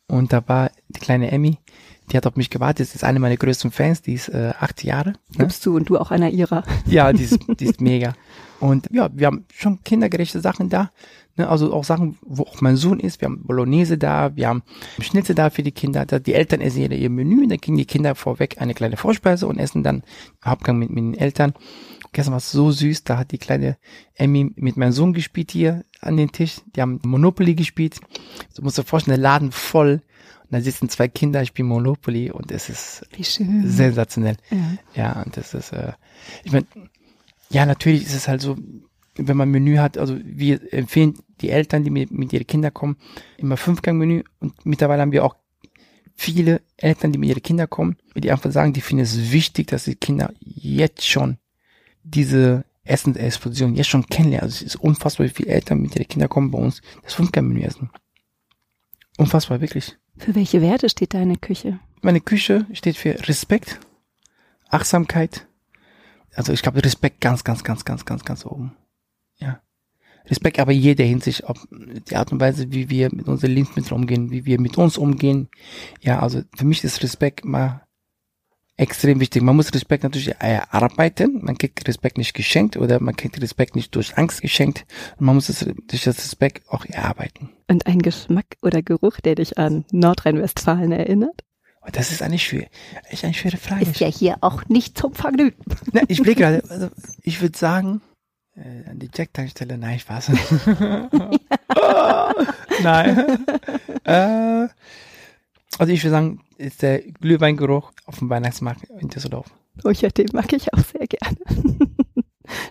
und 0.07 0.33
da 0.33 0.47
war 0.47 0.71
die 0.89 1.01
kleine 1.01 1.31
Emmy, 1.31 1.59
die 2.13 2.17
hat 2.17 2.27
auf 2.27 2.37
mich 2.37 2.51
gewartet, 2.51 2.89
das 2.89 2.95
ist 2.95 3.05
eine 3.05 3.19
meiner 3.19 3.37
größten 3.37 3.71
Fans, 3.71 4.03
die 4.03 4.15
ist 4.15 4.29
äh, 4.29 4.53
acht 4.59 4.85
Jahre. 4.85 5.11
Ne? 5.11 5.39
Gibst 5.39 5.65
du 5.65 5.77
und 5.77 5.89
du 5.89 5.99
auch 5.99 6.11
einer 6.11 6.29
ihrer? 6.31 6.63
Ja, 6.87 7.13
die 7.13 7.25
ist, 7.25 7.39
die 7.61 7.65
ist 7.65 7.81
mega. 7.81 8.15
Und 8.61 8.89
ja, 8.93 9.11
wir 9.13 9.27
haben 9.27 9.47
schon 9.53 9.83
kindergerechte 9.83 10.41
Sachen 10.41 10.69
da. 10.69 10.91
Ne? 11.37 11.49
Also 11.49 11.73
auch 11.73 11.85
Sachen, 11.85 12.19
wo 12.23 12.43
auch 12.45 12.61
mein 12.61 12.77
Sohn 12.77 13.01
ist. 13.01 13.21
Wir 13.21 13.27
haben 13.27 13.43
Bolognese 13.43 13.99
da, 13.99 14.37
wir 14.37 14.49
haben 14.49 14.63
Schnitzel 15.01 15.35
da 15.35 15.51
für 15.51 15.63
die 15.63 15.73
Kinder. 15.73 16.05
Da, 16.05 16.19
die 16.19 16.35
Eltern 16.35 16.61
essen 16.61 16.81
jeder 16.81 16.97
ihr 16.97 17.11
Menü, 17.11 17.47
dann 17.47 17.61
kriegen 17.61 17.77
die 17.77 17.87
Kinder 17.87 18.15
vorweg 18.15 18.61
eine 18.61 18.75
kleine 18.75 18.97
Vorspeise 18.97 19.47
und 19.47 19.59
essen 19.59 19.83
dann 19.83 20.03
Hauptgang 20.45 20.79
mit, 20.79 20.91
mit 20.91 20.99
den 20.99 21.15
Eltern. 21.15 21.55
Gestern 22.15 22.31
war 22.31 22.39
es 22.39 22.53
so 22.53 22.71
süß, 22.71 23.03
da 23.03 23.19
hat 23.19 23.33
die 23.33 23.39
kleine 23.39 23.77
Emmy 24.15 24.53
mit 24.55 24.77
meinem 24.77 24.93
Sohn 24.93 25.13
gespielt 25.15 25.51
hier 25.51 25.85
an 26.01 26.17
den 26.17 26.31
Tisch. 26.31 26.61
Die 26.77 26.81
haben 26.81 27.01
Monopoly 27.05 27.57
gespielt. 27.57 27.99
Du 28.55 28.63
musst 28.63 28.79
dir 28.79 28.85
vorstellen, 28.85 29.17
der 29.17 29.23
Laden 29.23 29.51
voll. 29.51 30.01
Und 30.45 30.53
da 30.53 30.61
sitzen 30.61 30.89
zwei 30.89 31.09
Kinder, 31.09 31.45
spielen 31.45 31.67
Monopoly 31.67 32.31
und 32.31 32.53
es 32.53 32.69
ist 32.69 33.05
sensationell. 33.65 34.37
Ja. 34.51 34.59
Ja, 34.95 35.23
und 35.23 35.37
das 35.37 35.55
ist, 35.55 35.73
äh, 35.73 35.93
ich 36.45 36.53
meine, 36.53 36.67
ja, 37.51 37.67
natürlich 37.67 38.05
ist 38.05 38.15
es 38.15 38.29
halt 38.29 38.43
so, 38.43 38.57
wenn 39.17 39.37
man 39.37 39.49
ein 39.49 39.53
Menü 39.53 39.79
hat, 39.79 39.99
also 39.99 40.17
wir 40.23 40.73
empfehlen 40.73 41.19
die 41.41 41.51
Eltern, 41.51 41.83
die 41.83 41.91
mit, 41.91 42.13
mit 42.13 42.33
ihren 42.33 42.47
Kindern 42.47 42.73
kommen, 42.73 42.97
immer 43.39 43.57
Fünfgang-Menü 43.57 44.23
und 44.39 44.65
mittlerweile 44.65 45.03
haben 45.03 45.13
wir 45.13 45.25
auch 45.25 45.35
viele 46.15 46.61
Eltern, 46.77 47.11
die 47.11 47.19
mit 47.19 47.31
ihren 47.31 47.43
Kindern 47.43 47.69
kommen, 47.69 47.97
die 48.15 48.31
einfach 48.31 48.53
sagen, 48.53 48.73
die 48.73 48.83
finden 48.83 49.03
es 49.03 49.33
wichtig, 49.33 49.67
dass 49.67 49.85
die 49.85 49.97
Kinder 49.97 50.33
jetzt 50.39 51.09
schon 51.09 51.39
diese 52.05 52.65
Essensexplosion 52.85 53.75
jetzt 53.75 53.89
schon 53.89 54.07
kennenlernen. 54.07 54.45
Also 54.45 54.65
es 54.65 54.75
ist 54.75 54.77
unfassbar, 54.77 55.27
wie 55.27 55.31
viele 55.31 55.51
Eltern 55.51 55.81
mit 55.81 55.97
ihren 55.97 56.07
Kindern 56.07 56.29
kommen 56.29 56.51
bei 56.51 56.59
uns, 56.59 56.83
das 57.03 57.15
Fünfgang-Menü 57.15 57.63
essen. 57.63 57.91
Unfassbar, 59.17 59.61
wirklich. 59.61 59.97
Für 60.17 60.35
welche 60.35 60.61
Werte 60.61 60.89
steht 60.89 61.15
deine 61.15 61.37
Küche? 61.37 61.81
Meine 62.03 62.21
Küche 62.21 62.67
steht 62.73 62.97
für 62.97 63.17
Respekt, 63.29 63.81
Achtsamkeit. 64.69 65.47
Also 66.35 66.53
ich 66.53 66.63
glaube 66.63 66.85
Respekt 66.85 67.21
ganz, 67.21 67.45
ganz, 67.45 67.65
ganz, 67.65 67.85
ganz, 67.85 68.05
ganz, 68.05 68.25
ganz 68.25 68.45
oben. 68.45 68.77
Ja. 69.39 69.61
Respekt 70.27 70.59
aber 70.59 70.73
jeder 70.73 71.05
Hinsicht, 71.05 71.45
ob 71.45 71.59
die 71.71 72.17
Art 72.17 72.33
und 72.33 72.41
Weise, 72.41 72.73
wie 72.73 72.91
wir 72.91 73.15
mit 73.15 73.29
unseren 73.29 73.53
Lebensmitteln 73.53 74.01
umgehen, 74.01 74.31
wie 74.31 74.45
wir 74.45 74.61
mit 74.61 74.79
uns 74.79 74.97
umgehen. 74.97 75.49
Ja, 76.01 76.21
also 76.21 76.43
für 76.57 76.65
mich 76.65 76.83
ist 76.83 77.03
Respekt 77.03 77.45
mal 77.45 77.84
extrem 78.77 79.21
wichtig. 79.21 79.43
Man 79.43 79.57
muss 79.57 79.73
Respekt 79.73 80.03
natürlich 80.03 80.35
erarbeiten. 80.39 81.41
Man 81.43 81.59
kriegt 81.59 81.87
Respekt 81.87 82.19
nicht 82.19 82.35
geschenkt 82.35 82.77
oder 82.77 83.01
man 83.01 83.17
kriegt 83.17 83.41
Respekt 83.41 83.77
nicht 83.77 83.95
durch 83.95 84.19
Angst 84.19 84.43
geschenkt. 84.43 84.85
Und 85.19 85.27
man 85.27 85.37
muss 85.37 85.49
es 85.49 85.61
durch 85.61 86.05
das 86.05 86.19
Respekt 86.19 86.69
auch 86.69 86.85
erarbeiten. 86.87 87.51
Und 87.69 87.87
ein 87.87 88.01
Geschmack 88.01 88.47
oder 88.63 88.83
Geruch, 88.83 89.21
der 89.21 89.37
dich 89.37 89.59
an 89.59 89.85
Nordrhein-Westfalen 89.91 90.93
erinnert? 90.93 91.43
Und 91.81 91.97
das 91.97 92.11
ist 92.11 92.23
eine 92.23 92.39
schwere, 92.39 92.69
echt 93.11 93.25
eine 93.25 93.35
schwere 93.35 93.59
Frage. 93.59 93.85
Ist 93.85 94.01
ja 94.01 94.07
hier 94.07 94.39
auch 94.41 94.65
nicht 94.69 94.97
zum 94.97 95.15
Vergnügen. 95.15 95.63
Na, 95.93 96.01
ich 96.09 96.23
blicke 96.23 96.41
gerade, 96.41 96.65
also 96.71 96.89
ich 97.23 97.43
würde 97.43 97.57
sagen, 97.57 98.01
äh, 98.57 98.89
an 98.89 98.99
die 98.99 99.11
Jack-Tankstelle, 99.15 99.77
nein, 99.77 99.99
Spaß. 99.99 100.31
nein. 102.83 103.45
äh, 104.05 104.69
also 105.79 105.93
ich 105.93 106.03
würde 106.03 106.11
sagen, 106.11 106.41
ist 106.57 106.83
der 106.83 107.01
Glühweingeruch 107.01 107.93
auf 108.07 108.19
dem 108.19 108.31
Weihnachtsmarkt 108.31 108.85
in 109.01 109.09
Düsseldorf. 109.09 109.47
Oh 109.83 109.91
ja, 109.91 110.09
den 110.09 110.29
mag 110.33 110.53
ich 110.53 110.73
auch 110.73 110.85
sehr 110.85 111.07
gerne. 111.07 111.39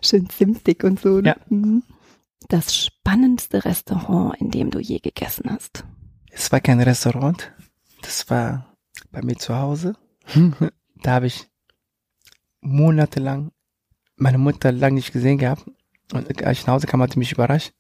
Schön 0.02 0.30
zimtig 0.30 0.84
und 0.84 1.00
so. 1.00 1.20
ne? 1.20 1.30
Ja. 1.30 1.36
Mhm. 1.50 1.84
Das 2.50 2.76
spannendste 2.76 3.66
Restaurant, 3.66 4.40
in 4.40 4.52
dem 4.52 4.70
du 4.70 4.80
je 4.80 5.00
gegessen 5.00 5.50
hast. 5.50 5.86
Es 6.32 6.52
war 6.52 6.60
kein 6.60 6.82
Restaurant, 6.82 7.52
das 8.02 8.30
war 8.30 8.76
bei 9.12 9.22
mir 9.22 9.38
zu 9.38 9.56
Hause. 9.56 9.96
da 11.02 11.12
habe 11.12 11.28
ich 11.28 11.48
monatelang 12.62 13.52
meine 14.16 14.38
Mutter 14.38 14.72
lange 14.72 14.96
nicht 14.96 15.14
gesehen 15.14 15.38
gehabt. 15.38 15.66
Und 16.14 16.44
als 16.44 16.60
ich 16.60 16.68
nach 16.68 16.76
Hause 16.76 16.88
kam, 16.88 17.02
hat 17.02 17.14
sie 17.14 17.20
mich 17.20 17.32
überrascht 17.32 17.74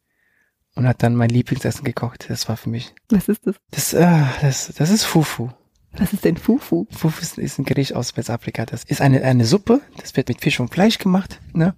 und 0.76 0.88
hat 0.88 1.04
dann 1.04 1.16
mein 1.16 1.30
Lieblingsessen 1.30 1.84
gekocht. 1.84 2.26
Das 2.30 2.50
war 2.50 2.58
für 2.58 2.70
mich. 2.70 2.94
Was 3.10 3.28
ist 3.30 3.46
das? 3.46 3.56
Das, 3.72 3.94
äh, 3.94 4.24
das, 4.42 4.74
das 4.76 4.90
ist 4.90 5.04
Fufu. 5.04 5.50
Was 5.98 6.12
ist 6.12 6.26
denn 6.26 6.38
Fufu? 6.38 6.88
Fufu 6.90 7.22
ist, 7.22 7.38
ist 7.38 7.60
ein 7.60 7.66
Gericht 7.66 7.94
aus 7.96 8.18
Westafrika. 8.18 8.66
Das 8.66 8.84
ist 8.84 9.00
eine, 9.02 9.22
eine 9.24 9.46
Suppe. 9.46 9.82
Das 9.98 10.16
wird 10.16 10.28
mit 10.28 10.42
Fisch 10.42 10.60
und 10.60 10.74
Fleisch 10.74 10.98
gemacht. 10.98 11.40
Ne? 11.54 11.76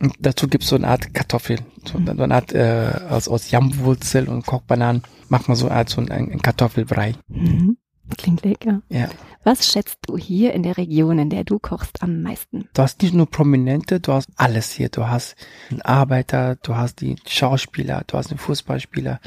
Und 0.00 0.14
dazu 0.18 0.48
gibt's 0.48 0.68
so 0.68 0.76
eine 0.76 0.88
Art 0.88 1.12
Kartoffel. 1.12 1.58
So 1.84 1.98
so 2.04 2.22
eine 2.22 2.34
Art 2.34 2.52
äh, 2.52 2.90
aus, 3.10 3.28
aus 3.28 3.50
Jammwurzel 3.50 4.28
und 4.28 4.46
Kochbananen. 4.46 5.02
Macht 5.28 5.48
man 5.48 5.56
so 5.56 5.66
eine 5.66 5.76
Art 5.76 5.88
so 5.90 6.00
ein, 6.00 6.10
ein 6.10 6.40
Kartoffelbrei. 6.40 7.14
Mhm. 7.28 7.76
Klingt 8.16 8.44
lecker. 8.44 8.82
Ja. 8.88 9.08
Was 9.44 9.70
schätzt 9.70 9.98
du 10.06 10.16
hier 10.16 10.54
in 10.54 10.62
der 10.62 10.78
Region, 10.78 11.18
in 11.18 11.28
der 11.28 11.44
du 11.44 11.58
kochst, 11.58 12.02
am 12.02 12.22
meisten? 12.22 12.66
Du 12.72 12.80
hast 12.80 13.02
nicht 13.02 13.12
nur 13.12 13.30
Prominente, 13.30 14.00
du 14.00 14.12
hast 14.12 14.30
alles 14.36 14.72
hier. 14.72 14.88
Du 14.88 15.06
hast 15.06 15.36
einen 15.70 15.82
Arbeiter, 15.82 16.56
du 16.56 16.76
hast 16.76 17.02
die 17.02 17.16
Schauspieler, 17.26 18.04
du 18.06 18.16
hast 18.16 18.30
den 18.30 18.38
Fußballspieler. 18.38 19.20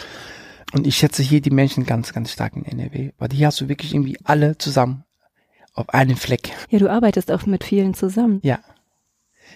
Und 0.73 0.87
ich 0.87 0.97
schätze 0.97 1.21
hier 1.21 1.39
die 1.39 1.51
Menschen 1.51 1.85
ganz, 1.85 2.13
ganz 2.13 2.31
stark 2.31 2.55
in 2.55 2.65
NRW. 2.65 3.11
Weil 3.19 3.29
hier 3.31 3.47
hast 3.47 3.61
du 3.61 3.69
wirklich 3.69 3.93
irgendwie 3.93 4.17
alle 4.23 4.57
zusammen 4.57 5.03
auf 5.73 5.89
einem 5.89 6.17
Fleck. 6.17 6.49
Ja, 6.71 6.79
du 6.79 6.89
arbeitest 6.89 7.31
auch 7.31 7.45
mit 7.45 7.63
vielen 7.63 7.93
zusammen. 7.93 8.39
Ja. 8.41 8.59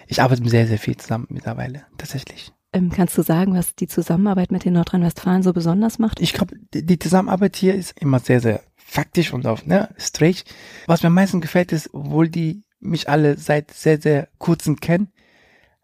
Ich 0.06 0.22
arbeite 0.22 0.48
sehr, 0.48 0.68
sehr 0.68 0.78
viel 0.78 0.96
zusammen 0.96 1.26
mittlerweile, 1.28 1.82
tatsächlich. 1.98 2.52
Ähm, 2.72 2.90
kannst 2.90 3.18
du 3.18 3.22
sagen, 3.22 3.54
was 3.54 3.74
die 3.74 3.88
Zusammenarbeit 3.88 4.50
mit 4.52 4.64
den 4.64 4.74
Nordrhein-Westfalen 4.74 5.42
so 5.42 5.52
besonders 5.52 5.98
macht? 5.98 6.20
Ich 6.20 6.32
glaube, 6.32 6.56
die 6.72 6.98
Zusammenarbeit 6.98 7.56
hier 7.56 7.74
ist 7.74 8.00
immer 8.00 8.20
sehr, 8.20 8.40
sehr 8.40 8.62
faktisch 8.92 9.32
und 9.32 9.46
auf, 9.46 9.64
ne, 9.64 9.88
straight. 9.96 10.44
Was 10.86 11.02
mir 11.02 11.06
am 11.06 11.14
meisten 11.14 11.40
gefällt 11.40 11.72
ist, 11.72 11.94
obwohl 11.94 12.28
die 12.28 12.62
mich 12.78 13.08
alle 13.08 13.38
seit 13.38 13.70
sehr, 13.72 13.98
sehr 13.98 14.28
kurzem 14.38 14.80
kennen, 14.80 15.08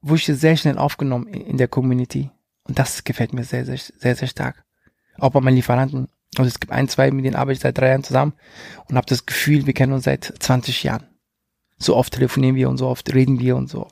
wurde 0.03 0.21
ich 0.21 0.27
sehr 0.27 0.57
schnell 0.57 0.77
aufgenommen 0.77 1.27
in 1.27 1.57
der 1.57 1.69
Community. 1.69 2.31
Und 2.65 2.79
das 2.79 3.05
gefällt 3.05 3.33
mir 3.33 3.45
sehr, 3.45 3.65
sehr, 3.65 3.79
sehr, 3.79 4.15
sehr 4.15 4.29
stark. 4.29 4.63
Auch 5.17 5.31
bei 5.31 5.41
meinen 5.41 5.57
Lieferanten. 5.57 6.09
Also 6.37 6.49
es 6.49 6.61
gibt 6.61 6.71
ein, 6.71 6.89
zwei, 6.89 7.11
mit 7.11 7.25
denen 7.25 7.35
arbeite 7.35 7.55
ich 7.55 7.61
seit 7.61 7.79
drei 7.79 7.89
Jahren 7.89 8.05
zusammen 8.05 8.35
und 8.89 8.97
habe 8.97 9.07
das 9.07 9.25
Gefühl, 9.25 9.65
wir 9.65 9.73
kennen 9.73 9.95
uns 9.95 10.05
seit 10.05 10.25
20 10.39 10.83
Jahren. 10.83 11.09
So 11.79 11.97
oft 11.97 12.13
telefonieren 12.13 12.57
wir 12.57 12.69
und 12.69 12.77
so 12.77 12.89
oft 12.89 13.15
reden 13.15 13.39
wir 13.39 13.57
und 13.57 13.71
so. 13.71 13.89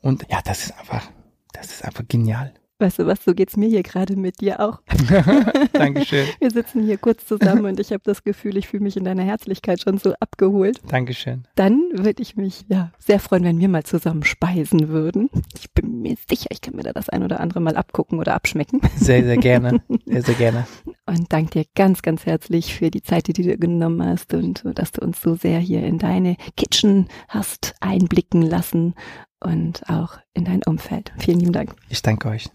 Und 0.00 0.24
ja, 0.30 0.40
das 0.42 0.64
ist 0.64 0.78
einfach, 0.78 1.10
das 1.52 1.66
ist 1.66 1.84
einfach 1.84 2.04
genial. 2.08 2.54
Weißt 2.80 2.98
du 2.98 3.06
was, 3.06 3.24
so 3.24 3.34
geht's 3.34 3.56
mir 3.56 3.68
hier 3.68 3.84
gerade 3.84 4.16
mit 4.16 4.40
dir 4.40 4.58
auch. 4.58 4.80
Dankeschön. 5.72 6.26
Wir 6.40 6.50
sitzen 6.50 6.82
hier 6.82 6.98
kurz 6.98 7.24
zusammen 7.24 7.66
und 7.66 7.78
ich 7.78 7.92
habe 7.92 8.02
das 8.04 8.24
Gefühl, 8.24 8.56
ich 8.56 8.66
fühle 8.66 8.82
mich 8.82 8.96
in 8.96 9.04
deiner 9.04 9.22
Herzlichkeit 9.22 9.80
schon 9.80 9.98
so 9.98 10.12
abgeholt. 10.18 10.80
Dankeschön. 10.88 11.44
Dann 11.54 11.80
würde 11.92 12.20
ich 12.20 12.36
mich 12.36 12.64
ja 12.68 12.90
sehr 12.98 13.20
freuen, 13.20 13.44
wenn 13.44 13.60
wir 13.60 13.68
mal 13.68 13.84
zusammen 13.84 14.24
speisen 14.24 14.88
würden. 14.88 15.30
Ich 15.56 15.70
bin 15.70 16.02
mir 16.02 16.16
sicher, 16.28 16.48
ich 16.50 16.60
kann 16.62 16.74
mir 16.74 16.82
da 16.82 16.92
das 16.92 17.08
ein 17.08 17.22
oder 17.22 17.38
andere 17.38 17.60
mal 17.60 17.76
abgucken 17.76 18.18
oder 18.18 18.34
abschmecken. 18.34 18.80
Sehr, 18.96 19.22
sehr 19.22 19.36
gerne. 19.36 19.80
Sehr, 20.06 20.22
sehr 20.22 20.34
gerne. 20.34 20.66
Und 21.06 21.32
danke 21.32 21.50
dir 21.50 21.64
ganz, 21.74 22.00
ganz 22.00 22.24
herzlich 22.24 22.74
für 22.74 22.90
die 22.90 23.02
Zeit, 23.02 23.26
die 23.26 23.34
du 23.34 23.42
dir 23.42 23.58
genommen 23.58 24.06
hast 24.06 24.32
und 24.32 24.62
dass 24.74 24.92
du 24.92 25.02
uns 25.02 25.20
so 25.20 25.34
sehr 25.34 25.58
hier 25.58 25.82
in 25.82 25.98
deine 25.98 26.36
Kitchen 26.56 27.08
hast 27.28 27.74
einblicken 27.80 28.40
lassen 28.40 28.94
und 29.38 29.88
auch 29.90 30.18
in 30.32 30.44
dein 30.44 30.62
Umfeld. 30.64 31.12
Vielen 31.18 31.40
lieben 31.40 31.52
Dank. 31.52 31.74
Ich 31.90 32.00
danke 32.00 32.28
euch. 32.28 32.48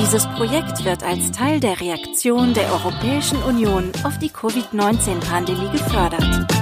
Dieses 0.00 0.26
Projekt 0.28 0.84
wird 0.84 1.02
als 1.02 1.32
Teil 1.32 1.58
der 1.58 1.80
Reaktion 1.80 2.54
der 2.54 2.72
Europäischen 2.72 3.42
Union 3.42 3.90
auf 4.04 4.18
die 4.18 4.28
Covid-19-Pandemie 4.28 5.70
gefördert. 5.70 6.59